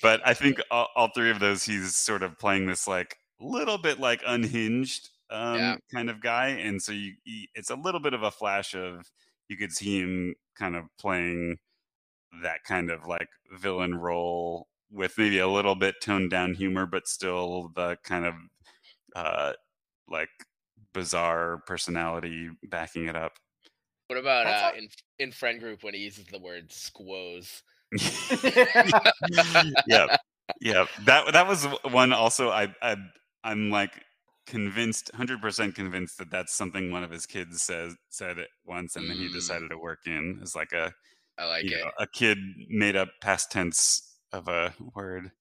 But 0.02 0.20
i 0.26 0.34
think 0.34 0.58
all, 0.70 0.88
all 0.96 1.08
three 1.14 1.30
of 1.30 1.40
those 1.40 1.64
he's 1.64 1.96
sort 1.96 2.22
of 2.22 2.38
playing 2.38 2.66
this 2.66 2.86
like 2.88 3.18
little 3.40 3.78
bit 3.78 3.98
like 4.00 4.22
unhinged 4.26 5.10
um, 5.30 5.60
Yeah. 5.60 5.78
kind 5.92 6.10
of 6.10 6.20
guy 6.20 6.48
and 6.48 6.82
so 6.82 6.92
you, 6.92 7.14
you 7.24 7.46
it's 7.54 7.70
a 7.70 7.74
little 7.76 8.00
bit 8.00 8.14
of 8.14 8.22
a 8.22 8.30
flash 8.30 8.74
of 8.74 9.10
you 9.48 9.56
could 9.56 9.72
see 9.72 9.98
him 10.00 10.34
kind 10.54 10.76
of 10.76 10.84
playing 10.98 11.56
that 12.42 12.64
kind 12.64 12.90
of 12.90 13.06
like 13.06 13.28
villain 13.52 13.94
role 13.94 14.68
with 14.90 15.16
maybe 15.18 15.38
a 15.38 15.48
little 15.48 15.74
bit 15.74 15.96
toned 16.02 16.30
down 16.30 16.54
humor 16.54 16.86
but 16.86 17.08
still 17.08 17.70
the 17.74 17.96
kind 18.04 18.24
of 18.26 18.34
uh 19.16 19.52
like 20.08 20.30
bizarre 20.94 21.62
personality 21.66 22.50
backing 22.64 23.08
it 23.08 23.16
up 23.16 23.38
What 24.06 24.18
about 24.18 24.46
uh, 24.46 24.70
in 24.74 24.88
in 25.18 25.32
friend 25.32 25.60
group 25.60 25.82
when 25.82 25.94
he 25.94 26.00
uses 26.00 26.26
the 26.26 26.38
word 26.38 26.72
squoze? 26.72 27.62
yeah 29.86 30.08
yeah 30.60 30.84
that 30.98 31.32
that 31.32 31.46
was 31.48 31.66
one 31.90 32.12
also 32.12 32.50
i, 32.50 32.68
I 32.82 32.96
i'm 33.44 33.70
like 33.70 33.92
convinced 34.46 35.10
100% 35.14 35.74
convinced 35.74 36.18
that 36.18 36.30
that's 36.30 36.54
something 36.54 36.90
one 36.92 37.04
of 37.04 37.10
his 37.10 37.26
kids 37.26 37.62
says 37.62 37.96
said 38.10 38.38
it 38.38 38.48
once 38.66 38.96
and 38.96 39.08
then 39.10 39.18
he 39.18 39.28
Mm. 39.28 39.32
decided 39.34 39.70
to 39.70 39.78
work 39.78 40.00
in 40.06 40.40
as 40.42 40.54
like 40.56 40.72
a 40.72 40.92
I 41.38 41.46
like 41.46 41.70
it. 41.72 41.86
know, 41.86 41.90
a 41.98 42.06
kid 42.06 42.38
made 42.70 42.96
up 42.96 43.10
past 43.22 43.52
tense 43.52 44.18
of 44.32 44.48
a 44.48 44.74
word 44.94 45.32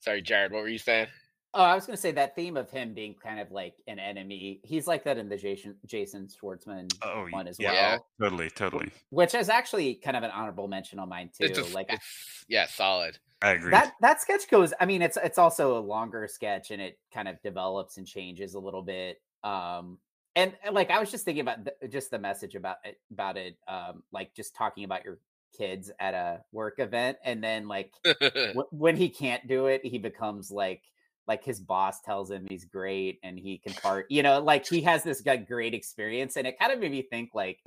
Sorry, 0.00 0.22
Jared. 0.22 0.52
What 0.52 0.62
were 0.62 0.68
you 0.68 0.78
saying? 0.78 1.08
Oh, 1.56 1.62
I 1.62 1.74
was 1.74 1.86
going 1.86 1.94
to 1.96 2.00
say 2.00 2.10
that 2.12 2.34
theme 2.34 2.56
of 2.56 2.68
him 2.70 2.94
being 2.94 3.14
kind 3.14 3.38
of 3.38 3.52
like 3.52 3.74
an 3.86 3.98
enemy. 4.00 4.60
He's 4.64 4.86
like 4.88 5.04
that 5.04 5.18
in 5.18 5.28
the 5.28 5.36
Jason 5.36 5.76
Jason 5.86 6.26
Schwartzman 6.28 6.92
oh 7.02 7.26
one 7.30 7.46
as 7.46 7.58
yeah, 7.60 7.92
well, 7.92 8.06
totally 8.20 8.50
totally 8.50 8.90
which 9.10 9.34
is 9.34 9.48
actually 9.48 9.94
kind 9.94 10.16
of 10.16 10.22
an 10.24 10.30
honorable 10.32 10.66
mention 10.68 10.98
on 10.98 11.08
mine 11.08 11.30
too. 11.36 11.44
It's, 11.46 11.58
a, 11.58 11.74
like 11.74 11.86
I- 11.90 11.94
it's 11.94 12.44
yeah, 12.48 12.66
solid. 12.66 13.18
i 13.42 13.52
agree 13.52 13.70
that 13.70 13.92
that 14.00 14.20
sketch 14.20 14.48
goes. 14.50 14.72
I 14.80 14.86
mean, 14.86 15.00
it's 15.00 15.16
it's 15.22 15.38
also 15.38 15.78
a 15.78 15.80
longer 15.80 16.26
sketch 16.28 16.70
and 16.70 16.82
it 16.82 16.98
kind 17.12 17.28
of 17.28 17.40
develops 17.42 17.96
and 17.98 18.06
changes 18.06 18.54
a 18.54 18.58
little 18.60 18.82
bit. 18.82 19.20
Um, 19.44 19.98
and, 20.36 20.52
and, 20.64 20.74
like 20.74 20.90
I 20.90 20.98
was 20.98 21.10
just 21.10 21.24
thinking 21.24 21.42
about 21.42 21.64
the, 21.64 21.88
just 21.88 22.10
the 22.10 22.18
message 22.18 22.56
about 22.56 22.78
it, 22.84 22.98
about 23.12 23.36
it, 23.36 23.56
um, 23.68 24.02
like 24.12 24.34
just 24.34 24.56
talking 24.56 24.84
about 24.84 25.04
your 25.04 25.18
kids 25.56 25.90
at 26.00 26.14
a 26.14 26.42
work 26.50 26.78
event, 26.78 27.18
and 27.24 27.42
then 27.44 27.68
like 27.68 27.92
wh- 28.56 28.72
when 28.72 28.96
he 28.96 29.08
can't 29.08 29.46
do 29.46 29.66
it, 29.66 29.84
he 29.84 29.98
becomes 29.98 30.50
like 30.50 30.82
like 31.26 31.42
his 31.44 31.60
boss 31.60 32.00
tells 32.00 32.30
him 32.30 32.46
he's 32.48 32.64
great 32.64 33.18
and 33.22 33.38
he 33.38 33.58
can 33.58 33.72
part. 33.74 34.06
You 34.10 34.22
know, 34.22 34.40
like 34.40 34.66
he 34.66 34.82
has 34.82 35.02
this 35.02 35.24
like 35.24 35.46
great 35.48 35.74
experience, 35.74 36.36
and 36.36 36.46
it 36.46 36.58
kind 36.58 36.72
of 36.72 36.78
made 36.78 36.90
me 36.92 37.02
think 37.02 37.30
like, 37.34 37.60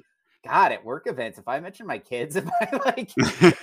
God, 0.45 0.71
at 0.71 0.85
work 0.85 1.07
events, 1.07 1.39
if 1.39 1.47
I 1.47 1.59
mention 1.59 1.87
my 1.87 1.97
kids, 1.97 2.35
am 2.37 2.49
I 2.61 2.79
like 2.85 3.11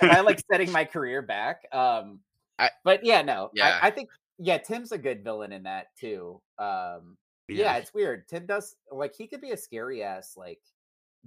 am 0.01 0.11
I 0.11 0.19
like 0.21 0.41
setting 0.51 0.71
my 0.71 0.85
career 0.85 1.21
back? 1.21 1.61
Um, 1.71 2.19
I- 2.59 2.69
but 2.83 3.03
yeah, 3.05 3.21
no, 3.21 3.51
Yeah. 3.53 3.79
I, 3.81 3.87
I 3.87 3.91
think 3.91 4.09
yeah, 4.37 4.57
Tim's 4.57 4.91
a 4.91 4.97
good 4.97 5.23
villain 5.23 5.51
in 5.53 5.63
that 5.63 5.87
too. 5.99 6.41
Um, 6.59 7.17
yeah. 7.47 7.75
it's 7.77 7.93
weird. 7.93 8.27
Tim 8.27 8.45
does 8.45 8.75
like 8.91 9.15
he 9.15 9.27
could 9.27 9.39
be 9.41 9.51
a 9.51 9.57
scary 9.57 10.03
ass 10.03 10.33
like 10.35 10.59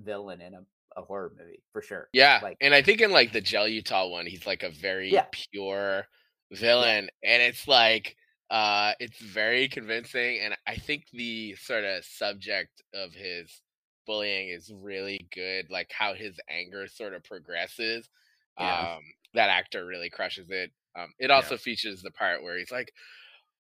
villain 0.02 0.40
in 0.40 0.54
a, 0.54 0.60
a 0.96 1.02
horror 1.02 1.32
movie 1.38 1.62
for 1.72 1.80
sure. 1.82 2.08
yeah, 2.12 2.40
like- 2.42 2.56
and 2.60 2.74
I 2.74 2.82
think 2.82 3.00
in 3.00 3.10
like 3.12 3.32
the 3.32 3.40
Gel 3.40 3.66
Utah 3.68 4.08
one, 4.08 4.26
he's 4.26 4.46
like 4.46 4.62
a 4.62 4.70
very 4.70 5.10
Yeah. 5.12 5.24
pure 5.32 6.06
villain, 6.52 7.08
and 7.22 7.42
it's 7.42 7.66
like 7.68 8.16
Uh, 8.50 8.92
it's 8.98 9.18
very 9.18 9.68
convincing, 9.68 10.40
and 10.42 10.56
I 10.66 10.76
think 10.76 11.04
the 11.12 11.54
sort 11.56 11.84
of 11.84 12.04
subject 12.04 12.82
of 12.94 13.12
his 13.12 13.60
bullying 14.06 14.48
is 14.48 14.72
really 14.74 15.28
good. 15.34 15.66
Like 15.70 15.90
how 15.96 16.14
his 16.14 16.38
anger 16.48 16.86
sort 16.88 17.14
of 17.14 17.24
progresses. 17.24 18.08
Yeah. 18.58 18.94
Um, 18.94 19.02
that 19.34 19.50
actor 19.50 19.84
really 19.84 20.10
crushes 20.10 20.48
it. 20.50 20.72
Um, 20.98 21.12
it 21.18 21.30
also 21.30 21.56
features 21.56 22.02
the 22.02 22.10
part 22.10 22.42
where 22.42 22.58
he's 22.58 22.72
like, 22.72 22.92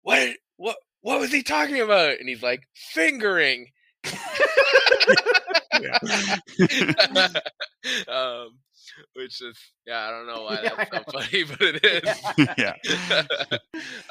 "What? 0.02 0.36
What? 0.56 0.76
What 1.02 1.20
was 1.20 1.32
he 1.32 1.42
talking 1.42 1.80
about?" 1.80 2.18
And 2.18 2.28
he's 2.28 2.42
like, 2.42 2.62
"Fingering." 2.74 3.68
um, 8.08 8.58
which 9.14 9.40
is 9.42 9.56
yeah, 9.86 10.06
I 10.06 10.10
don't 10.10 10.26
know 10.26 10.42
why 10.44 10.56
that's 10.62 10.90
so 10.96 11.02
funny, 11.12 11.44
but 11.48 11.60
it 11.60 11.84
is. 11.84 12.02
yeah. 12.58 12.74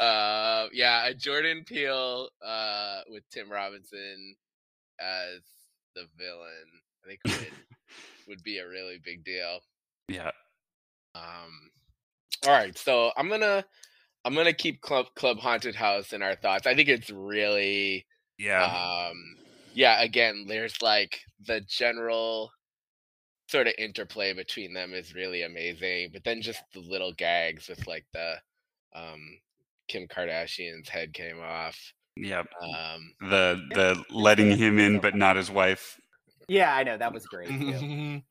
uh, 0.03 0.67
yeah, 0.73 1.05
a 1.07 1.13
Jordan 1.13 1.63
Peele 1.65 2.29
uh, 2.45 3.01
with 3.09 3.23
Tim 3.29 3.49
Robinson 3.51 4.35
as 4.99 5.41
the 5.95 6.05
villain, 6.17 6.67
I 7.03 7.07
think 7.07 7.19
would 7.25 7.53
would 8.27 8.43
be 8.43 8.57
a 8.59 8.67
really 8.67 8.99
big 9.03 9.23
deal. 9.23 9.59
Yeah. 10.07 10.31
Um, 11.15 11.71
all 12.45 12.51
right, 12.51 12.77
so 12.77 13.11
I'm 13.15 13.29
gonna 13.29 13.63
I'm 14.25 14.35
gonna 14.35 14.53
keep 14.53 14.81
Club 14.81 15.07
Club 15.15 15.39
Haunted 15.39 15.75
House 15.75 16.11
in 16.13 16.21
our 16.21 16.35
thoughts. 16.35 16.67
I 16.67 16.75
think 16.75 16.89
it's 16.89 17.09
really 17.09 18.05
Yeah. 18.37 18.63
um 19.09 19.37
yeah 19.73 20.01
again 20.01 20.45
there's 20.47 20.81
like 20.81 21.19
the 21.45 21.61
general 21.61 22.51
sort 23.47 23.67
of 23.67 23.73
interplay 23.77 24.33
between 24.33 24.73
them 24.73 24.93
is 24.93 25.13
really 25.13 25.43
amazing 25.43 26.09
but 26.13 26.23
then 26.23 26.41
just 26.41 26.61
the 26.73 26.79
little 26.79 27.13
gags 27.13 27.67
with 27.67 27.85
like 27.87 28.05
the 28.13 28.35
um 28.95 29.19
kim 29.87 30.07
kardashian's 30.07 30.89
head 30.89 31.13
came 31.13 31.39
off 31.39 31.77
yeah. 32.15 32.43
um 32.61 33.13
The 33.21 33.61
the 33.73 34.03
letting 34.11 34.55
him 34.55 34.79
in 34.79 34.99
but 34.99 35.15
not 35.15 35.35
his 35.35 35.49
wife. 35.49 35.99
Yeah, 36.47 36.75
I 36.75 36.83
know 36.83 36.97
that 36.97 37.13
was 37.13 37.25
great 37.25 37.49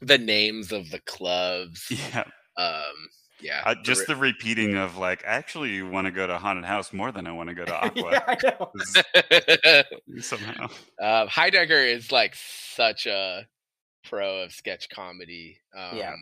the 0.00 0.18
names 0.18 0.72
of 0.72 0.90
the 0.90 1.00
clubs 1.00 1.86
Yeah. 1.90 2.24
um 2.56 2.94
yeah 3.40 3.62
Uh, 3.64 3.74
the 3.74 3.82
just 3.82 4.00
re- 4.08 4.14
the 4.14 4.16
repeating 4.16 4.76
of 4.76 4.96
like, 4.96 5.24
I 5.24 5.28
actually 5.32 5.82
want 5.82 6.06
to 6.06 6.10
go 6.10 6.26
to 6.26 6.38
haunted 6.38 6.64
house 6.64 6.92
more 6.92 7.12
than 7.12 7.26
I 7.26 7.32
want 7.32 7.48
to 7.48 7.54
go 7.54 7.64
to 7.64 7.74
Aqua. 7.84 8.10
yeah, 8.12 8.24
I 8.26 9.82
know. 10.14 10.20
Somehow. 10.20 10.64
um, 11.00 11.28
Heidecker 11.28 11.86
is 11.92 12.10
like 12.12 12.34
such 12.36 13.06
a 13.06 13.46
pro 14.04 14.42
of 14.42 14.52
sketch 14.52 14.88
comedy. 14.88 15.58
Um, 15.76 15.96
Yeah. 15.96 16.14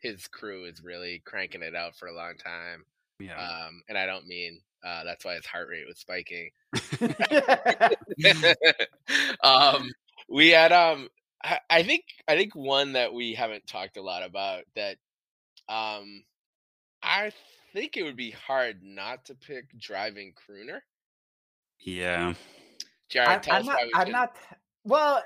His 0.00 0.28
crew 0.28 0.64
is 0.66 0.82
really 0.84 1.20
cranking 1.24 1.62
it 1.62 1.74
out 1.74 1.96
for 1.96 2.06
a 2.06 2.14
long 2.14 2.34
time. 2.36 2.84
Yeah. 3.18 3.36
Um, 3.40 3.82
and 3.88 3.96
I 3.98 4.06
don't 4.06 4.26
mean 4.26 4.60
uh, 4.84 5.02
that's 5.04 5.24
why 5.24 5.34
his 5.34 5.46
heart 5.46 5.68
rate 5.68 5.86
was 5.86 5.98
spiking. 5.98 6.50
um, 9.42 9.90
we 10.28 10.50
had 10.50 10.72
um, 10.72 11.08
I- 11.42 11.60
I 11.70 11.82
think 11.82 12.04
I 12.28 12.36
think 12.36 12.54
one 12.54 12.92
that 12.92 13.12
we 13.12 13.34
haven't 13.34 13.66
talked 13.66 13.96
a 13.96 14.02
lot 14.02 14.22
about 14.22 14.64
that 14.74 14.96
um, 15.68 16.22
I 17.02 17.32
think 17.72 17.96
it 17.96 18.02
would 18.02 18.16
be 18.16 18.30
hard 18.30 18.82
not 18.82 19.24
to 19.26 19.34
pick 19.34 19.78
driving 19.78 20.32
crooner. 20.34 20.80
yeah. 21.80 22.34
Jared, 23.08 23.48
I'm 23.48 23.60
us 23.60 23.66
not. 23.66 23.78
I'm 23.94 24.10
not. 24.10 24.36
Well, 24.84 25.22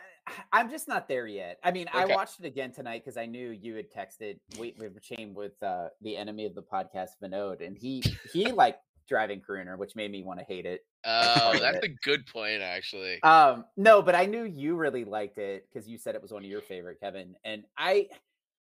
I'm 0.52 0.70
just 0.70 0.88
not 0.88 1.08
there 1.08 1.26
yet. 1.26 1.58
I 1.64 1.70
mean, 1.70 1.86
I 1.92 2.04
watched 2.06 2.40
it 2.40 2.46
again 2.46 2.72
tonight 2.72 3.02
because 3.04 3.16
I 3.16 3.26
knew 3.26 3.50
you 3.50 3.74
had 3.74 3.90
texted 3.90 4.38
we 4.58 4.74
we 4.78 4.88
were 4.88 5.00
chain 5.00 5.34
with 5.34 5.60
uh, 5.62 5.88
the 6.02 6.16
enemy 6.16 6.46
of 6.46 6.54
the 6.54 6.62
podcast, 6.62 7.10
Vinod, 7.22 7.66
and 7.66 7.76
he 7.76 8.02
he 8.32 8.52
liked 8.52 8.80
driving 9.08 9.40
crooner, 9.40 9.76
which 9.76 9.96
made 9.96 10.10
me 10.10 10.22
want 10.22 10.38
to 10.38 10.44
hate 10.44 10.66
it. 10.66 10.84
Oh, 11.04 11.58
that's 11.58 11.78
it. 11.78 11.84
a 11.84 11.94
good 12.04 12.26
point, 12.26 12.62
actually. 12.62 13.22
Um, 13.22 13.64
no, 13.76 14.02
but 14.02 14.14
I 14.14 14.26
knew 14.26 14.44
you 14.44 14.76
really 14.76 15.04
liked 15.04 15.38
it 15.38 15.66
because 15.68 15.88
you 15.88 15.98
said 15.98 16.14
it 16.14 16.22
was 16.22 16.32
one 16.32 16.44
of 16.44 16.50
your 16.50 16.60
favorite, 16.60 17.00
Kevin. 17.00 17.34
And 17.44 17.64
I, 17.76 18.08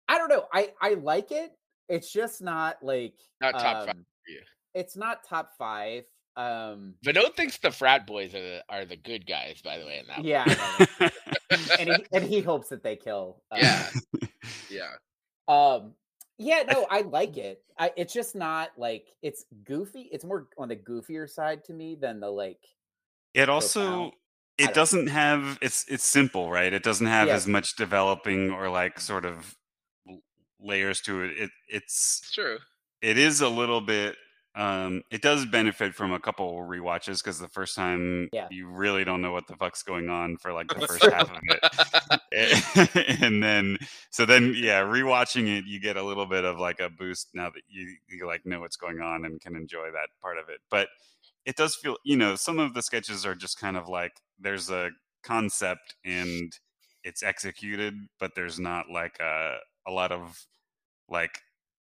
I 0.07 0.17
don't 0.17 0.29
know. 0.29 0.45
I 0.53 0.71
I 0.81 0.95
like 0.95 1.31
it. 1.31 1.51
It's 1.89 2.11
just 2.11 2.41
not 2.41 2.77
like 2.81 3.13
Not 3.41 3.53
top 3.53 3.85
five 3.85 3.89
um, 3.89 4.05
for 4.25 4.31
you. 4.31 4.41
It's 4.73 4.95
not 4.97 5.23
top 5.23 5.51
five. 5.57 6.03
Um, 6.35 6.93
Vinod 7.03 7.35
thinks 7.35 7.57
the 7.57 7.71
frat 7.71 8.05
boys 8.05 8.35
are 8.35 8.41
the 8.41 8.63
are 8.69 8.85
the 8.85 8.95
good 8.95 9.25
guys, 9.25 9.61
by 9.63 9.79
the 9.79 9.85
way. 9.85 9.99
In 9.99 10.07
that, 10.07 10.23
yeah, 10.23 10.45
and 11.79 11.89
he 11.89 12.05
and 12.13 12.23
he 12.23 12.41
hopes 12.41 12.69
that 12.69 12.83
they 12.83 12.95
kill. 12.95 13.41
uh, 13.51 13.57
yeah, 13.59 13.89
yeah. 14.69 14.89
Um. 15.47 15.93
Yeah. 16.38 16.61
No, 16.71 16.85
I 16.91 17.01
like 17.01 17.38
it. 17.38 17.63
I. 17.79 17.91
It's 17.97 18.13
just 18.13 18.35
not 18.35 18.69
like 18.77 19.07
it's 19.23 19.45
goofy. 19.63 20.09
It's 20.11 20.23
more 20.23 20.47
on 20.59 20.67
the 20.67 20.75
goofier 20.75 21.27
side 21.27 21.63
to 21.65 21.73
me 21.73 21.95
than 21.95 22.19
the 22.19 22.29
like. 22.29 22.61
It 23.33 23.49
also 23.49 24.07
I 24.07 24.11
it 24.59 24.65
don't- 24.65 24.75
doesn't 24.75 25.07
have 25.07 25.57
it's 25.61 25.85
it's 25.89 26.05
simple, 26.05 26.51
right? 26.51 26.71
It 26.71 26.83
doesn't 26.83 27.07
have 27.07 27.29
Yeah. 27.29 27.35
as 27.35 27.47
much 27.47 27.75
developing 27.77 28.51
or 28.51 28.69
like 28.69 28.99
sort 28.99 29.25
of 29.25 29.35
l- 29.38 29.43
layers 30.60 31.01
to 31.01 31.24
it. 31.24 31.32
It 31.38 31.49
it's 31.68 32.20
It's 32.24 32.32
true. 32.32 32.58
it 33.01 33.18
is 33.18 33.41
a 33.41 33.49
little 33.49 33.82
bit 33.82 34.16
um 34.55 35.03
it 35.12 35.22
does 35.22 35.45
benefit 35.45 35.93
from 35.93 36.12
a 36.12 36.20
couple 36.20 36.51
rewatches 36.64 37.22
because 37.24 37.38
the 37.38 37.47
first 37.49 37.76
time 37.76 38.28
Yeah. 38.34 38.47
you 38.49 38.68
really 38.68 39.03
don't 39.03 39.22
know 39.22 39.32
what 39.32 39.45
the 39.45 39.55
fuck's 39.55 39.84
going 39.84 40.10
on 40.10 40.38
for 40.38 40.51
like 40.51 40.68
the 40.68 40.88
first 40.88 41.03
half 41.05 41.30
of 41.30 41.38
it 42.32 43.22
and 43.22 43.43
then 43.43 43.78
so 44.10 44.26
then 44.26 44.53
yeah 44.58 44.82
rewatching 44.82 45.47
it 45.60 45.66
you 45.66 45.80
get 45.80 45.95
a 45.95 46.03
little 46.03 46.26
bit 46.26 46.43
of 46.43 46.58
like 46.60 46.80
a 46.80 46.89
boost 46.89 47.30
now 47.36 47.51
that 47.51 47.62
you 47.68 47.95
you 48.10 48.26
like 48.26 48.45
know 48.47 48.60
what's 48.60 48.78
going 48.78 48.99
on 48.99 49.26
and 49.26 49.39
can 49.41 49.55
enjoy 49.55 49.91
that 49.91 50.10
part 50.24 50.39
of 50.39 50.49
it 50.49 50.60
but 50.72 50.88
it 51.45 51.55
does 51.55 51.76
feel 51.76 51.97
you 52.03 52.18
know 52.18 52.36
some 52.36 52.58
of 52.58 52.74
the 52.74 52.82
sketches 52.82 53.28
are 53.28 53.36
just 53.36 53.60
kind 53.60 53.78
of 53.78 53.88
like 53.88 54.14
there's 54.39 54.72
a 54.72 54.89
concept 55.24 55.95
and 56.03 56.51
it's 57.03 57.22
executed 57.22 57.93
but 58.20 58.32
there's 58.36 58.60
not 58.60 58.86
like 58.91 59.20
a 59.20 59.58
a 59.88 59.91
lot 59.91 60.11
of 60.11 60.45
like 61.09 61.39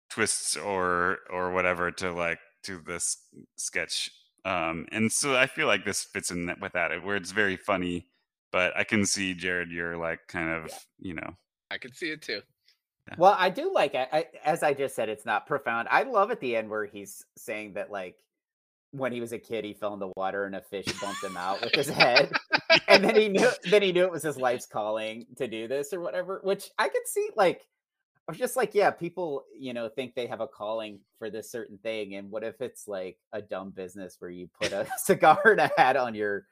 twists 0.10 0.56
or 0.56 1.20
or 1.30 1.52
whatever 1.52 1.92
to 1.92 2.12
like 2.12 2.40
to 2.64 2.80
this 2.86 3.18
sketch 3.58 4.10
um 4.46 4.86
and 4.92 5.12
so 5.12 5.36
i 5.36 5.46
feel 5.48 5.68
like 5.68 5.84
this 5.84 6.04
fits 6.04 6.32
in 6.32 6.54
with 6.62 6.72
that 6.74 7.04
where 7.04 7.16
it's 7.16 7.32
very 7.32 7.58
funny 7.58 8.08
but 8.52 8.76
i 8.78 8.84
can 8.84 9.06
see 9.06 9.34
jared 9.34 9.70
you're 9.72 9.98
like 9.98 10.20
kind 10.28 10.50
of 10.50 10.66
Yeah. 10.68 10.78
you 11.00 11.14
know 11.16 11.36
I 11.72 11.78
can 11.78 11.94
see 11.94 12.10
it 12.10 12.24
too. 12.24 12.42
Well, 13.18 13.36
I 13.38 13.52
do 13.52 13.72
like 13.74 13.94
I, 13.94 14.08
I 14.12 14.26
as 14.44 14.64
I 14.64 14.74
just 14.74 14.96
said, 14.96 15.08
it's 15.10 15.26
not 15.26 15.46
profound. 15.46 15.88
I 15.92 16.02
love 16.02 16.32
at 16.32 16.40
the 16.40 16.56
end 16.56 16.68
where 16.70 16.86
he's 16.86 17.24
saying 17.38 17.74
that 17.74 17.92
like 17.92 18.16
when 18.92 19.12
he 19.12 19.22
was 19.22 19.34
a 19.34 19.38
kid, 19.38 19.66
he 19.66 19.74
fell 19.74 19.94
in 19.94 20.00
the 20.00 20.12
water 20.16 20.46
and 20.46 20.56
a 20.56 20.62
fish 20.62 20.86
bumped 21.00 21.24
him 21.24 21.38
out 21.38 21.62
with 21.62 21.76
his 21.76 21.90
head, 21.90 22.32
and 22.88 23.04
then 23.04 23.16
he 23.16 23.30
knew 23.30 23.50
then 23.70 23.84
he 23.84 23.92
knew 23.92 24.04
it 24.04 24.12
was 24.12 24.24
his 24.24 24.38
life's 24.38 24.66
calling 24.66 25.28
to 25.38 25.48
do 25.48 25.68
this 25.68 25.94
or 25.94 26.00
whatever. 26.02 26.40
Which 26.44 26.72
I 26.80 26.90
could 26.90 27.08
see 27.08 27.30
like 27.36 27.68
I 28.30 28.32
was 28.32 28.38
just 28.38 28.56
like, 28.56 28.76
yeah, 28.76 28.92
people 28.92 29.46
you 29.58 29.74
know 29.74 29.90
think 29.90 30.14
they 30.14 30.28
have 30.28 30.40
a 30.40 30.48
calling 30.48 31.00
for 31.18 31.32
this 31.32 31.52
certain 31.52 31.80
thing, 31.80 32.14
and 32.14 32.30
what 32.30 32.44
if 32.44 32.62
it's 32.62 32.88
like 32.88 33.18
a 33.34 33.42
dumb 33.42 33.72
business 33.72 34.18
where 34.20 34.30
you 34.30 34.48
put 34.62 34.72
a 34.72 34.86
cigar 35.00 35.42
and 35.46 35.60
a 35.60 35.72
hat 35.78 35.98
on 35.98 36.14
your 36.14 36.46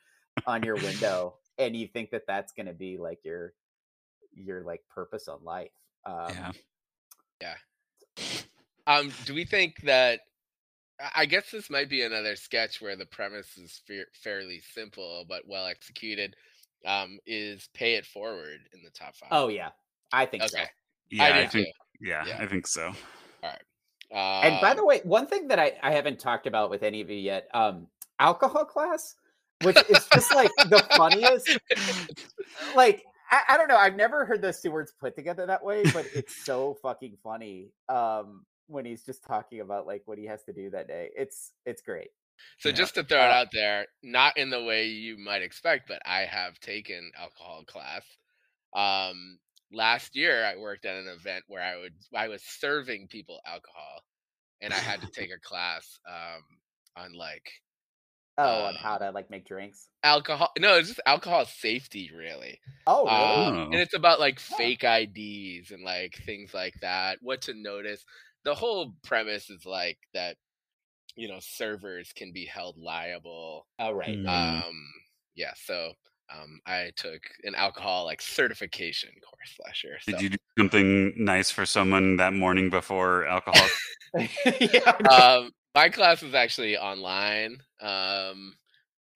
on 0.48 0.64
your 0.64 0.74
window, 0.78 1.36
and 1.60 1.76
you 1.76 1.88
think 1.88 2.10
that 2.10 2.24
that's 2.26 2.52
going 2.52 2.66
to 2.66 2.74
be 2.74 2.98
like 2.98 3.20
your 3.24 3.54
your 4.34 4.64
like 4.64 4.82
purpose 4.90 5.28
on 5.28 5.44
life. 5.44 5.70
Um, 6.04 6.34
yeah 7.40 7.54
Um, 8.88 9.14
do 9.26 9.36
we 9.36 9.46
think 9.46 9.80
that? 9.84 10.22
I- 11.14 11.28
guess 11.28 11.52
this 11.52 11.70
might 11.70 11.90
be 11.90 12.02
another 12.02 12.36
sketch 12.36 12.82
where 12.82 12.96
the 12.96 13.06
premise 13.06 13.56
is 13.56 13.82
fa- 13.86 14.06
fairly 14.14 14.62
simple 14.74 15.26
but 15.30 15.48
well 15.48 15.68
executed. 15.68 16.36
Um, 16.88 17.20
is 17.28 17.70
pay 17.76 17.98
it 17.98 18.06
forward 18.08 18.62
in 18.74 18.82
the 18.82 18.90
top 18.90 19.16
five? 19.16 19.30
Oh 19.32 19.50
yeah, 19.50 19.70
I 20.12 20.26
think 20.26 20.42
so. 20.42 20.58
Okay. 21.20 21.32
yeah 21.32 21.38
I 21.38 21.46
i, 21.46 21.48
think 21.48 21.68
yeah, 22.00 22.26
Yeah. 22.26 22.38
i 22.38 22.46
think 22.46 22.68
so 22.68 22.94
And 24.42 24.60
by 24.60 24.74
Um, 24.74 24.76
the 24.76 24.86
way, 24.86 25.02
one 25.04 25.28
thing 25.28 25.48
that 25.48 25.60
I, 25.60 25.78
I 25.82 25.92
haven't 25.92 26.20
talked 26.20 26.48
about 26.48 26.70
with 26.70 26.84
any 26.84 27.02
of 27.02 27.10
you 27.10 27.18
yet, 27.18 27.50
um, 27.54 27.88
alcohol 28.20 28.66
class, 28.66 29.16
which 29.60 29.84
is 29.90 30.08
just 30.10 30.32
like 30.32 30.54
the 30.64 30.82
funniest. 30.96 31.58
Like 32.76 33.06
I, 33.30 33.42
I 33.50 33.58
don't 33.58 33.68
know, 33.68 33.78
I've 33.78 33.96
never 33.96 34.26
heard 34.26 34.42
those 34.42 34.60
two 34.62 34.72
words 34.72 34.92
put 35.00 35.16
together 35.16 35.46
that 35.46 35.64
way, 35.64 35.86
but 35.86 36.10
it's 36.14 36.36
so 36.36 36.76
fucking 36.82 37.18
funny. 37.24 37.72
Um, 37.90 38.46
when 38.68 38.86
he's 38.86 39.06
just 39.06 39.24
talking 39.24 39.62
about 39.62 39.88
like 39.88 40.04
what 40.06 40.18
he 40.18 40.26
has 40.26 40.44
to 40.46 40.54
do 40.54 40.70
that 40.72 40.88
day, 40.88 41.12
it's 41.16 41.54
it's 41.66 41.82
great. 41.82 42.10
So 42.60 42.70
Yeah. 42.70 42.76
just 42.76 42.96
to 42.96 43.04
throw 43.04 43.26
it 43.26 43.32
Uh, 43.32 43.32
out 43.32 43.48
there, 43.52 43.88
not 44.04 44.38
in 44.38 44.50
the 44.50 44.64
way 44.64 44.88
you 44.88 45.18
might 45.18 45.42
expect, 45.42 45.88
but 45.88 46.02
I 46.06 46.22
have 46.26 46.60
taken 46.60 47.12
alcohol 47.18 47.64
class. 47.66 48.06
Um, 48.74 49.40
last 49.72 50.16
year 50.16 50.46
I 50.46 50.56
worked 50.58 50.86
at 50.86 50.98
an 50.98 51.08
event 51.08 51.46
where 51.48 51.62
I 51.64 51.78
would 51.78 51.96
I 52.14 52.28
was 52.30 52.44
serving 52.44 53.08
people 53.10 53.42
alcohol, 53.46 54.04
and 54.62 54.74
I 54.74 54.82
had 54.82 55.02
to 55.04 55.10
take 55.10 55.32
a 55.34 55.40
class 55.40 56.00
um, 56.08 56.44
on 56.98 57.14
like 57.14 57.52
Oh, 58.36 58.64
on 58.64 58.74
Uh, 58.74 58.78
how 58.78 58.98
to 58.98 59.12
like 59.12 59.30
make 59.30 59.46
drinks. 59.46 59.90
alcohol. 60.04 60.52
No, 60.58 60.78
it's 60.78 60.88
just 60.90 61.00
alcohol 61.06 61.46
safety, 61.46 62.12
really. 62.14 62.60
Oh, 62.88 63.10
really? 63.10 63.44
Um, 63.46 63.68
Oh. 63.70 63.72
and 63.72 63.82
it's 63.82 63.94
about 63.94 64.20
like 64.20 64.40
fake 64.40 64.84
IDs 64.84 65.72
and 65.72 65.84
like 65.84 66.16
things 66.26 66.54
like 66.54 66.76
that. 66.82 67.20
What 67.22 67.42
to 67.44 67.54
notice. 67.54 68.04
The 68.44 68.56
whole 68.56 68.94
premise 69.04 69.50
is 69.50 69.66
like 69.66 70.00
that 70.14 70.38
you 71.16 71.28
know 71.30 71.40
servers 71.42 72.14
can 72.14 72.34
be 72.34 72.46
held 72.46 72.78
liable. 72.78 73.68
Oh 73.80 73.92
right. 73.92 74.20
Mm. 74.26 74.64
Um, 74.68 74.76
yeah, 75.36 75.54
so 75.56 75.94
um, 76.34 76.60
I 76.66 76.92
took 76.96 77.22
an 77.44 77.56
alcohol 77.56 78.06
like 78.06 78.22
certification 78.22 79.10
course 79.24 79.56
last 79.66 79.84
year. 79.84 79.98
So. 80.02 80.12
Did 80.12 80.22
you 80.22 80.30
do 80.30 80.38
something 80.58 81.14
nice 81.18 81.52
for 81.52 81.66
someone 81.66 82.18
that 82.18 82.34
morning 82.34 82.70
before 82.70 83.26
alcohol? 83.26 83.68
yeah. 84.60 84.92
um, 85.10 85.52
my 85.76 85.90
class 85.90 86.22
was 86.22 86.34
actually 86.34 86.78
online. 86.78 87.58
Um, 87.80 88.54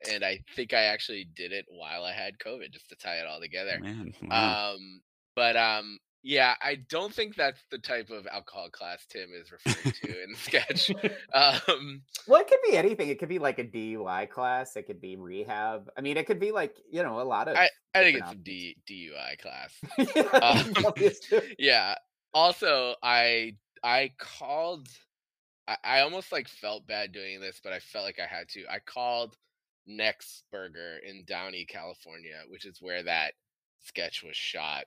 and 0.09 0.23
I 0.23 0.39
think 0.55 0.73
I 0.73 0.83
actually 0.83 1.27
did 1.35 1.51
it 1.51 1.65
while 1.69 2.03
I 2.03 2.13
had 2.13 2.39
COVID 2.39 2.71
just 2.71 2.89
to 2.89 2.95
tie 2.95 3.17
it 3.17 3.27
all 3.27 3.39
together. 3.39 3.79
Man, 3.79 4.13
wow. 4.23 4.73
Um, 4.73 5.01
but 5.35 5.55
um, 5.55 5.99
yeah, 6.23 6.53
I 6.61 6.75
don't 6.89 7.13
think 7.13 7.35
that's 7.35 7.61
the 7.71 7.79
type 7.79 8.11
of 8.11 8.27
alcohol 8.27 8.69
class 8.69 9.05
Tim 9.09 9.29
is 9.33 9.51
referring 9.51 9.93
to 10.03 10.23
in 10.23 10.31
the 10.31 10.37
sketch. 10.37 10.91
Um, 11.33 12.01
well, 12.27 12.41
it 12.41 12.47
could 12.47 12.59
be 12.69 12.77
anything. 12.77 13.09
It 13.09 13.17
could 13.17 13.29
be 13.29 13.39
like 13.39 13.57
a 13.57 13.63
DUI 13.63 14.29
class. 14.29 14.75
It 14.75 14.83
could 14.83 15.01
be 15.01 15.15
rehab. 15.15 15.89
I 15.97 16.01
mean, 16.01 16.17
it 16.17 16.27
could 16.27 16.39
be 16.39 16.51
like 16.51 16.77
you 16.91 17.01
know 17.01 17.21
a 17.21 17.23
lot 17.23 17.47
of. 17.47 17.57
I, 17.57 17.69
I 17.95 18.03
think 18.03 18.19
it's 18.19 18.31
a 18.31 18.35
D, 18.35 18.77
DUI 18.89 19.37
class. 19.39 19.73
options. 20.33 21.19
Um, 21.31 21.41
yeah. 21.59 21.95
Also, 22.33 22.95
I 23.01 23.55
I 23.83 24.11
called. 24.19 24.87
I, 25.67 25.77
I 25.83 25.99
almost 26.01 26.31
like 26.31 26.47
felt 26.47 26.87
bad 26.87 27.11
doing 27.11 27.41
this, 27.41 27.59
but 27.63 27.73
I 27.73 27.79
felt 27.79 28.05
like 28.05 28.19
I 28.19 28.27
had 28.27 28.47
to. 28.49 28.63
I 28.69 28.79
called 28.79 29.35
Next 29.87 30.43
Burger 30.51 30.97
in 31.03 31.23
Downey, 31.25 31.65
California, 31.65 32.41
which 32.49 32.65
is 32.65 32.77
where 32.79 33.03
that 33.03 33.33
sketch 33.79 34.23
was 34.23 34.35
shot. 34.35 34.85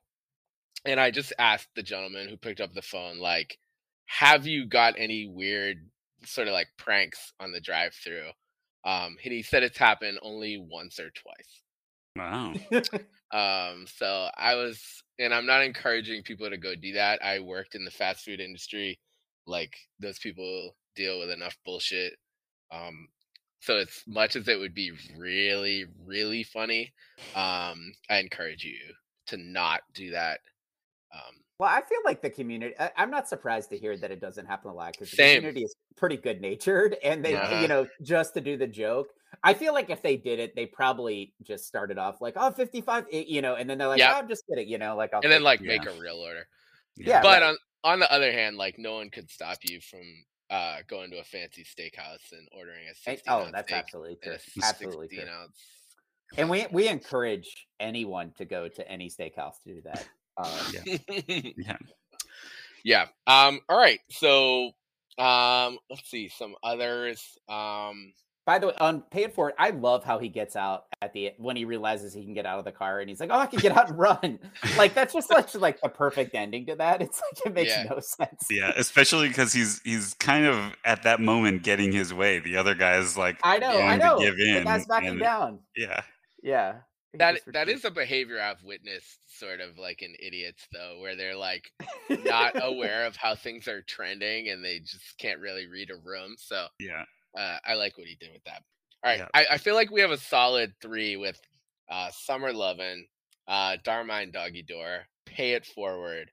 And 0.85 1.01
I 1.01 1.11
just 1.11 1.33
asked 1.39 1.69
the 1.75 1.83
gentleman 1.83 2.29
who 2.29 2.37
picked 2.37 2.61
up 2.61 2.75
the 2.75 2.83
phone, 2.83 3.19
like, 3.19 3.59
have 4.07 4.47
you 4.47 4.67
got 4.67 4.95
any 4.99 5.27
weird 5.27 5.89
sort 6.25 6.49
of 6.49 6.53
like 6.53 6.69
pranks 6.77 7.33
on 7.41 7.53
the 7.53 7.61
drive 7.61 7.95
through? 7.95 8.29
Um, 8.85 9.17
and 9.25 9.33
he 9.33 9.43
said 9.43 9.63
it's 9.63 9.79
happened 9.79 10.19
only 10.23 10.59
once 10.59 10.99
or 10.99 11.11
twice. 11.11 11.63
Wow. 12.17 12.55
Um, 13.35 13.87
so 13.89 14.29
I 14.37 14.55
was, 14.55 15.03
and 15.19 15.35
I'm 15.35 15.45
not 15.45 15.65
encouraging 15.65 16.23
people 16.23 16.49
to 16.49 16.57
go 16.57 16.77
do 16.77 16.93
that. 16.93 17.19
I 17.25 17.41
worked 17.41 17.75
in 17.75 17.85
the 17.85 17.91
fast 17.91 18.25
food 18.25 18.39
industry. 18.39 19.01
Like 19.45 19.75
those 19.99 20.21
people 20.21 20.77
deal 20.95 21.19
with 21.19 21.31
enough 21.31 21.59
bullshit. 21.65 22.13
Um, 22.71 23.09
so 23.61 23.79
as 23.79 23.89
much 24.07 24.37
as 24.37 24.47
it 24.47 24.61
would 24.61 24.73
be 24.75 24.93
really, 25.19 25.87
really 26.07 26.45
funny, 26.45 26.93
um, 27.35 27.95
I 28.09 28.19
encourage 28.19 28.63
you 28.63 28.79
to 29.27 29.37
not 29.37 29.81
do 29.93 30.13
that. 30.13 30.39
Um, 31.15 31.45
Well, 31.59 31.69
I 31.71 31.83
feel 31.83 32.01
like 32.05 32.21
the 32.23 32.31
community. 32.31 32.75
I, 32.79 32.91
I'm 32.97 33.11
not 33.11 33.29
surprised 33.29 33.71
to 33.71 33.79
hear 33.79 33.97
that 33.97 34.11
it 34.11 34.21
doesn't 34.21 34.47
happen 34.47 34.71
a 34.71 34.75
lot 34.75 34.95
because 34.97 35.11
the 35.11 35.17
Same. 35.17 35.45
community 35.45 35.63
is 35.63 35.75
pretty 35.97 36.17
good 36.17 36.41
natured, 36.41 36.95
and 37.05 37.25
they, 37.25 37.43
Uh-huh. 37.43 37.55
you 37.55 37.69
know, 37.69 37.89
just 38.03 38.35
to 38.35 38.41
do 38.41 38.57
the 38.57 38.67
joke. 38.67 39.09
I 39.43 39.55
feel 39.55 39.73
like 39.75 39.91
if 39.91 40.03
they 40.03 40.17
did 40.17 40.39
it, 40.41 40.55
they 40.57 40.67
probably 40.67 41.35
just 41.43 41.67
started 41.67 41.99
off 41.99 42.21
like, 42.21 42.35
"Oh, 42.37 42.51
55," 42.51 43.07
eh, 43.13 43.25
you 43.29 43.43
know, 43.43 43.55
and 43.57 43.69
then 43.71 43.79
they're 43.79 43.89
like, 43.89 44.03
Yep. 44.03 44.07
"Oh, 44.07 44.19
I'm 44.19 44.29
just 44.29 44.45
kidding," 44.49 44.69
you 44.69 44.79
know, 44.79 44.97
like, 44.97 45.15
I'll 45.15 45.23
and 45.23 45.33
then 45.33 45.43
like 45.43 45.61
yeah. 45.61 45.67
make 45.67 45.87
a 45.87 45.93
real 45.93 46.17
order. 46.19 46.47
Yeah, 46.97 47.23
but 47.23 47.43
right. 47.43 47.43
on 47.43 47.57
on 47.85 48.01
the 48.01 48.11
other 48.13 48.33
hand, 48.33 48.57
like 48.57 48.79
no 48.79 48.95
one 48.95 49.11
could 49.11 49.31
stop 49.31 49.59
you 49.63 49.81
from 49.81 50.25
uh 50.51 50.83
going 50.89 51.11
to 51.11 51.19
a 51.19 51.25
fancy 51.25 51.65
steakhouse 51.65 52.33
and 52.33 52.49
ordering 52.53 52.89
a 52.89 52.95
Eh, 53.07 53.17
16 53.17 53.25
oh, 53.27 53.51
that's 53.51 53.73
absolutely 53.73 54.17
true, 54.17 54.39
absolutely 54.63 55.09
true. 55.09 55.29
ounce. 55.29 55.63
And 56.37 56.51
we 56.51 56.67
we 56.69 56.89
encourage 56.89 57.69
anyone 57.81 58.33
to 58.35 58.45
go 58.45 58.69
to 58.69 58.89
any 58.89 59.09
steakhouse 59.09 59.63
to 59.65 59.75
do 59.75 59.83
that. 59.83 60.09
Uh, 60.37 60.65
Yeah. 61.57 61.77
yeah. 62.85 63.07
Um. 63.27 63.61
All 63.69 63.79
right. 63.79 64.01
So, 64.11 64.73
um. 65.19 65.79
Let's 65.91 66.09
see 66.11 66.29
some 66.29 66.55
others. 66.63 67.39
Um. 67.49 68.13
By 68.47 68.59
the 68.59 68.67
way, 68.67 68.75
on 68.79 69.01
Pay 69.11 69.25
It 69.25 69.35
Forward, 69.35 69.55
I 69.59 69.71
love 69.71 70.05
how 70.05 70.19
he 70.19 70.29
gets 70.29 70.55
out 70.55 70.85
at 71.01 71.15
the 71.15 71.31
when 71.39 71.57
he 71.57 71.65
realizes 71.65 72.13
he 72.13 72.23
can 72.25 72.35
get 72.35 72.45
out 72.45 72.59
of 72.59 72.67
the 72.67 72.73
car 72.73 73.01
and 73.01 73.09
he's 73.09 73.19
like, 73.19 73.31
"Oh, 73.33 73.39
I 73.39 73.47
can 73.47 73.59
get 73.59 73.73
out 73.75 73.89
and 73.89 73.99
run." 73.99 74.39
like 74.77 74.93
that's 74.93 75.15
just 75.15 75.29
such 75.29 75.55
like 75.55 75.79
a 75.83 75.89
perfect 75.89 76.35
ending 76.35 76.67
to 76.67 76.75
that. 76.77 77.01
It's 77.01 77.23
like 77.23 77.47
it 77.47 77.55
makes 77.55 77.71
Yeah. 77.71 77.85
no 77.85 78.01
sense. 78.01 78.47
Yeah, 78.51 78.71
especially 78.77 79.29
because 79.29 79.55
he's 79.55 79.81
he's 79.83 80.13
kind 80.13 80.45
of 80.45 80.59
at 80.85 81.05
that 81.05 81.21
moment 81.21 81.63
getting 81.63 81.91
his 81.91 82.13
way. 82.13 82.39
The 82.41 82.59
other 82.59 82.75
guy's 82.75 83.17
like 83.17 83.39
I 83.43 83.57
know, 83.57 83.73
going 83.73 83.87
I 83.89 83.97
know. 83.97 84.19
to 84.19 84.25
give 84.27 84.37
The 84.37 84.59
in. 84.59 84.65
guy's 84.65 84.85
backing 84.87 85.09
and- 85.11 85.21
down. 85.21 85.61
Yeah, 85.75 86.03
Yeah, 86.43 86.73
he 86.73 86.79
That 87.15 87.41
that 87.47 87.69
is 87.69 87.85
a 87.85 87.91
behavior 87.91 88.41
I've 88.41 88.63
witnessed, 88.63 89.39
sort 89.39 89.61
of 89.61 89.79
like 89.79 90.03
in 90.03 90.15
idiots, 90.19 90.67
though, 90.73 90.99
where 91.01 91.17
they're 91.17 91.37
like 91.37 91.71
not 92.11 92.55
aware 92.63 93.07
of 93.07 93.17
how 93.17 93.35
things 93.35 93.69
are 93.69 93.83
trending 93.83 94.49
and 94.49 94.65
they 94.65 94.81
just 94.81 95.17
can't 95.19 95.41
really 95.41 95.67
read 95.67 95.91
a 95.91 95.97
room. 95.97 96.35
So, 96.39 96.67
yeah, 96.79 97.05
uh, 97.37 97.59
I 97.65 97.75
like 97.75 97.97
what 97.99 98.07
he 98.07 98.17
did 98.17 98.33
with 98.33 98.45
that. 98.45 98.63
All 99.03 99.11
right, 99.11 99.19
Yeah. 99.21 99.29
I, 99.35 99.47
I 99.53 99.59
feel 99.59 99.75
like 99.75 99.91
we 99.91 100.01
have 100.01 100.11
a 100.11 100.19
solid 100.19 100.75
three 100.81 101.17
with 101.17 101.41
uh, 101.91 102.11
Summer 102.13 102.53
Lovin', 102.53 103.07
uh, 103.47 103.77
Darmine 103.85 104.31
Doggy 104.31 104.63
Door, 104.63 105.07
Pay 105.27 105.53
It 105.53 105.67
Forward. 105.67 106.31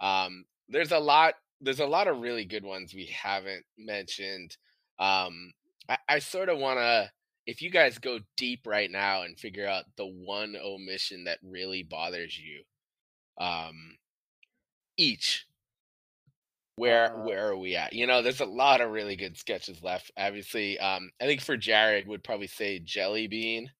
Um, 0.00 0.44
there's 0.68 0.92
a 0.92 0.98
lot. 0.98 1.34
There's 1.60 1.80
a 1.80 1.86
lot 1.86 2.08
of 2.08 2.20
really 2.20 2.44
good 2.44 2.64
ones 2.64 2.92
we 2.94 3.06
haven't 3.06 3.64
mentioned. 3.78 4.56
Um, 4.98 5.52
I, 5.88 5.98
I 6.08 6.18
sort 6.18 6.48
of 6.48 6.58
want 6.58 6.78
to, 6.78 7.10
if 7.46 7.62
you 7.62 7.70
guys 7.70 7.98
go 7.98 8.20
deep 8.36 8.66
right 8.66 8.90
now 8.90 9.22
and 9.22 9.38
figure 9.38 9.66
out 9.66 9.84
the 9.96 10.06
one 10.06 10.56
omission 10.56 11.24
that 11.24 11.38
really 11.42 11.82
bothers 11.82 12.38
you, 12.38 12.64
um, 13.38 13.96
each 14.96 15.46
where 16.76 17.14
Uh, 17.14 17.22
where 17.22 17.48
are 17.48 17.56
we 17.56 17.76
at 17.76 17.92
you 17.92 18.06
know 18.06 18.20
there's 18.22 18.40
a 18.40 18.44
lot 18.44 18.80
of 18.80 18.90
really 18.90 19.14
good 19.16 19.36
sketches 19.36 19.82
left 19.82 20.10
obviously 20.16 20.78
um 20.80 21.10
i 21.20 21.24
think 21.26 21.40
for 21.40 21.56
jared 21.56 22.06
would 22.08 22.24
probably 22.24 22.46
say 22.48 22.78
jelly 22.80 23.26
bean 23.28 23.70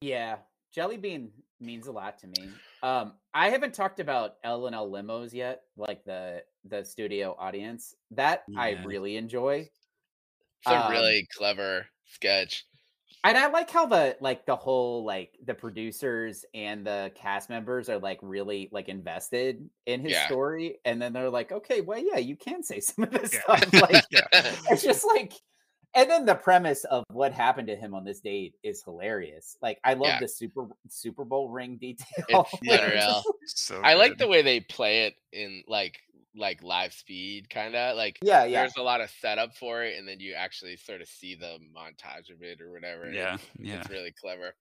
Yeah, 0.00 0.38
Jelly 0.74 0.96
Bean 0.96 1.32
means 1.60 1.86
a 1.86 1.92
lot 1.92 2.18
to 2.18 2.26
me. 2.26 2.60
Um, 2.82 3.14
I 3.32 3.50
haven't 3.50 3.74
talked 3.74 4.00
about 4.00 4.36
L 4.44 4.66
and 4.66 4.74
L 4.74 4.90
limos 4.90 5.32
yet, 5.32 5.62
like 5.76 6.04
the 6.04 6.44
the 6.64 6.84
studio 6.84 7.34
audience. 7.38 7.94
That 8.10 8.44
I 8.56 8.70
really 8.84 9.16
enjoy. 9.16 9.70
it's 10.62 10.70
a 10.70 10.84
Um, 10.86 10.90
really 10.90 11.26
clever 11.36 11.86
sketch 12.04 12.64
And 13.28 13.36
I 13.38 13.48
like 13.48 13.70
how 13.70 13.86
the 13.86 14.16
like 14.20 14.46
the 14.46 14.56
whole 14.56 15.04
like 15.04 15.36
the 15.44 15.54
producers 15.54 16.44
and 16.54 16.86
the 16.86 17.10
cast 17.14 17.50
members 17.50 17.88
are 17.88 17.98
like 17.98 18.18
really 18.22 18.68
like 18.72 18.88
invested 18.88 19.68
in 19.86 20.00
his 20.00 20.12
Yeah. 20.12 20.26
story, 20.26 20.78
and 20.84 21.00
then 21.00 21.12
they're 21.12 21.30
like, 21.30 21.52
okay, 21.52 21.80
well, 21.80 21.98
yeah, 21.98 22.18
you 22.18 22.36
can 22.36 22.62
say 22.62 22.80
some 22.80 23.04
of 23.04 23.10
this 23.10 23.34
Yeah. 23.34 23.40
stuff. 23.56 23.72
Like, 23.90 24.04
yeah. 24.10 24.26
it's 24.70 24.82
just 24.82 25.04
like, 25.06 25.32
and 25.94 26.10
then 26.10 26.24
the 26.26 26.34
premise 26.34 26.84
of 26.84 27.04
what 27.10 27.32
happened 27.32 27.68
to 27.68 27.76
him 27.76 27.94
on 27.94 28.04
this 28.04 28.20
date 28.20 28.54
is 28.62 28.82
hilarious. 28.84 29.56
Like, 29.62 29.78
I 29.82 29.94
love 29.94 30.06
Yeah. 30.08 30.20
the 30.20 30.28
Super 30.28 30.66
Super 30.88 31.24
Bowl 31.24 31.48
ring 31.48 31.76
detail. 31.80 32.46
It's 32.52 32.62
Like, 32.62 32.92
just- 32.92 33.26
So 33.66 33.80
i 33.82 33.94
like 33.94 34.18
the 34.18 34.28
way 34.28 34.42
they 34.42 34.60
play 34.60 35.06
it 35.06 35.14
in 35.32 35.62
like 35.68 35.98
like 36.36 36.62
live 36.62 36.92
speed 36.92 37.48
kind 37.48 37.74
of 37.74 37.96
like 37.96 38.18
yeah, 38.22 38.44
yeah. 38.44 38.60
there's 38.60 38.76
a 38.76 38.82
lot 38.82 39.00
of 39.00 39.10
setup 39.20 39.54
for 39.54 39.82
it 39.82 39.98
and 39.98 40.06
then 40.06 40.20
you 40.20 40.34
actually 40.34 40.76
sort 40.76 41.00
of 41.00 41.08
see 41.08 41.34
the 41.34 41.58
montage 41.76 42.32
of 42.32 42.42
it 42.42 42.60
or 42.60 42.70
whatever 42.72 43.10
Yeah, 43.10 43.34
it's, 43.34 43.44
yeah, 43.58 43.80
it's 43.80 43.90
really 43.90 44.12
clever 44.12 44.54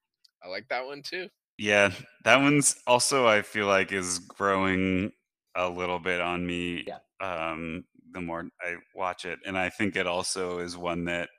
i 0.44 0.48
like 0.48 0.68
that 0.70 0.86
one 0.86 1.02
too 1.02 1.28
yeah. 1.58 1.92
That 2.24 2.42
one's 2.42 2.76
also 2.88 3.28
I 3.28 3.42
feel 3.42 3.68
like 3.68 3.92
is 3.92 4.20
growing 4.20 5.12
a 5.56 5.70
little 5.70 6.00
bit 6.00 6.22
on 6.22 6.46
me. 6.46 6.86
Yeah. 6.88 7.00
Um, 7.22 7.86
the 8.12 8.22
more 8.22 8.48
I 8.62 8.76
watch 8.94 9.26
it, 9.26 9.40
and 9.46 9.58
I 9.58 9.70
think 9.70 9.96
it 9.96 10.08
also 10.08 10.60
is 10.60 10.78
one 10.78 11.06
that 11.06 11.30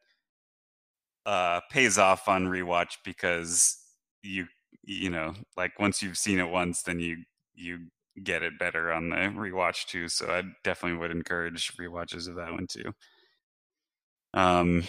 uh 1.25 1.61
pays 1.71 1.99
off 1.99 2.29
on 2.29 2.47
rewatch 2.47 2.99
because 3.05 3.77
you 4.23 4.47
you 4.85 5.11
know 5.11 5.35
like 5.57 5.79
once 5.79 6.03
you've 6.03 6.19
seen 6.19 6.39
it 6.39 6.49
once, 6.49 6.83
then 6.83 7.01
you 7.01 7.25
you 7.55 7.87
get 8.23 8.43
it 8.43 8.59
better 8.59 8.93
on 8.93 9.11
the 9.11 9.17
rewatch 9.17 9.87
too. 9.87 10.09
So 10.09 10.31
I 10.31 10.43
definitely 10.65 10.99
would 10.99 11.11
encourage 11.11 11.77
rewatches 11.77 12.29
of 12.29 12.37
that 12.37 12.53
one 12.53 12.67
too. 12.67 12.93
Um, 14.35 14.85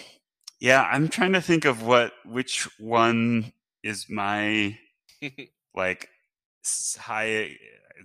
yeah, 0.59 0.87
I'm 0.91 1.07
trying 1.07 1.33
to 1.33 1.41
think 1.41 1.65
of 1.65 1.83
what 1.83 2.13
which 2.25 2.67
one 2.79 3.51
is 3.83 4.07
my 4.09 4.77
like 5.75 6.09
high 6.97 7.55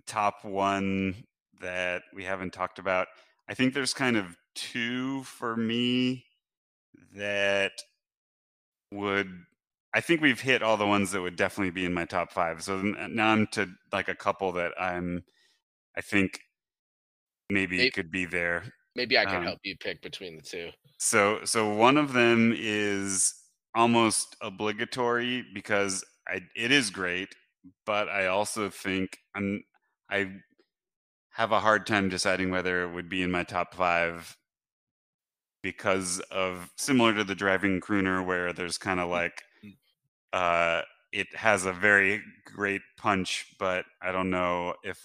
top 0.06 0.44
one 0.44 1.24
that 1.60 2.02
we 2.14 2.24
haven't 2.24 2.52
talked 2.52 2.78
about. 2.78 3.08
I 3.48 3.54
think 3.54 3.74
there's 3.74 3.94
kind 3.94 4.16
of 4.16 4.36
two 4.54 5.22
for 5.24 5.56
me 5.56 6.26
that 7.16 7.72
would 8.90 9.28
I 9.94 10.00
think 10.00 10.20
we've 10.20 10.40
hit 10.40 10.62
all 10.62 10.76
the 10.76 10.86
ones 10.86 11.10
that 11.12 11.20
would 11.22 11.36
definitely 11.36 11.70
be 11.70 11.84
in 11.84 11.92
my 11.94 12.04
top 12.06 12.32
five. 12.32 12.62
So 12.62 12.80
now 12.80 13.28
I'm 13.32 13.46
to 13.48 13.68
like 13.92 14.08
a 14.08 14.14
couple 14.14 14.52
that 14.52 14.72
I'm 14.80 15.24
I 15.96 16.02
think 16.02 16.40
maybe 17.50 17.82
May- 17.82 17.90
could 17.90 18.10
be 18.10 18.24
there. 18.24 18.72
maybe 18.94 19.18
i 19.18 19.26
can 19.26 19.40
Um, 19.40 19.44
help 19.44 19.60
you 19.64 19.76
pick 19.76 20.02
between 20.02 20.36
the 20.36 20.42
two 20.42 20.70
So 20.98 21.44
so 21.44 21.74
one 21.74 21.96
of 21.96 22.12
them 22.12 22.52
is 22.56 23.34
almost 23.74 24.36
obligatory 24.40 25.44
because 25.54 26.04
I 26.28 26.42
it 26.54 26.70
is 26.70 26.90
great, 26.90 27.34
but 27.86 28.08
I 28.08 28.26
also 28.26 28.70
think 28.70 29.18
I'm 29.34 29.64
I 30.10 30.40
have 31.30 31.52
a 31.52 31.60
hard 31.60 31.86
time 31.86 32.08
deciding 32.08 32.50
whether 32.50 32.82
it 32.84 32.94
would 32.94 33.08
be 33.08 33.22
in 33.22 33.30
my 33.30 33.44
top 33.44 33.74
five 33.74 34.36
because 35.62 36.20
of 36.30 36.72
similar 36.76 37.14
to 37.14 37.24
the 37.24 37.34
driving 37.34 37.80
crooner 37.80 38.24
where 38.24 38.52
there's 38.52 38.78
kind 38.78 39.00
of 39.00 39.08
like 39.08 39.42
Mm. 39.42 39.51
Uh 40.32 40.82
it 41.12 41.26
has 41.34 41.66
a 41.66 41.72
very 41.72 42.22
great 42.44 42.82
punch 42.96 43.54
but 43.58 43.84
i 44.00 44.10
don't 44.12 44.30
know 44.30 44.74
if 44.82 45.04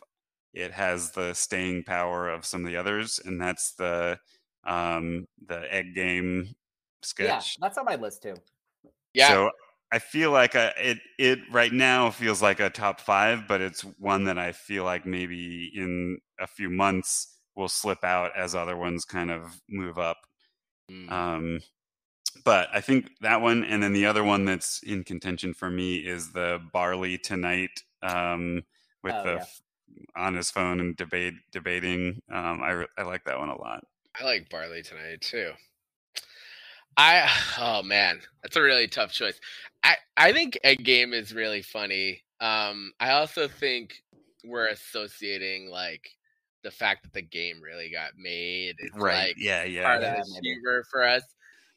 it 0.54 0.72
has 0.72 1.12
the 1.12 1.34
staying 1.34 1.84
power 1.84 2.30
of 2.30 2.46
some 2.46 2.62
of 2.62 2.68
the 2.68 2.78
others 2.78 3.20
and 3.24 3.40
that's 3.40 3.74
the 3.76 4.18
um 4.66 5.26
the 5.48 5.74
egg 5.74 5.96
game 5.96 6.56
sketch. 7.02 7.58
Yeah, 7.60 7.66
that's 7.66 7.78
on 7.78 7.86
my 7.86 7.96
list 7.96 8.24
too. 8.24 8.36
Yeah, 9.14 9.30
so 9.30 9.52
I 9.92 10.00
feel 10.00 10.32
like 10.32 10.56
uh 10.56 10.74
it 10.78 11.00
it 11.18 11.40
right 11.52 11.72
now 11.72 12.12
feels 12.12 12.42
like 12.42 12.60
a 12.60 12.70
top 12.70 13.00
five, 13.00 13.48
but 13.48 13.62
it's 13.62 13.82
one 13.82 14.26
that 14.26 14.38
I 14.38 14.52
feel 14.52 14.84
like 14.84 15.06
maybe 15.06 15.72
in 15.74 16.20
a 16.40 16.48
few 16.48 16.70
months 16.70 17.40
will 17.56 17.70
slip 17.70 18.04
out 18.04 18.32
as 18.38 18.54
other 18.54 18.78
ones 18.78 19.06
kind 19.06 19.32
of 19.32 19.60
move 19.70 19.98
up. 19.98 20.18
Mm. 20.92 21.12
Um, 21.12 21.60
but 22.32 22.70
I 22.74 22.82
think 22.82 23.12
that 23.22 23.42
one, 23.42 23.64
and 23.64 23.82
then 23.84 23.94
the 23.94 24.06
other 24.06 24.24
one 24.24 24.46
that's 24.46 24.82
in 24.84 25.04
contention 25.04 25.54
for 25.54 25.70
me 25.70 25.98
is 25.98 26.32
the 26.34 26.60
Barley 26.74 27.18
tonight 27.18 27.84
um, 28.02 28.64
with 29.04 29.16
Oh, 29.16 29.24
the 29.24 29.34
yeah. 29.34 29.42
f- 29.42 29.62
on 30.16 30.36
his 30.36 30.52
phone 30.52 30.80
and 30.80 30.96
debate 30.98 31.36
debating. 31.52 32.22
Um, 32.32 32.62
I 32.64 32.72
re- 32.72 32.88
I 32.98 33.04
like 33.04 33.24
that 33.26 33.40
one 33.40 33.50
a 33.50 33.58
lot. 33.60 33.84
I 34.20 34.26
like 34.26 34.50
Barley 34.50 34.84
tonight 34.84 35.22
too. 35.22 35.54
I 36.98 37.30
oh 37.60 37.84
man, 37.84 38.22
that's 38.42 38.56
a 38.56 38.62
really 38.62 38.88
tough 38.88 39.12
choice. 39.12 39.40
I 39.84 39.96
I 40.18 40.34
think 40.34 40.58
Egg 40.64 40.84
Game 40.84 41.14
is 41.14 41.34
really 41.34 41.62
funny. 41.62 42.24
Um, 42.40 42.94
I 43.00 43.12
also 43.12 43.48
think 43.48 43.96
we're 44.44 44.68
associating 44.68 45.70
like 45.70 46.10
the 46.64 46.72
fact 46.72 47.04
that 47.04 47.14
the 47.14 47.22
game 47.22 47.62
really 47.62 47.92
got 47.92 48.12
made. 48.18 48.76
It's 48.80 49.00
like 49.00 49.36
yeah. 49.38 49.64
Yeah. 49.64 49.84
part 49.84 50.02
Yeah, 50.02 50.22
of 50.22 50.26
the 50.26 50.26
maybe. 50.26 50.58
humor 50.64 50.84
for 50.92 51.04
us. 51.04 51.24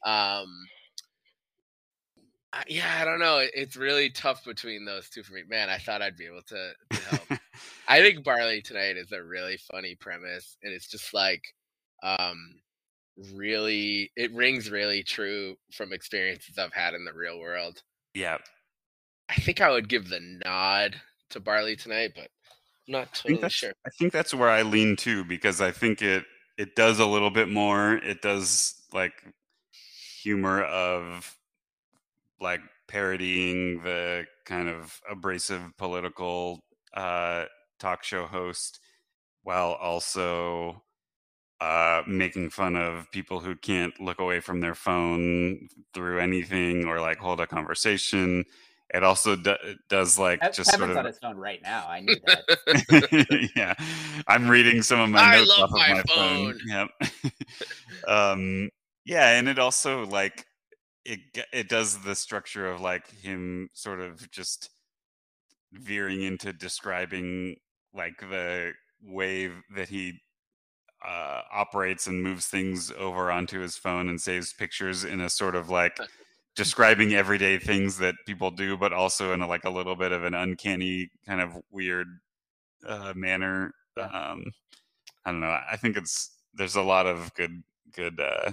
Um, 0.05 0.67
I- 2.53 2.63
yeah, 2.67 2.99
I 3.01 3.05
don't 3.05 3.19
know. 3.19 3.37
It- 3.39 3.51
It's 3.53 3.75
really 3.77 4.09
tough 4.09 4.43
between 4.43 4.83
those 4.85 5.09
two 5.09 5.23
for 5.23 5.33
me. 5.33 5.43
Man, 5.47 5.69
I 5.69 5.77
thought 5.77 6.01
I'd 6.01 6.17
be 6.17 6.25
able 6.25 6.41
to, 6.43 6.73
to 6.91 7.01
help. 7.01 7.21
I 7.87 8.01
think 8.01 8.23
Barley 8.23 8.61
tonight 8.61 8.97
is 8.97 9.11
a 9.11 9.23
really 9.23 9.57
funny 9.71 9.95
premise, 9.95 10.57
and 10.63 10.73
it's 10.73 10.87
just 10.87 11.13
like, 11.13 11.43
um, 12.03 12.59
really, 13.33 14.11
it 14.17 14.33
rings 14.33 14.69
really 14.69 15.03
true 15.03 15.55
from 15.73 15.93
experiences 15.93 16.57
I've 16.57 16.73
had 16.73 16.93
in 16.93 17.05
the 17.05 17.13
real 17.13 17.39
world. 17.39 17.81
yeah. 18.13 18.37
I 19.29 19.35
think 19.35 19.61
I 19.61 19.69
would 19.69 19.87
give 19.87 20.09
the 20.09 20.19
nod 20.43 20.99
to 21.29 21.39
Barley 21.39 21.77
tonight, 21.77 22.11
but 22.15 22.23
I'm 22.25 22.91
not 22.91 23.13
totally 23.13 23.39
that's 23.39 23.53
sure. 23.53 23.71
I 23.85 23.89
think 23.97 24.11
that's 24.11 24.33
where 24.33 24.49
I 24.49 24.63
lean 24.63 24.97
too 24.97 25.23
because 25.23 25.61
I 25.61 25.71
think 25.71 26.01
it 26.01 26.25
it 26.57 26.75
does 26.75 26.99
a 26.99 27.05
little 27.05 27.29
bit 27.31 27.47
more. 27.47 27.93
It 27.93 28.21
does 28.21 28.75
like 28.91 29.13
humor 30.21 30.63
of 30.63 31.35
like 32.39 32.61
parodying 32.87 33.83
the 33.83 34.25
kind 34.45 34.67
of 34.67 34.99
abrasive 35.09 35.61
political 35.77 36.59
uh, 36.95 37.45
talk 37.79 38.03
show 38.03 38.25
host 38.25 38.79
while 39.43 39.73
also 39.73 40.81
uh, 41.61 42.01
making 42.07 42.49
fun 42.49 42.75
of 42.75 43.09
people 43.11 43.39
who 43.39 43.55
can't 43.55 43.93
look 43.99 44.19
away 44.19 44.39
from 44.39 44.59
their 44.59 44.75
phone 44.75 45.67
through 45.93 46.19
anything 46.19 46.85
or 46.85 46.99
like 46.99 47.17
hold 47.17 47.39
a 47.39 47.47
conversation. 47.47 48.43
It 48.93 49.03
also 49.03 49.35
do- 49.35 49.55
does 49.87 50.19
like 50.19 50.41
Kev- 50.41 50.55
just 50.55 50.71
Kevin's 50.71 50.87
sort 50.87 50.91
of 50.91 50.97
on 50.97 51.05
his 51.05 51.19
phone 51.19 51.37
right 51.37 51.61
now. 51.61 51.87
I 51.87 52.01
knew 52.01 52.15
that. 52.25 53.51
yeah, 53.55 53.73
I'm 54.27 54.49
reading 54.49 54.81
some 54.81 54.99
of 54.99 55.09
my 55.09 55.21
I 55.21 55.35
notes 55.37 55.49
love 55.49 55.71
off 55.71 55.79
my 55.79 55.87
of 55.91 56.05
my 56.07 56.13
phone. 56.13 56.59
Yep. 56.65 56.89
um, 58.07 58.69
yeah, 59.05 59.37
and 59.37 59.47
it 59.47 59.59
also 59.59 60.05
like 60.05 60.45
it 61.05 61.19
it 61.53 61.69
does 61.69 61.99
the 61.99 62.15
structure 62.15 62.67
of 62.69 62.81
like 62.81 63.09
him 63.09 63.69
sort 63.73 63.99
of 63.99 64.29
just 64.31 64.69
veering 65.73 66.21
into 66.21 66.53
describing 66.53 67.55
like 67.93 68.19
the 68.19 68.73
way 69.03 69.49
that 69.75 69.89
he 69.89 70.21
uh, 71.05 71.41
operates 71.51 72.07
and 72.07 72.21
moves 72.21 72.45
things 72.45 72.91
over 72.97 73.31
onto 73.31 73.59
his 73.59 73.75
phone 73.75 74.07
and 74.09 74.21
saves 74.21 74.53
pictures 74.53 75.03
in 75.03 75.21
a 75.21 75.29
sort 75.29 75.55
of 75.55 75.69
like 75.69 75.97
describing 76.55 77.13
everyday 77.13 77.57
things 77.57 77.97
that 77.97 78.15
people 78.27 78.51
do, 78.51 78.77
but 78.77 78.93
also 78.93 79.33
in 79.33 79.41
a, 79.41 79.47
like 79.47 79.63
a 79.63 79.69
little 79.69 79.95
bit 79.95 80.11
of 80.11 80.23
an 80.23 80.33
uncanny 80.33 81.09
kind 81.25 81.41
of 81.41 81.57
weird 81.71 82.07
uh, 82.85 83.13
manner. 83.15 83.73
Um, 83.97 84.43
I 85.25 85.31
don't 85.31 85.41
know. 85.41 85.57
I 85.69 85.77
think 85.77 85.97
it's 85.97 86.31
there's 86.53 86.75
a 86.75 86.81
lot 86.81 87.07
of 87.07 87.33
good 87.33 87.63
good 87.93 88.19
uh, 88.19 88.51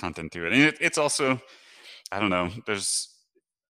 content 0.00 0.32
to 0.32 0.46
it, 0.46 0.52
and 0.52 0.62
it, 0.62 0.78
it's 0.80 0.98
also 0.98 1.40
I 2.12 2.18
don't 2.18 2.30
know. 2.30 2.50
There's 2.66 3.08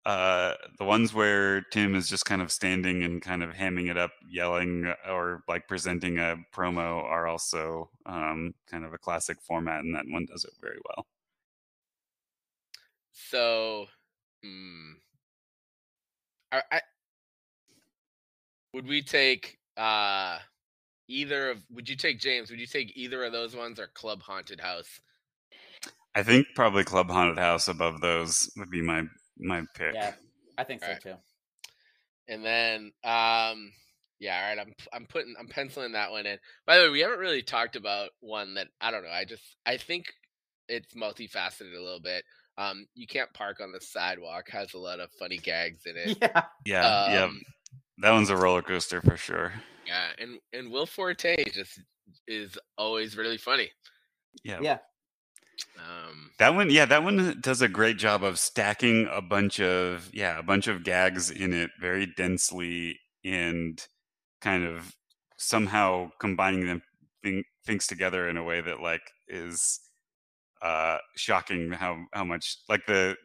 uh, 0.07 0.55
the 0.79 0.85
ones 0.85 1.12
where 1.12 1.61
Tim 1.72 1.95
is 1.95 2.09
just 2.09 2.24
kind 2.24 2.41
of 2.41 2.53
standing 2.53 3.03
and 3.03 3.20
kind 3.20 3.43
of 3.43 3.51
hamming 3.51 3.91
it 3.91 3.99
up, 3.99 4.12
yelling 4.31 4.93
or 5.09 5.43
like 5.49 5.68
presenting 5.68 6.18
a 6.18 6.37
promo 6.55 7.03
are 7.03 7.26
also 7.26 7.91
um, 8.07 8.55
kind 8.70 8.85
of 8.85 8.95
a 8.95 8.99
classic 8.99 9.39
format, 9.43 9.81
and 9.81 9.95
that 9.95 10.05
one 10.09 10.24
does 10.24 10.45
it 10.45 10.53
very 10.61 10.79
well. 10.89 11.07
So, 13.12 13.87
hmm. 14.43 14.93
I, 16.53 16.62
I 16.72 16.81
would 18.72 18.87
we 18.87 19.03
take 19.03 19.59
uh 19.76 20.39
either 21.09 21.51
of 21.51 21.59
would 21.70 21.89
you 21.89 21.97
take 21.97 22.20
James? 22.20 22.51
Would 22.51 22.61
you 22.61 22.66
take 22.66 22.97
either 22.97 23.24
of 23.24 23.33
those 23.33 23.55
ones 23.57 23.79
or 23.79 23.89
Club 23.89 24.22
Haunted 24.22 24.61
House? 24.61 25.01
I 26.19 26.25
think 26.25 26.49
probably 26.57 26.83
Club 26.83 27.09
Haunted 27.11 27.39
House 27.39 27.69
above 27.69 28.01
those 28.01 28.51
would 28.57 28.71
be 28.71 28.83
my 28.83 29.05
my 29.39 29.62
pick. 29.77 29.95
yeah, 29.95 30.14
I 30.59 30.64
think 30.64 30.81
so 30.81 30.89
Alright. 30.89 31.01
too. 31.01 31.14
And 32.27 32.45
then 32.45 32.91
um 33.05 33.71
yeah, 34.19 34.43
all 34.43 34.49
right, 34.49 34.59
I'm 34.59 34.73
I'm 34.93 35.07
putting 35.07 35.37
I'm 35.39 35.47
penciling 35.47 35.93
that 35.93 36.11
one 36.11 36.27
in. 36.27 36.39
By 36.66 36.77
the 36.77 36.85
way, 36.85 36.91
we 36.91 37.01
haven't 37.01 37.21
really 37.21 37.43
talked 37.43 37.77
about 37.77 38.11
one 38.19 38.55
that 38.55 38.66
I 38.81 38.91
don't 38.91 39.05
know. 39.05 39.11
I 39.11 39.27
just 39.27 39.45
I 39.64 39.77
think 39.77 40.07
it's 40.69 40.93
multifaceted 40.95 41.77
a 41.79 41.81
little 41.81 42.01
bit. 42.03 42.25
Um 42.57 42.87
you 42.97 43.07
can't 43.07 43.33
park 43.33 43.61
on 43.61 43.71
the 43.71 43.81
sidewalk 43.81 44.49
has 44.51 44.75
a 44.75 44.79
lot 44.79 44.99
of 44.99 45.11
funny 45.21 45.37
gags 45.37 45.83
in 45.87 45.97
it. 45.97 46.19
Yeah, 46.21 46.43
Yeah, 46.66 47.12
yeah. 47.12 47.25
Um, 47.27 47.41
That 47.99 48.11
one's 48.11 48.31
a 48.31 48.37
roller 48.37 48.62
coaster 48.62 49.01
for 49.01 49.16
sure. 49.16 49.53
Yeah, 49.87 50.09
and 50.19 50.41
and 50.53 50.73
Will 50.73 50.87
Forte 50.87 51.37
just 51.53 51.81
is 52.27 52.59
always 52.77 53.16
really 53.16 53.39
funny. 53.39 53.71
Yeah. 54.43 54.59
yeah, 54.61 54.79
Um, 55.79 56.31
That 56.39 56.55
one, 56.55 56.71
yeah, 56.71 56.85
that 56.87 57.03
one 57.03 57.41
does 57.41 57.63
a 57.63 57.69
great 57.69 57.99
job 57.99 58.23
of 58.23 58.39
stacking 58.39 59.09
a 59.11 59.21
bunch 59.23 59.61
of 59.61 60.11
yeah, 60.13 60.39
a 60.39 60.43
bunch 60.43 60.67
of 60.69 60.85
gags 60.85 61.31
in 61.31 61.53
it 61.53 61.71
very 61.81 62.07
densely 62.07 62.99
and 63.25 63.85
kind 64.41 64.65
of 64.65 64.95
somehow 65.37 66.11
combining 66.21 66.67
them 66.67 66.83
thing, 67.23 67.45
things 67.67 67.87
together 67.87 68.29
in 68.29 68.37
a 68.37 68.45
way 68.45 68.61
that 68.61 68.81
like 68.81 69.03
is 69.29 69.81
uh 70.63 70.99
shocking 71.17 71.71
how 71.73 71.97
how 72.13 72.25
much 72.25 72.59
like 72.69 72.87
the 72.87 73.17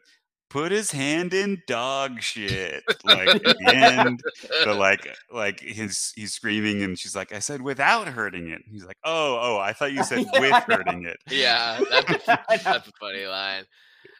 put 0.50 0.70
his 0.70 0.90
hand 0.92 1.34
in 1.34 1.60
dog 1.66 2.20
shit 2.22 2.84
like 3.04 3.28
at 3.28 3.42
the 3.42 3.64
end 3.74 4.20
the 4.64 4.72
like 4.74 5.08
like 5.32 5.58
his 5.60 6.12
he's 6.14 6.32
screaming 6.32 6.82
and 6.82 6.96
she's 6.98 7.16
like 7.16 7.32
i 7.32 7.38
said 7.40 7.60
without 7.60 8.06
hurting 8.06 8.50
it 8.50 8.62
he's 8.70 8.84
like 8.84 8.98
oh 9.04 9.38
oh 9.40 9.58
i 9.58 9.72
thought 9.72 9.92
you 9.92 10.04
said 10.04 10.24
Yeah, 10.32 10.40
with 10.40 10.52
hurting 10.64 11.04
it 11.06 11.16
yeah, 11.28 11.80
that's 11.90 12.28
a, 12.28 12.44
that's 12.64 12.88
a 12.88 12.92
funny 13.00 13.26
line. 13.26 13.64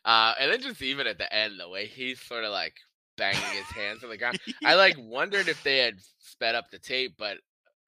Uh, 0.04 0.34
and 0.38 0.52
then 0.52 0.60
just 0.60 0.82
even 0.82 1.06
at 1.06 1.16
the 1.16 1.32
end, 1.34 1.54
the 1.58 1.68
way 1.68 1.86
he's 1.86 2.20
sort 2.20 2.44
of 2.44 2.50
like 2.52 2.74
banging 3.16 3.40
his 3.52 3.66
hands 3.74 4.02
on 4.04 4.10
the 4.10 4.18
ground. 4.18 4.38
I 4.64 4.74
like 4.74 4.96
wondered 4.98 5.48
if 5.48 5.62
they 5.62 5.78
had 5.78 5.94
sped 6.18 6.54
up 6.54 6.70
the 6.70 6.78
tape, 6.78 7.14
but 7.18 7.38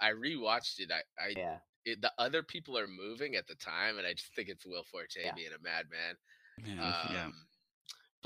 I 0.01 0.13
rewatched 0.13 0.79
it. 0.79 0.91
I, 0.91 1.01
I 1.23 1.35
yeah. 1.37 1.57
it, 1.85 2.01
the 2.01 2.11
other 2.19 2.43
people 2.43 2.79
are 2.79 2.87
moving 2.87 3.35
at 3.35 3.47
the 3.47 3.55
time, 3.57 3.99
and 3.99 4.07
I 4.07 4.13
just 4.15 4.35
think 4.35 4.49
it's 4.49 4.65
Will 4.65 4.85
Forte 4.85 5.21
Yeah. 5.23 5.33
being 5.35 5.49
a 5.49 5.63
madman. 5.63 6.17
yeah, 6.65 6.73
Um, 7.09 7.15
yeah. 7.15 7.29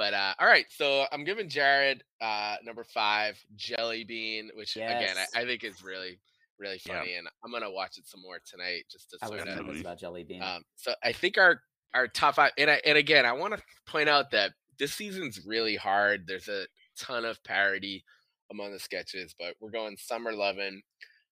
But 0.00 0.14
uh, 0.14 0.32
all 0.38 0.46
right, 0.46 0.64
so 0.70 1.04
I'm 1.12 1.24
giving 1.24 1.50
Jared 1.50 2.02
uh, 2.22 2.56
number 2.64 2.84
five, 2.84 3.38
Jelly 3.54 4.04
Bean, 4.04 4.48
which 4.54 4.74
again 4.76 5.14
I, 5.34 5.42
I 5.42 5.44
think 5.44 5.62
is 5.62 5.84
really, 5.84 6.18
really 6.58 6.80
Yeah. 6.86 7.00
funny, 7.00 7.16
and 7.16 7.28
I'm 7.44 7.52
gonna 7.52 7.70
watch 7.70 7.98
it 7.98 8.06
some 8.06 8.22
more 8.22 8.38
tonight 8.50 8.84
just 8.90 9.10
to 9.10 9.18
I 9.20 9.28
was 9.28 9.42
sort 9.42 9.48
of. 9.58 9.76
About 9.80 9.98
Jelly 9.98 10.24
Bean. 10.24 10.42
Um, 10.42 10.62
so 10.76 10.94
I 11.04 11.12
think 11.12 11.36
our 11.36 11.60
our 11.92 12.08
top 12.08 12.36
five, 12.36 12.52
and 12.56 12.70
I, 12.70 12.80
and 12.86 12.96
again, 12.96 13.26
I 13.26 13.32
want 13.32 13.52
to 13.52 13.62
point 13.86 14.08
out 14.08 14.30
that 14.30 14.52
this 14.78 14.94
season's 14.94 15.44
really 15.44 15.76
hard. 15.76 16.26
There's 16.26 16.48
a 16.48 16.64
ton 16.98 17.26
of 17.26 17.44
parody 17.44 18.02
among 18.50 18.72
the 18.72 18.78
sketches, 18.78 19.34
but 19.38 19.54
we're 19.60 19.68
going 19.68 19.98
Summer 19.98 20.32
Lovin', 20.32 20.80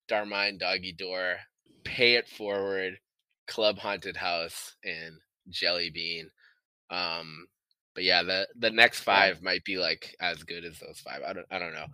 Darmine 0.09 0.59
Doggy 0.59 0.93
Door, 0.93 1.37
Pay 1.85 2.17
It 2.17 2.29
Forward, 2.29 2.99
Club 3.47 3.79
Haunted 3.79 4.19
House, 4.19 4.77
and 4.85 5.15
Jelly 5.49 5.89
Bean. 5.89 6.29
Um, 6.91 7.47
but 7.99 8.05
yeah, 8.05 8.23
the 8.23 8.47
the 8.57 8.71
next 8.71 9.01
five 9.01 9.43
might 9.43 9.65
be 9.65 9.77
like 9.77 10.15
as 10.21 10.45
good 10.45 10.65
as 10.65 10.79
those 10.79 11.01
five. 11.01 11.21
I 11.27 11.33
don't 11.33 11.47
I 11.51 11.59
don't 11.59 11.75
know. 11.75 11.87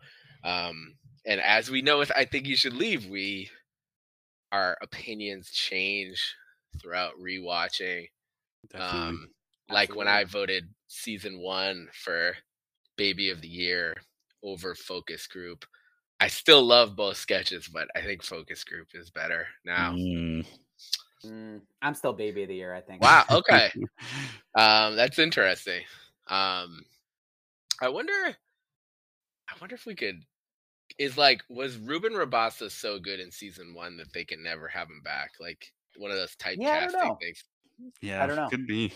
Um, 0.45 0.97
and 1.25 1.41
as 1.41 1.71
we 1.71 1.81
know 1.81 1.97
with 1.97 2.13
I 2.15 2.27
think 2.27 2.47
you 2.47 2.57
should 2.57 2.75
leave, 2.75 3.07
we 3.07 3.49
our 4.53 4.77
opinions 4.83 5.51
change 5.51 6.23
throughout 6.79 7.13
rewatching. 7.19 8.05
Definitely. 8.71 9.01
Um, 9.01 9.29
like 9.71 9.97
when 9.97 10.07
I 10.07 10.25
voted 10.25 10.69
season 10.89 11.41
one 11.41 11.89
for 11.95 12.35
Baby 12.99 13.31
of 13.31 13.41
the 13.41 13.49
Year 13.49 13.97
over 14.43 14.75
Focus 14.75 15.27
Group. 15.27 15.65
I 16.21 16.29
still 16.29 16.63
love 16.63 16.97
both 16.97 17.17
sketches, 17.17 17.67
but 17.67 17.89
I 17.97 18.03
think 18.03 18.23
Focus 18.23 18.63
Group 18.63 18.89
is 18.93 19.09
better 19.09 19.47
now. 19.65 19.93
Mm. 19.93 20.45
Mm, 21.25 21.61
I'm 21.83 21.95
still 21.95 22.13
baby 22.13 22.43
of 22.43 22.49
the 22.49 22.55
year. 22.55 22.75
I 22.75 22.81
think. 22.81 23.03
Wow. 23.03 23.25
Okay. 23.31 23.71
Um, 24.57 24.97
that's 24.97 25.19
interesting. 25.19 25.83
Um, 26.29 26.85
I 27.81 27.89
wonder. 27.89 28.13
I 28.13 29.53
wonder 29.61 29.75
if 29.75 29.87
we 29.87 29.95
could. 29.95 30.23
Is 30.99 31.19
like 31.19 31.43
was 31.49 31.77
Ruben 31.79 32.13
Rabasa 32.13 32.71
so 32.71 32.99
good 32.99 33.19
in 33.21 33.31
season 33.31 33.75
one 33.75 33.97
that 33.97 34.13
they 34.13 34.25
can 34.25 34.43
never 34.43 34.69
have 34.69 34.89
him 34.89 35.01
back? 35.03 35.33
Like 35.41 35.73
one 35.97 36.11
of 36.11 36.17
those 36.17 36.37
Yeah, 36.57 36.87
typecasting 36.87 36.93
know. 36.93 37.19
things. 37.21 37.45
yeah, 38.01 38.23
I 38.23 38.27
don't 38.27 38.37
know. 38.37 38.49
could 38.49 38.67
be. 38.67 38.93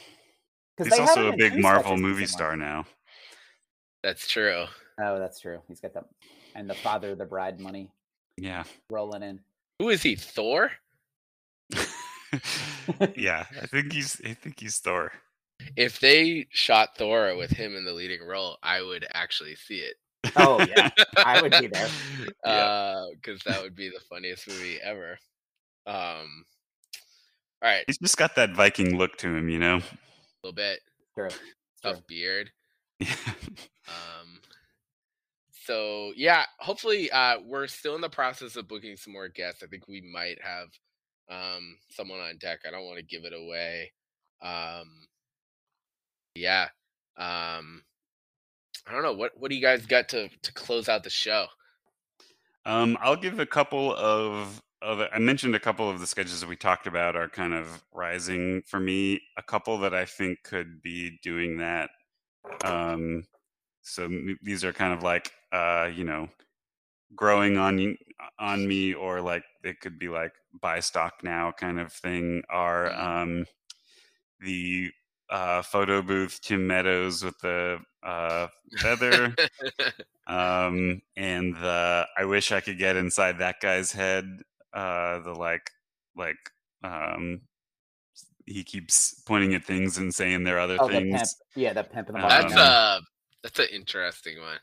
Because 0.77 0.93
He's 0.93 0.99
they 0.99 1.01
also 1.01 1.33
a 1.33 1.37
big 1.37 1.59
Marvel 1.59 1.97
movie 1.97 2.25
season 2.25 2.35
one. 2.35 2.57
star 2.57 2.57
now. 2.57 2.87
That's 4.05 4.29
true. 4.29 4.67
Oh, 5.01 5.19
that's 5.19 5.41
true. 5.41 5.61
He's 5.67 5.81
got 5.81 5.93
the 5.93 6.05
and 6.55 6.71
the 6.71 6.75
father 6.75 7.11
of 7.11 7.19
the 7.19 7.25
bride 7.25 7.59
money 7.59 7.91
Yeah. 8.37 8.65
rolling 8.91 9.23
in. 9.23 9.41
Who 9.81 9.89
is 9.91 10.03
he? 10.03 10.15
Thor? 10.15 10.71
yeah, 13.17 13.45
I 13.61 13.67
think 13.67 13.93
he's 13.93 14.21
I 14.25 14.35
think 14.35 14.61
he's 14.61 14.79
Thor. 14.79 15.13
If 15.77 15.99
they 16.01 16.47
shot 16.51 16.91
Thor 16.97 17.37
with 17.37 17.51
him 17.51 17.75
in 17.77 17.85
the 17.85 17.93
leading 17.93 18.25
role, 18.27 18.59
I 18.63 18.83
would 18.83 19.07
actually 19.13 19.57
see 19.57 19.79
it. 19.79 19.97
Oh 20.37 20.65
yeah, 20.69 20.91
I 21.17 21.41
would 21.43 21.53
be 21.61 21.67
there. 21.69 21.89
Yeah. 22.45 23.05
because 23.21 23.41
that 23.45 23.63
would 23.63 23.75
be 23.75 23.89
the 23.89 24.01
funniest 24.09 24.49
movie 24.49 24.79
ever. 24.83 25.19
Um, 25.87 26.45
all 27.63 27.71
right, 27.71 27.85
He's 27.87 27.99
just 27.99 28.17
got 28.17 28.35
that 28.37 28.55
Viking 28.55 28.97
look 28.99 29.17
to 29.19 29.29
him, 29.35 29.49
you 29.49 29.59
know. 29.59 29.77
a 29.77 29.83
little 30.45 30.55
bit 30.55 30.81
True. 31.17 31.29
tough 31.83 31.95
True. 31.97 32.03
beard. 32.09 32.51
Yeah. 33.01 33.15
Um, 33.89 34.41
so 35.65 36.13
yeah, 36.17 36.45
hopefully, 36.59 37.11
uh, 37.11 37.37
we're 37.45 37.67
still 37.67 37.95
in 37.95 38.01
the 38.01 38.09
process 38.09 38.57
of 38.57 38.69
booking 38.69 38.97
some 38.97 39.13
more 39.13 39.29
guests. 39.29 39.63
I 39.63 39.67
think 39.67 39.89
we 39.89 40.01
might 40.01 40.39
have 40.43 40.69
um 41.31 41.77
someone 41.91 42.21
on 42.21 42.39
deck. 42.39 42.61
I 42.67 42.71
don't 42.71 42.85
want 42.85 42.99
to 42.99 43.05
give 43.05 43.25
it 43.25 43.33
away. 43.33 43.93
Um, 44.41 45.07
yeah. 46.35 46.69
Um, 47.17 47.83
I 48.87 48.93
don't 48.93 49.03
know 49.03 49.13
what 49.13 49.33
what 49.37 49.51
do 49.51 49.57
you 49.57 49.63
guys 49.63 49.87
got 49.87 50.09
to 50.11 50.29
to 50.29 50.53
close 50.53 50.89
out 50.89 51.05
the 51.05 51.11
show? 51.11 51.47
Um, 52.65 52.99
I'll 53.01 53.17
give 53.17 53.39
a 53.39 53.47
couple 53.47 53.95
of 53.97 54.63
other. 54.83 55.09
I 55.13 55.19
mentioned 55.19 55.55
a 55.55 55.61
couple 55.61 55.91
of 55.91 56.01
the 56.01 56.07
sketches 56.07 56.41
that 56.41 56.49
we 56.49 56.57
talked 56.57 56.87
about 56.87 57.17
are 57.17 57.29
kind 57.29 57.55
of 57.55 57.83
rising 57.93 58.63
for 58.67 58.79
me. 58.79 59.21
A 59.37 59.43
couple 59.43 59.79
that 59.79 59.95
I 59.95 60.05
think 60.05 60.43
could 60.45 60.83
be 60.83 61.19
doing 61.23 61.59
that. 61.59 61.91
Um, 62.65 63.25
so 63.83 64.09
these 64.43 64.65
are 64.65 64.73
kind 64.73 64.93
of 64.93 65.03
like, 65.03 65.33
uh, 65.53 65.91
you 65.95 66.05
know, 66.05 66.29
growing 67.17 67.57
on 67.57 67.97
on 68.39 68.69
me, 68.69 68.95
or 68.95 69.21
like 69.21 69.45
it 69.65 69.81
could 69.81 69.99
be 69.99 70.09
like 70.09 70.33
buy 70.61 70.81
stock 70.81 71.15
now 71.23 71.53
kind 71.53 71.79
of 71.81 71.93
thing. 71.93 72.43
Are 72.51 72.91
Mm. 72.91 73.23
um, 73.23 73.45
the 74.41 74.91
uh, 75.31 75.63
photo 75.63 76.03
booth 76.03 76.41
Tim 76.43 76.67
Meadows 76.67 77.25
with 77.25 77.39
the 77.41 77.79
uh, 78.03 78.47
feather 78.79 79.35
um 80.29 81.01
and 81.17 81.55
the 81.57 82.07
i 82.17 82.25
wish 82.25 82.53
i 82.53 82.61
could 82.61 82.79
get 82.79 82.97
inside 82.97 83.39
that 83.39 83.57
guy's 83.61 83.91
head 83.93 84.25
uh 84.75 85.19
the 85.21 85.33
like 85.33 85.71
like 86.17 86.37
um 86.85 87.41
he 88.47 88.63
keeps 88.63 89.21
pointing 89.27 89.55
at 89.55 89.65
things 89.65 89.97
and 89.99 90.15
saying 90.15 90.45
there 90.45 90.57
are 90.57 90.61
other 90.61 90.77
Oh, 90.81 90.87
the 90.87 90.93
pimp. 90.93 91.07
things 91.11 91.35
Yeah, 91.57 91.73
the 91.73 91.83
pimp 91.83 92.09
in 92.09 92.15
the 92.15 92.21
Um, 92.21 92.29
that's 92.29 92.53
volcano. 92.53 92.63
uh 92.63 93.01
that's 93.43 93.59
an 93.59 93.67
interesting 93.73 94.39
one. 94.39 94.59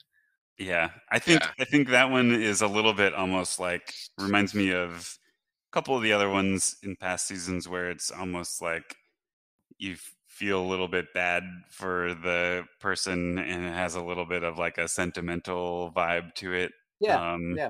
yeah 0.60 0.92
i 1.12 1.18
think 1.20 1.42
Yeah. 1.42 1.52
i 1.60 1.66
think 1.66 1.90
that 1.90 2.10
one 2.12 2.32
is 2.32 2.62
a 2.62 2.68
little 2.68 2.94
bit 2.94 3.14
almost 3.14 3.60
like 3.60 3.94
reminds 4.20 4.54
me 4.54 4.72
of 4.72 4.90
a 4.92 5.25
couple 5.76 5.96
of 5.96 6.02
the 6.04 6.14
other 6.14 6.30
ones 6.30 6.78
in 6.84 6.96
past 6.96 7.28
seasons 7.28 7.68
where 7.68 7.90
it's 7.90 8.10
almost 8.12 8.62
like 8.62 8.96
you 9.78 9.96
feel 10.28 10.62
a 10.62 10.68
little 10.72 10.88
bit 10.88 11.14
bad 11.14 11.44
for 11.70 12.14
the 12.16 12.64
person 12.80 13.38
and 13.38 13.66
it 13.66 13.74
has 13.74 13.96
a 13.96 14.02
little 14.02 14.26
bit 14.26 14.44
of 14.44 14.58
like 14.58 14.78
a 14.78 14.88
sentimental 14.88 15.92
vibe 15.96 16.34
to 16.36 16.54
it 16.54 16.72
Yeah, 17.00 17.34
um 17.34 17.62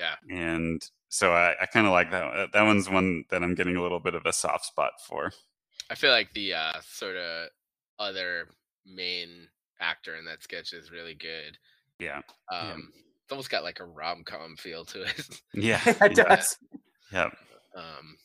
yeah. 0.00 0.14
and 0.30 0.80
so 1.08 1.32
I, 1.32 1.54
I 1.62 1.66
kind 1.66 1.86
of 1.86 1.92
like 1.92 2.10
that. 2.10 2.24
one. 2.26 2.48
That 2.52 2.62
one's 2.62 2.90
one 2.90 3.24
that 3.30 3.42
I'm 3.42 3.54
getting 3.54 3.76
a 3.76 3.82
little 3.82 4.00
bit 4.00 4.14
of 4.14 4.26
a 4.26 4.32
soft 4.32 4.66
spot 4.66 4.92
for. 5.06 5.32
I 5.90 5.94
feel 5.94 6.10
like 6.10 6.32
the 6.34 6.54
uh 6.54 6.80
sort 6.82 7.16
of 7.16 7.48
other 7.98 8.48
main 8.86 9.48
actor 9.80 10.16
in 10.16 10.24
that 10.26 10.42
sketch 10.42 10.72
is 10.74 10.90
really 10.92 11.14
good. 11.14 11.58
Yeah, 11.98 12.22
Yeah. 12.60 12.74
Um 12.74 12.92
it's 13.22 13.32
almost 13.32 13.50
got 13.50 13.64
like 13.64 13.80
a 13.80 13.84
rom 13.86 14.22
com 14.24 14.56
feel 14.56 14.84
to 14.86 15.02
it. 15.02 15.40
yeah, 15.54 15.80
it 15.86 16.12
yeah, 16.16 16.24
does. 16.28 16.56
Yeah. 17.12 17.30
Um 17.74 18.16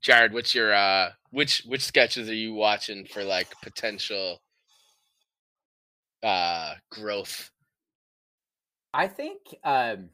Jared, 0.00 0.32
what's 0.32 0.54
your 0.54 0.74
uh 0.74 1.10
which 1.30 1.62
which 1.66 1.84
sketches 1.84 2.28
are 2.28 2.34
you 2.34 2.54
watching 2.54 3.06
for 3.06 3.24
like 3.24 3.48
potential 3.62 4.40
uh 6.22 6.74
growth? 6.90 7.50
I 8.92 9.08
think 9.08 9.40
um 9.64 10.10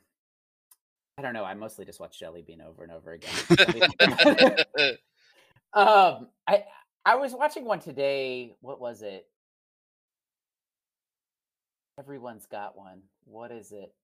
I 1.18 1.22
don't 1.22 1.32
know. 1.32 1.44
I 1.44 1.55
mostly 1.55 1.86
just 1.86 1.99
watch 1.99 2.18
Jelly 2.18 2.42
Bean 2.42 2.61
over 2.61 2.82
and 2.82 2.92
over 2.92 3.12
again. 3.12 3.32
um 5.72 6.28
I 6.47 6.64
I 7.05 7.14
was 7.16 7.32
watching 7.32 7.64
one 7.64 7.78
today. 7.78 8.57
What 8.61 8.80
was 8.80 9.03
it? 9.03 9.26
Everyone's 11.99 12.47
got 12.47 12.76
one. 12.76 13.03
What 13.24 13.53
is 13.53 13.72
it? 13.72 13.94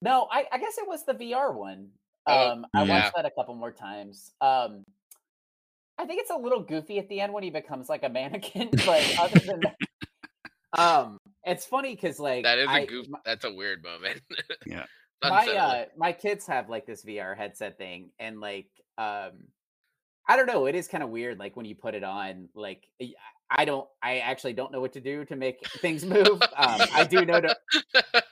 No, 0.00 0.28
I, 0.30 0.46
I 0.50 0.58
guess 0.58 0.78
it 0.78 0.88
was 0.88 1.04
the 1.04 1.14
VR 1.14 1.54
one. 1.54 1.88
Oh, 2.26 2.48
Um 2.50 2.66
I 2.74 2.84
yeah. 2.84 3.02
watched 3.02 3.16
that 3.16 3.26
a 3.26 3.30
couple 3.30 3.54
more 3.54 3.72
times. 3.72 4.32
Um 4.40 4.84
I 5.98 6.06
think 6.06 6.20
it's 6.22 6.30
a 6.30 6.36
little 6.36 6.60
goofy 6.62 6.98
at 6.98 7.08
the 7.08 7.20
end 7.20 7.32
when 7.32 7.42
he 7.42 7.50
becomes 7.50 7.88
like 7.88 8.02
a 8.02 8.08
mannequin, 8.08 8.70
but 8.86 9.02
other 9.20 9.40
than 9.40 9.60
that, 9.60 9.76
um 10.78 11.18
it's 11.44 11.64
funny 11.66 11.94
because 11.94 12.18
like 12.18 12.44
that 12.44 12.58
is 12.58 12.68
a 12.68 12.70
I- 12.70 12.86
goof 12.86 13.06
my- 13.08 13.18
that's 13.24 13.44
a 13.44 13.52
weird 13.52 13.82
moment. 13.82 14.22
Yeah. 14.66 14.86
my 15.22 15.46
uh 15.48 15.84
my 15.96 16.12
kids 16.12 16.46
have 16.46 16.68
like 16.68 16.86
this 16.86 17.04
VR 17.04 17.36
headset 17.36 17.78
thing 17.78 18.10
and 18.18 18.40
like 18.40 18.68
um 18.98 19.32
I 20.28 20.36
don't 20.36 20.46
know, 20.46 20.66
it 20.66 20.74
is 20.76 20.86
kind 20.88 21.02
of 21.02 21.10
weird 21.10 21.38
like 21.38 21.56
when 21.56 21.66
you 21.66 21.74
put 21.74 21.94
it 21.94 22.04
on 22.04 22.48
like 22.54 22.84
y- 23.00 23.14
I 23.50 23.64
don't 23.64 23.86
I 24.02 24.18
actually 24.18 24.54
don't 24.54 24.72
know 24.72 24.80
what 24.80 24.92
to 24.94 25.00
do 25.00 25.24
to 25.26 25.36
make 25.36 25.58
things 25.80 26.04
move. 26.04 26.40
Um 26.56 26.80
I 26.92 27.04
do 27.08 27.24
know 27.24 27.40
to 27.40 27.56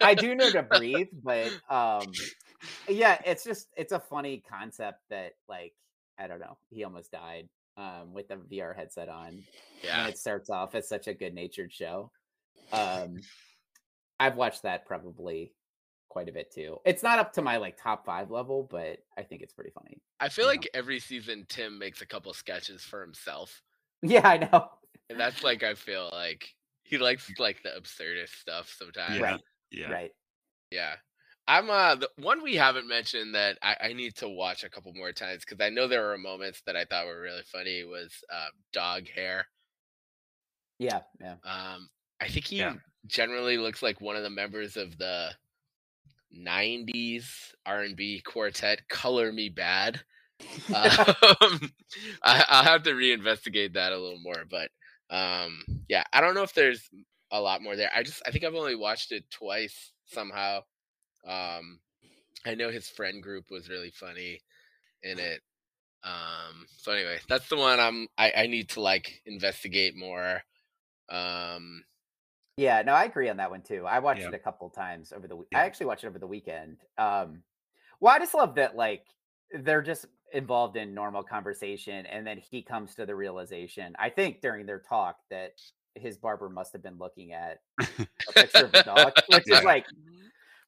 I 0.01 0.15
do 0.15 0.35
know 0.35 0.51
to 0.51 0.63
breathe, 0.63 1.09
but 1.23 1.53
um 1.69 2.13
yeah, 2.89 3.21
it's 3.25 3.45
just 3.45 3.69
it's 3.77 3.93
a 3.93 4.01
funny 4.01 4.43
concept 4.49 5.01
that 5.11 5.33
like 5.49 5.75
I 6.19 6.27
don't 6.27 6.41
know, 6.41 6.59
he 6.71 6.85
almost 6.85 7.13
died 7.13 7.49
um 7.77 8.13
with 8.13 8.29
the 8.29 8.37
VR 8.37 8.75
headset 8.75 9.09
on 9.09 9.43
yeah. 9.83 10.01
and 10.01 10.09
it 10.13 10.19
starts 10.19 10.51
off 10.51 10.75
as 10.75 10.89
such 10.89 11.07
a 11.07 11.15
good 11.15 11.35
natured 11.35 11.73
show. 11.73 12.11
Um, 12.73 13.21
I've 14.19 14.37
watched 14.37 14.63
that 14.63 14.87
probably 14.87 15.55
quite 16.11 16.29
a 16.29 16.33
bit 16.33 16.53
too. 16.53 16.79
It's 16.85 17.03
not 17.03 17.19
up 17.19 17.33
to 17.35 17.43
my 17.43 17.57
like 17.57 17.81
top 17.81 18.05
five 18.05 18.31
level, 18.31 18.69
but 18.71 18.99
I 19.17 19.23
think 19.23 19.41
it's 19.41 19.55
pretty 19.55 19.71
funny. 19.71 20.03
I 20.19 20.29
feel 20.29 20.45
you 20.45 20.57
know. 20.57 20.61
like 20.61 20.71
every 20.75 21.01
season 21.01 21.47
Tim 21.49 21.79
makes 21.79 22.03
a 22.03 22.07
couple 22.07 22.33
sketches 22.35 22.83
for 22.83 23.01
himself. 23.01 23.63
Yeah, 24.03 24.27
I 24.27 24.39
know. 24.39 24.67
And 25.11 25.21
that's 25.21 25.45
like 25.45 25.63
I 25.63 25.75
feel 25.75 26.09
like 26.11 26.49
he 26.85 26.97
likes 26.97 27.31
like 27.39 27.63
the 27.63 27.69
absurdist 27.69 28.41
stuff 28.41 28.75
sometimes. 28.79 29.17
Yeah. 29.17 29.23
Right, 29.23 29.41
Yeah. 29.71 29.91
right. 29.93 30.11
Yeah. 30.71 30.95
I'm 31.51 31.69
uh 31.71 31.97
the 31.97 32.11
one 32.17 32.43
we 32.43 32.55
haven't 32.57 32.89
mentioned 32.89 33.35
that 33.35 33.59
I, 33.63 33.77
I 33.81 33.93
need 33.93 34.15
to 34.17 34.29
watch 34.29 34.65
a 34.65 34.71
couple 34.71 34.93
more 34.95 35.13
times 35.13 35.45
because 35.45 35.61
I 35.65 35.71
know 35.71 35.89
there 35.89 36.07
were 36.07 36.19
moments 36.19 36.63
that 36.67 36.77
I 36.77 36.85
thought 36.85 37.07
were 37.07 37.21
really 37.21 37.43
funny 37.43 37.85
was 37.85 38.13
uh, 38.33 38.49
dog 38.73 39.09
hair. 39.09 39.47
Yeah, 40.79 41.03
yeah. 41.21 41.37
Um 41.45 41.89
I 42.21 42.29
think 42.29 42.47
he 42.47 42.59
Yeah. 42.59 42.75
generally 43.07 43.57
looks 43.57 43.83
like 43.83 44.01
one 44.01 44.17
of 44.17 44.23
the 44.23 44.31
members 44.31 44.77
of 44.77 44.99
the 44.99 45.33
90s 46.31 47.55
R&B 47.67 48.23
quartet 48.23 48.89
Color 48.89 49.33
Me 49.33 49.51
Badd. 49.51 50.03
um, 50.73 50.93
I, 52.25 52.45
I'll 52.49 52.65
have 52.65 52.85
to 52.85 52.93
reinvestigate 52.93 53.75
that 53.75 53.93
a 53.93 53.99
little 53.99 54.21
more, 54.21 54.45
but 54.51 54.71
um, 55.11 55.65
yeah, 55.89 56.05
I 56.13 56.21
don't 56.21 56.35
know 56.35 56.43
if 56.45 56.55
there's 56.55 56.89
a 57.33 57.41
lot 57.41 57.63
more 57.63 57.77
there. 57.77 57.91
I 57.95 58.03
just 58.05 58.23
I 58.27 58.33
think 58.33 58.45
I've 58.45 58.55
only 58.57 58.77
watched 58.77 59.13
it 59.13 59.31
twice 59.31 59.93
somehow. 60.07 60.63
Um, 61.25 61.81
I 62.47 62.55
know 62.55 62.71
his 62.71 62.89
friend 62.89 63.23
group 63.23 63.51
was 63.51 63.69
really 63.69 63.91
funny 63.91 64.41
in 65.03 65.19
it. 65.19 65.43
Um, 66.05 66.67
so 66.79 66.93
anyway, 66.93 67.21
that's 67.29 67.49
the 67.49 67.57
one 67.57 67.81
I'm 67.81 68.09
I, 68.19 68.33
I 68.33 68.47
need 68.47 68.71
to 68.71 68.83
like 68.83 69.23
investigate 69.27 69.97
more. 69.97 70.43
Um, 71.11 71.85
Yeah, 72.57 72.83
no, 72.83 72.93
I 72.93 73.05
agree 73.05 73.29
on 73.29 73.39
that 73.39 73.51
one 73.51 73.63
too. 73.63 73.87
I 73.87 74.01
watched 74.01 74.27
Yeah. 74.27 74.29
it 74.29 74.35
a 74.35 74.39
couple 74.39 74.69
times 74.71 75.13
over 75.13 75.27
the 75.27 75.37
week. 75.37 75.49
Yeah. 75.51 75.61
I 75.61 75.65
actually 75.65 75.87
watched 75.87 76.05
it 76.05 76.09
over 76.09 76.19
the 76.19 76.27
weekend. 76.27 76.79
Um, 76.99 77.43
well, 78.01 78.15
I 78.15 78.19
just 78.19 78.35
love 78.35 78.57
that 78.57 78.77
like 78.77 79.07
they're 79.53 79.83
just 79.83 80.07
involved 80.33 80.77
in 80.77 80.95
normal 80.95 81.23
conversation 81.25 82.07
and 82.07 82.27
then 82.27 82.39
he 82.39 82.63
comes 82.63 82.97
to 82.97 83.07
the 83.07 83.15
realization 83.15 83.95
i 83.99 84.11
think 84.11 84.41
during 84.41 84.67
their 84.67 84.81
talk 84.81 85.19
that 85.31 85.53
his 85.95 86.19
barber 86.19 86.49
must 86.49 86.73
have 86.73 86.83
been 86.83 86.99
looking 86.99 87.33
at 87.33 87.61
a 88.29 88.33
picture 88.33 88.65
of 88.65 88.75
a 88.75 88.81
dog 88.81 89.15
which 89.27 89.47
Yeah. 89.47 89.61
is 89.61 89.63
like 89.65 89.87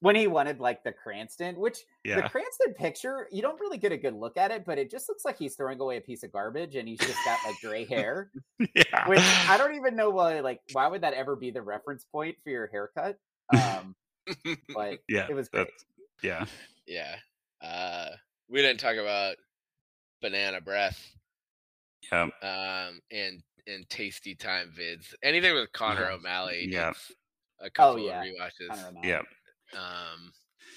when 0.03 0.15
he 0.15 0.27
wanted 0.27 0.59
like 0.59 0.83
the 0.83 0.91
cranston 0.91 1.55
which 1.55 1.79
the 2.03 2.21
cranston 2.29 2.73
picture 2.73 3.27
you 3.31 3.41
don't 3.41 3.59
really 3.59 3.77
get 3.77 3.91
a 3.91 3.97
good 3.97 4.13
look 4.13 4.37
at 4.37 4.51
it 4.51 4.65
but 4.65 4.77
it 4.77 4.91
just 4.91 5.07
looks 5.07 5.23
like 5.25 5.37
he's 5.37 5.55
throwing 5.55 5.79
away 5.79 5.97
a 5.97 6.01
piece 6.01 6.23
of 6.23 6.31
garbage 6.31 6.75
and 6.75 6.87
he's 6.87 6.99
just 6.99 7.17
got 7.25 7.39
like 7.45 7.55
gray 7.61 7.85
hair 7.85 8.29
yeah. 8.75 9.07
which 9.07 9.19
i 9.47 9.57
don't 9.57 9.75
even 9.79 9.95
know 9.95 10.09
why 10.09 10.39
like 10.41 10.59
why 10.73 10.87
would 10.87 11.01
that 11.01 11.13
ever 11.13 11.35
be 11.35 11.51
the 11.51 11.61
reference 11.61 12.05
point 12.11 12.35
for 12.43 12.49
your 12.49 12.67
haircut 12.67 13.17
um 13.53 13.95
but 14.73 14.99
yeah. 15.09 15.27
it 15.29 15.35
was 15.35 15.49
great. 15.49 15.67
yeah. 16.21 16.45
yeah. 16.87 17.15
Uh, 17.61 18.09
we 18.49 18.61
didn't 18.61 18.79
talk 18.79 18.95
about 18.95 19.35
banana 20.21 20.61
breath 20.61 20.99
Yeah. 22.11 22.23
um, 22.41 22.99
and 23.11 23.41
and 23.67 23.89
tasty 23.89 24.35
time 24.35 24.71
vids. 24.77 25.13
Anything 25.23 25.53
with 25.53 25.71
Conner 25.71 26.01
Yeah. 26.01 26.15
O'Malley. 26.15 26.67
Yeah. 26.69 26.87
needs 26.87 27.11
A 27.61 27.69
couple 27.69 27.99
yeah. 27.99 28.21
of 28.21 28.27
rewatches. 28.27 28.69
Conner 28.69 28.99
Yeah. 29.03 29.21
Um, 29.75 30.31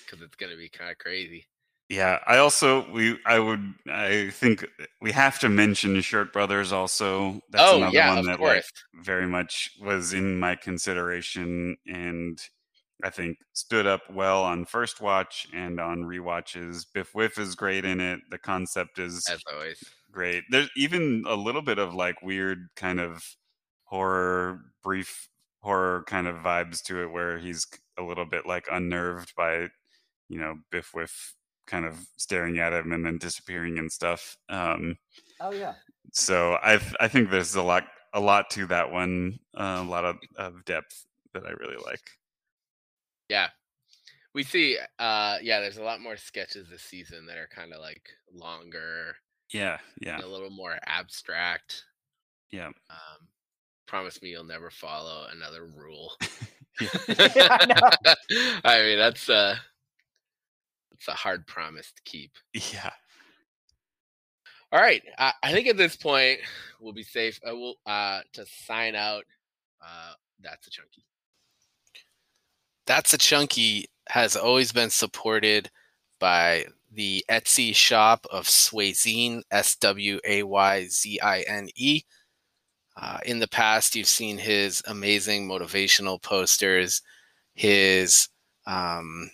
because 0.05 0.23
it's 0.23 0.37
gonna 0.37 0.57
be 0.57 0.69
kind 0.69 0.91
of 0.91 0.99
crazy. 0.99 1.47
Yeah, 1.89 2.19
I 2.27 2.39
also 2.39 2.91
we 2.91 3.19
I 3.27 3.39
would 3.39 3.75
I 3.89 4.31
think 4.31 4.67
we 5.01 5.13
have 5.13 5.39
to 5.41 5.49
mention 5.49 6.01
Shirt 6.01 6.33
Brothers 6.33 6.73
also. 6.73 7.41
That's 7.51 7.73
oh 7.73 7.77
another 7.79 7.95
yeah, 7.95 8.09
one 8.09 8.19
of 8.19 8.25
that 8.27 8.39
course. 8.39 8.71
like 8.95 9.05
very 9.05 9.27
much 9.27 9.71
was 9.81 10.13
in 10.13 10.39
my 10.39 10.57
consideration 10.57 11.77
and 11.87 12.41
I 13.05 13.11
think 13.11 13.39
stood 13.53 13.87
up 13.87 14.03
well 14.11 14.43
on 14.43 14.65
first 14.65 15.01
watch 15.01 15.47
and 15.55 15.79
on 15.81 16.03
rewatches. 16.05 16.87
Biff 16.93 17.15
Wiff 17.15 17.39
is 17.39 17.55
great 17.55 17.85
in 17.85 18.01
it. 18.01 18.21
The 18.31 18.39
concept 18.39 18.99
is 18.99 19.29
As 19.31 19.43
always. 19.53 19.83
great. 20.11 20.45
There's 20.51 20.71
even 20.77 21.25
a 21.27 21.35
little 21.37 21.63
bit 21.63 21.79
of 21.79 21.95
like 21.95 22.21
weird 22.23 22.69
kind 22.77 22.99
of 23.01 23.23
horror, 23.85 24.61
brief 24.83 25.29
horror 25.61 26.05
kind 26.07 26.27
of 26.27 26.37
vibes 26.37 26.83
to 26.85 27.03
it, 27.03 27.11
where 27.13 27.39
he's 27.39 27.67
a 27.99 28.03
little 28.03 28.25
bit 28.27 28.47
like 28.47 28.67
unnerved 28.71 29.35
by, 29.37 29.69
you 30.29 30.39
know, 30.41 30.57
Biff 30.71 30.95
Wiff 30.95 31.35
kind 31.67 31.85
of 31.85 32.07
staring 32.17 32.59
at 32.59 32.73
him 32.73 32.93
and 32.93 33.05
then 33.05 33.19
disappearing 33.19 33.79
and 33.79 33.91
stuff. 33.93 34.37
Um, 34.49 34.97
oh 35.41 35.53
yeah 35.53 35.75
so 36.13 36.55
I 36.63 36.81
I 37.01 37.09
think 37.09 37.31
there's 37.31 37.55
a 37.55 37.63
lot 37.63 37.85
a 38.13 38.21
lot 38.21 38.51
to 38.51 38.67
that 38.67 38.91
one, 38.91 39.39
uh, 39.55 39.83
a 39.85 39.89
lot 39.89 40.05
of, 40.05 40.17
of 40.37 40.65
depth 40.65 41.07
that 41.35 41.47
I 41.47 41.51
really 41.51 41.77
like. 41.77 42.01
Yeah. 43.29 43.51
We 44.35 44.43
see 44.45 44.79
uh 44.99 45.39
yeah, 45.43 45.61
there's 45.61 45.79
a 45.79 45.85
lot 45.85 46.01
more 46.01 46.17
sketches 46.17 46.69
this 46.69 46.83
season 46.83 47.27
that 47.27 47.39
are 47.39 47.49
kind 47.49 47.73
of 47.73 47.81
like 47.81 48.11
longer 48.33 49.17
Yeah, 49.53 49.79
yeah, 50.01 50.21
a 50.21 50.27
little 50.27 50.51
more 50.51 50.79
abstract. 50.87 51.85
yeah. 52.51 52.71
Um 52.91 53.29
promise 53.87 54.21
me 54.23 54.31
you'll 54.31 54.45
never 54.45 54.71
follow 54.71 55.27
another 55.31 55.67
rule. 55.67 56.13
Yeah. 56.81 57.57
I 57.61 57.67
know. 57.67 58.15
I 58.65 58.83
mean, 58.83 58.99
that's 58.99 59.29
uh 59.29 59.57
it's 60.93 61.09
a 61.09 61.13
hard 61.13 61.47
promise 61.47 61.93
to 61.93 62.03
keep. 62.05 62.33
Yeah. 62.53 62.91
All 64.73 64.81
right. 64.81 65.03
I, 65.19 65.33
I 65.43 65.53
think 65.53 65.69
at 65.69 65.77
this 65.77 65.97
point 65.97 66.41
we'll 66.81 66.93
be 66.93 67.03
safe. 67.03 67.39
Uh, 67.47 67.55
we'll 67.57 67.77
uh 67.87 68.21
to 68.35 68.47
sign 68.47 68.95
out. 68.95 69.25
Uh 69.83 70.13
that's 70.43 70.67
a 70.67 70.71
chunky. 70.71 71.05
That's 72.87 73.13
a 73.13 73.19
chunky 73.19 73.87
has 74.09 74.37
always 74.37 74.73
been 74.73 74.91
supported 74.91 75.71
by 76.21 76.67
the 76.93 77.25
Etsy 77.31 77.75
shop 77.75 78.27
of 78.31 78.47
Swayzine, 78.47 79.43
S 79.51 79.77
W 79.77 80.21
A 80.25 80.43
Y 80.45 80.87
Z 80.87 81.21
I 81.21 81.41
N 81.43 81.69
E. 81.75 82.03
Uh, 82.97 83.19
in 83.27 83.39
the 83.39 83.49
past, 83.49 83.95
you've 83.95 84.07
seen 84.07 84.39
his 84.39 84.83
amazing 84.87 85.47
motivational 85.47 86.21
posters, 86.21 87.03
his 87.55 88.29
um, 88.67 89.31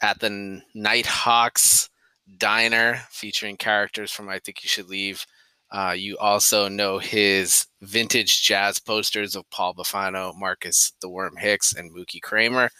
at 0.00 0.18
the 0.20 0.62
Nighthawks 0.74 1.90
diner 2.38 3.00
featuring 3.10 3.56
characters 3.56 4.10
from 4.10 4.28
I 4.28 4.38
Think 4.38 4.62
You 4.62 4.68
Should 4.68 4.88
Leave. 4.88 5.24
Uh, 5.70 5.94
you 5.96 6.16
also 6.16 6.66
know 6.68 6.98
his 6.98 7.66
vintage 7.82 8.42
jazz 8.42 8.78
posters 8.78 9.36
of 9.36 9.48
Paul 9.50 9.74
Bafano, 9.74 10.34
Marcus 10.34 10.92
the 11.00 11.10
Worm 11.10 11.36
Hicks, 11.36 11.74
and 11.74 11.94
Mookie 11.94 12.22
Kramer. 12.22 12.70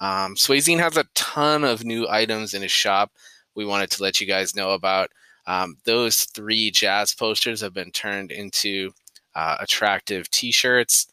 Um, 0.00 0.34
has 0.36 0.96
a 0.96 1.04
ton 1.14 1.62
of 1.62 1.84
new 1.84 2.08
items 2.08 2.54
in 2.54 2.62
his 2.62 2.72
shop. 2.72 3.12
We 3.54 3.64
wanted 3.64 3.90
to 3.92 4.02
let 4.02 4.20
you 4.20 4.26
guys 4.26 4.56
know 4.56 4.72
about. 4.72 5.10
Um, 5.46 5.76
those 5.84 6.24
three 6.24 6.72
jazz 6.72 7.14
posters 7.14 7.60
have 7.60 7.74
been 7.74 7.92
turned 7.92 8.32
into 8.32 8.92
uh, 9.34 9.56
attractive 9.60 10.30
T-shirts. 10.30 11.08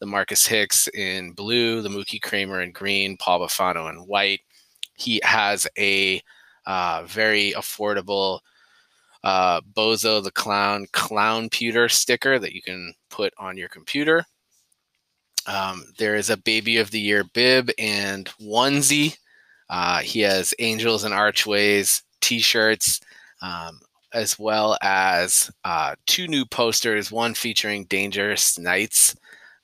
The 0.00 0.06
Marcus 0.06 0.46
Hicks 0.46 0.88
in 0.88 1.32
blue, 1.32 1.80
the 1.80 1.88
Mookie 1.88 2.20
Kramer 2.20 2.60
in 2.60 2.72
green, 2.72 3.16
Paul 3.16 3.40
Bafano 3.40 3.88
in 3.88 3.96
white. 4.06 4.40
He 4.96 5.20
has 5.24 5.66
a 5.78 6.20
uh, 6.66 7.04
very 7.06 7.52
affordable 7.52 8.40
uh, 9.22 9.60
Bozo 9.62 10.22
the 10.22 10.30
Clown 10.30 10.86
clown 10.92 11.48
pewter 11.48 11.88
sticker 11.88 12.38
that 12.38 12.52
you 12.52 12.60
can 12.60 12.94
put 13.08 13.32
on 13.38 13.56
your 13.56 13.68
computer. 13.68 14.24
Um, 15.46 15.84
there 15.98 16.14
is 16.14 16.30
a 16.30 16.36
Baby 16.36 16.76
of 16.76 16.90
the 16.90 17.00
Year 17.00 17.24
bib 17.32 17.70
and 17.78 18.26
onesie. 18.40 19.16
Uh, 19.70 20.00
he 20.00 20.20
has 20.20 20.54
Angels 20.58 21.04
and 21.04 21.14
Archways 21.14 22.02
t 22.20 22.38
shirts, 22.38 23.00
um, 23.42 23.80
as 24.14 24.38
well 24.38 24.78
as 24.80 25.50
uh, 25.64 25.94
two 26.06 26.28
new 26.28 26.44
posters 26.46 27.12
one 27.12 27.34
featuring 27.34 27.84
Dangerous 27.84 28.58
Nights, 28.58 29.16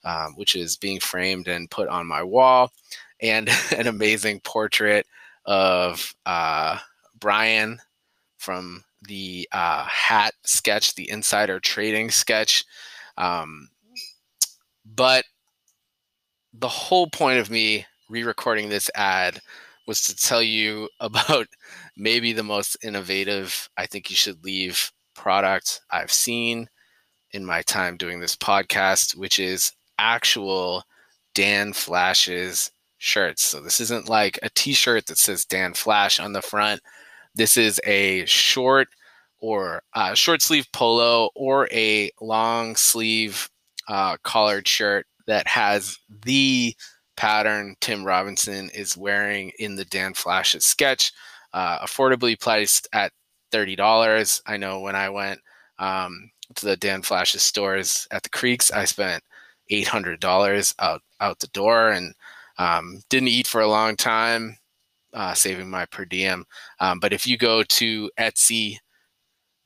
um, 0.03 0.33
which 0.35 0.55
is 0.55 0.77
being 0.77 0.99
framed 0.99 1.47
and 1.47 1.71
put 1.71 1.87
on 1.87 2.05
my 2.05 2.21
wall, 2.21 2.71
and 3.21 3.49
an 3.75 3.87
amazing 3.87 4.41
portrait 4.41 5.07
of 5.45 6.13
uh, 6.25 6.77
Brian 7.19 7.79
from 8.37 8.83
the 9.07 9.47
uh, 9.51 9.83
hat 9.85 10.33
sketch, 10.43 10.95
the 10.95 11.09
insider 11.09 11.59
trading 11.59 12.11
sketch. 12.11 12.65
Um, 13.17 13.69
but 14.85 15.25
the 16.53 16.67
whole 16.67 17.07
point 17.07 17.39
of 17.39 17.49
me 17.49 17.85
re-recording 18.09 18.69
this 18.69 18.89
ad 18.95 19.39
was 19.87 20.03
to 20.03 20.15
tell 20.15 20.41
you 20.41 20.89
about 20.99 21.47
maybe 22.01 22.33
the 22.33 22.43
most 22.43 22.75
innovative 22.83 23.69
I 23.77 23.85
think 23.85 24.09
you 24.09 24.15
should 24.15 24.43
leave 24.43 24.91
product 25.13 25.81
I've 25.91 26.11
seen 26.11 26.67
in 27.31 27.45
my 27.45 27.61
time 27.61 27.95
doing 27.95 28.19
this 28.19 28.35
podcast, 28.35 29.15
which 29.15 29.37
is 29.37 29.71
actual 29.99 30.83
Dan 31.35 31.73
Flashes 31.73 32.71
shirts. 32.97 33.43
So 33.43 33.61
this 33.61 33.79
isn't 33.79 34.09
like 34.09 34.39
a 34.41 34.49
t-shirt 34.49 35.05
that 35.05 35.19
says 35.19 35.45
Dan 35.45 35.75
Flash 35.75 36.19
on 36.19 36.33
the 36.33 36.41
front. 36.41 36.81
This 37.35 37.55
is 37.55 37.79
a 37.85 38.25
short 38.25 38.87
or 39.39 39.83
uh, 39.93 40.15
short 40.15 40.41
sleeve 40.41 40.67
polo 40.73 41.29
or 41.35 41.67
a 41.71 42.09
long 42.19 42.75
sleeve 42.75 43.47
uh, 43.87 44.17
collared 44.23 44.67
shirt 44.67 45.05
that 45.27 45.47
has 45.47 45.99
the 46.25 46.75
pattern 47.15 47.75
Tim 47.79 48.03
Robinson 48.03 48.71
is 48.73 48.97
wearing 48.97 49.51
in 49.59 49.75
the 49.75 49.85
Dan 49.85 50.15
Flashes 50.15 50.65
sketch, 50.65 51.11
uh, 51.53 51.79
affordably 51.79 52.39
priced 52.39 52.87
at 52.93 53.11
thirty 53.51 53.75
dollars. 53.75 54.41
I 54.45 54.57
know 54.57 54.79
when 54.79 54.95
I 54.95 55.09
went 55.09 55.39
um, 55.79 56.31
to 56.55 56.65
the 56.65 56.77
Dan 56.77 57.01
Flashes 57.01 57.41
stores 57.41 58.07
at 58.11 58.23
the 58.23 58.29
Creeks, 58.29 58.71
I 58.71 58.85
spent 58.85 59.23
eight 59.69 59.87
hundred 59.87 60.19
dollars 60.19 60.73
out 60.79 61.01
out 61.19 61.39
the 61.39 61.47
door 61.47 61.91
and 61.91 62.13
um, 62.57 63.01
didn't 63.09 63.29
eat 63.29 63.47
for 63.47 63.61
a 63.61 63.67
long 63.67 63.95
time, 63.95 64.57
uh, 65.13 65.33
saving 65.33 65.69
my 65.69 65.85
per 65.85 66.05
diem. 66.05 66.45
Um, 66.79 66.99
but 66.99 67.13
if 67.13 67.25
you 67.25 67.37
go 67.37 67.63
to 67.63 68.11
Etsy 68.19 68.77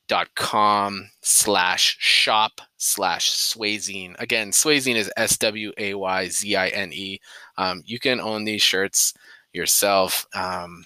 dot 0.08 0.28
com 0.36 1.10
slash 1.22 1.96
shop 1.98 2.60
slash 2.76 3.32
swayzine 3.32 4.14
again 4.20 4.52
swayzine 4.52 4.94
is 4.94 5.10
s-w-a-y-z-i-n-e 5.16 7.18
um, 7.58 7.82
you 7.84 7.98
can 7.98 8.20
own 8.20 8.44
these 8.44 8.62
shirts 8.62 9.12
yourself 9.52 10.24
um, 10.36 10.84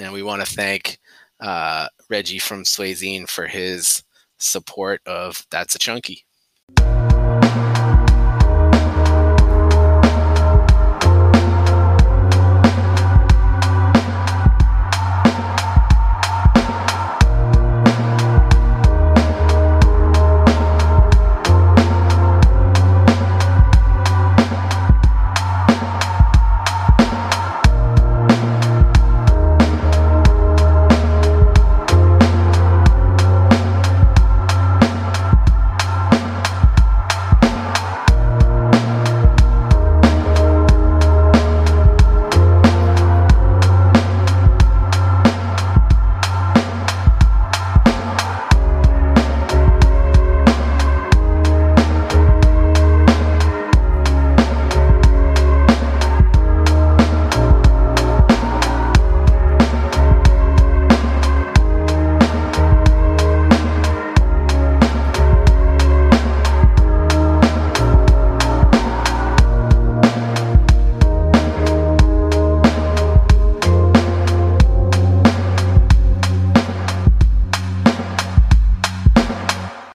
and 0.00 0.12
we 0.12 0.22
want 0.22 0.44
to 0.44 0.54
thank 0.54 0.98
uh, 1.40 1.86
reggie 2.08 2.38
from 2.38 2.64
swayzine 2.64 3.28
for 3.28 3.46
his 3.46 4.02
support 4.38 5.00
of 5.06 5.46
that's 5.50 5.74
a 5.74 5.78
chunky 5.78 6.24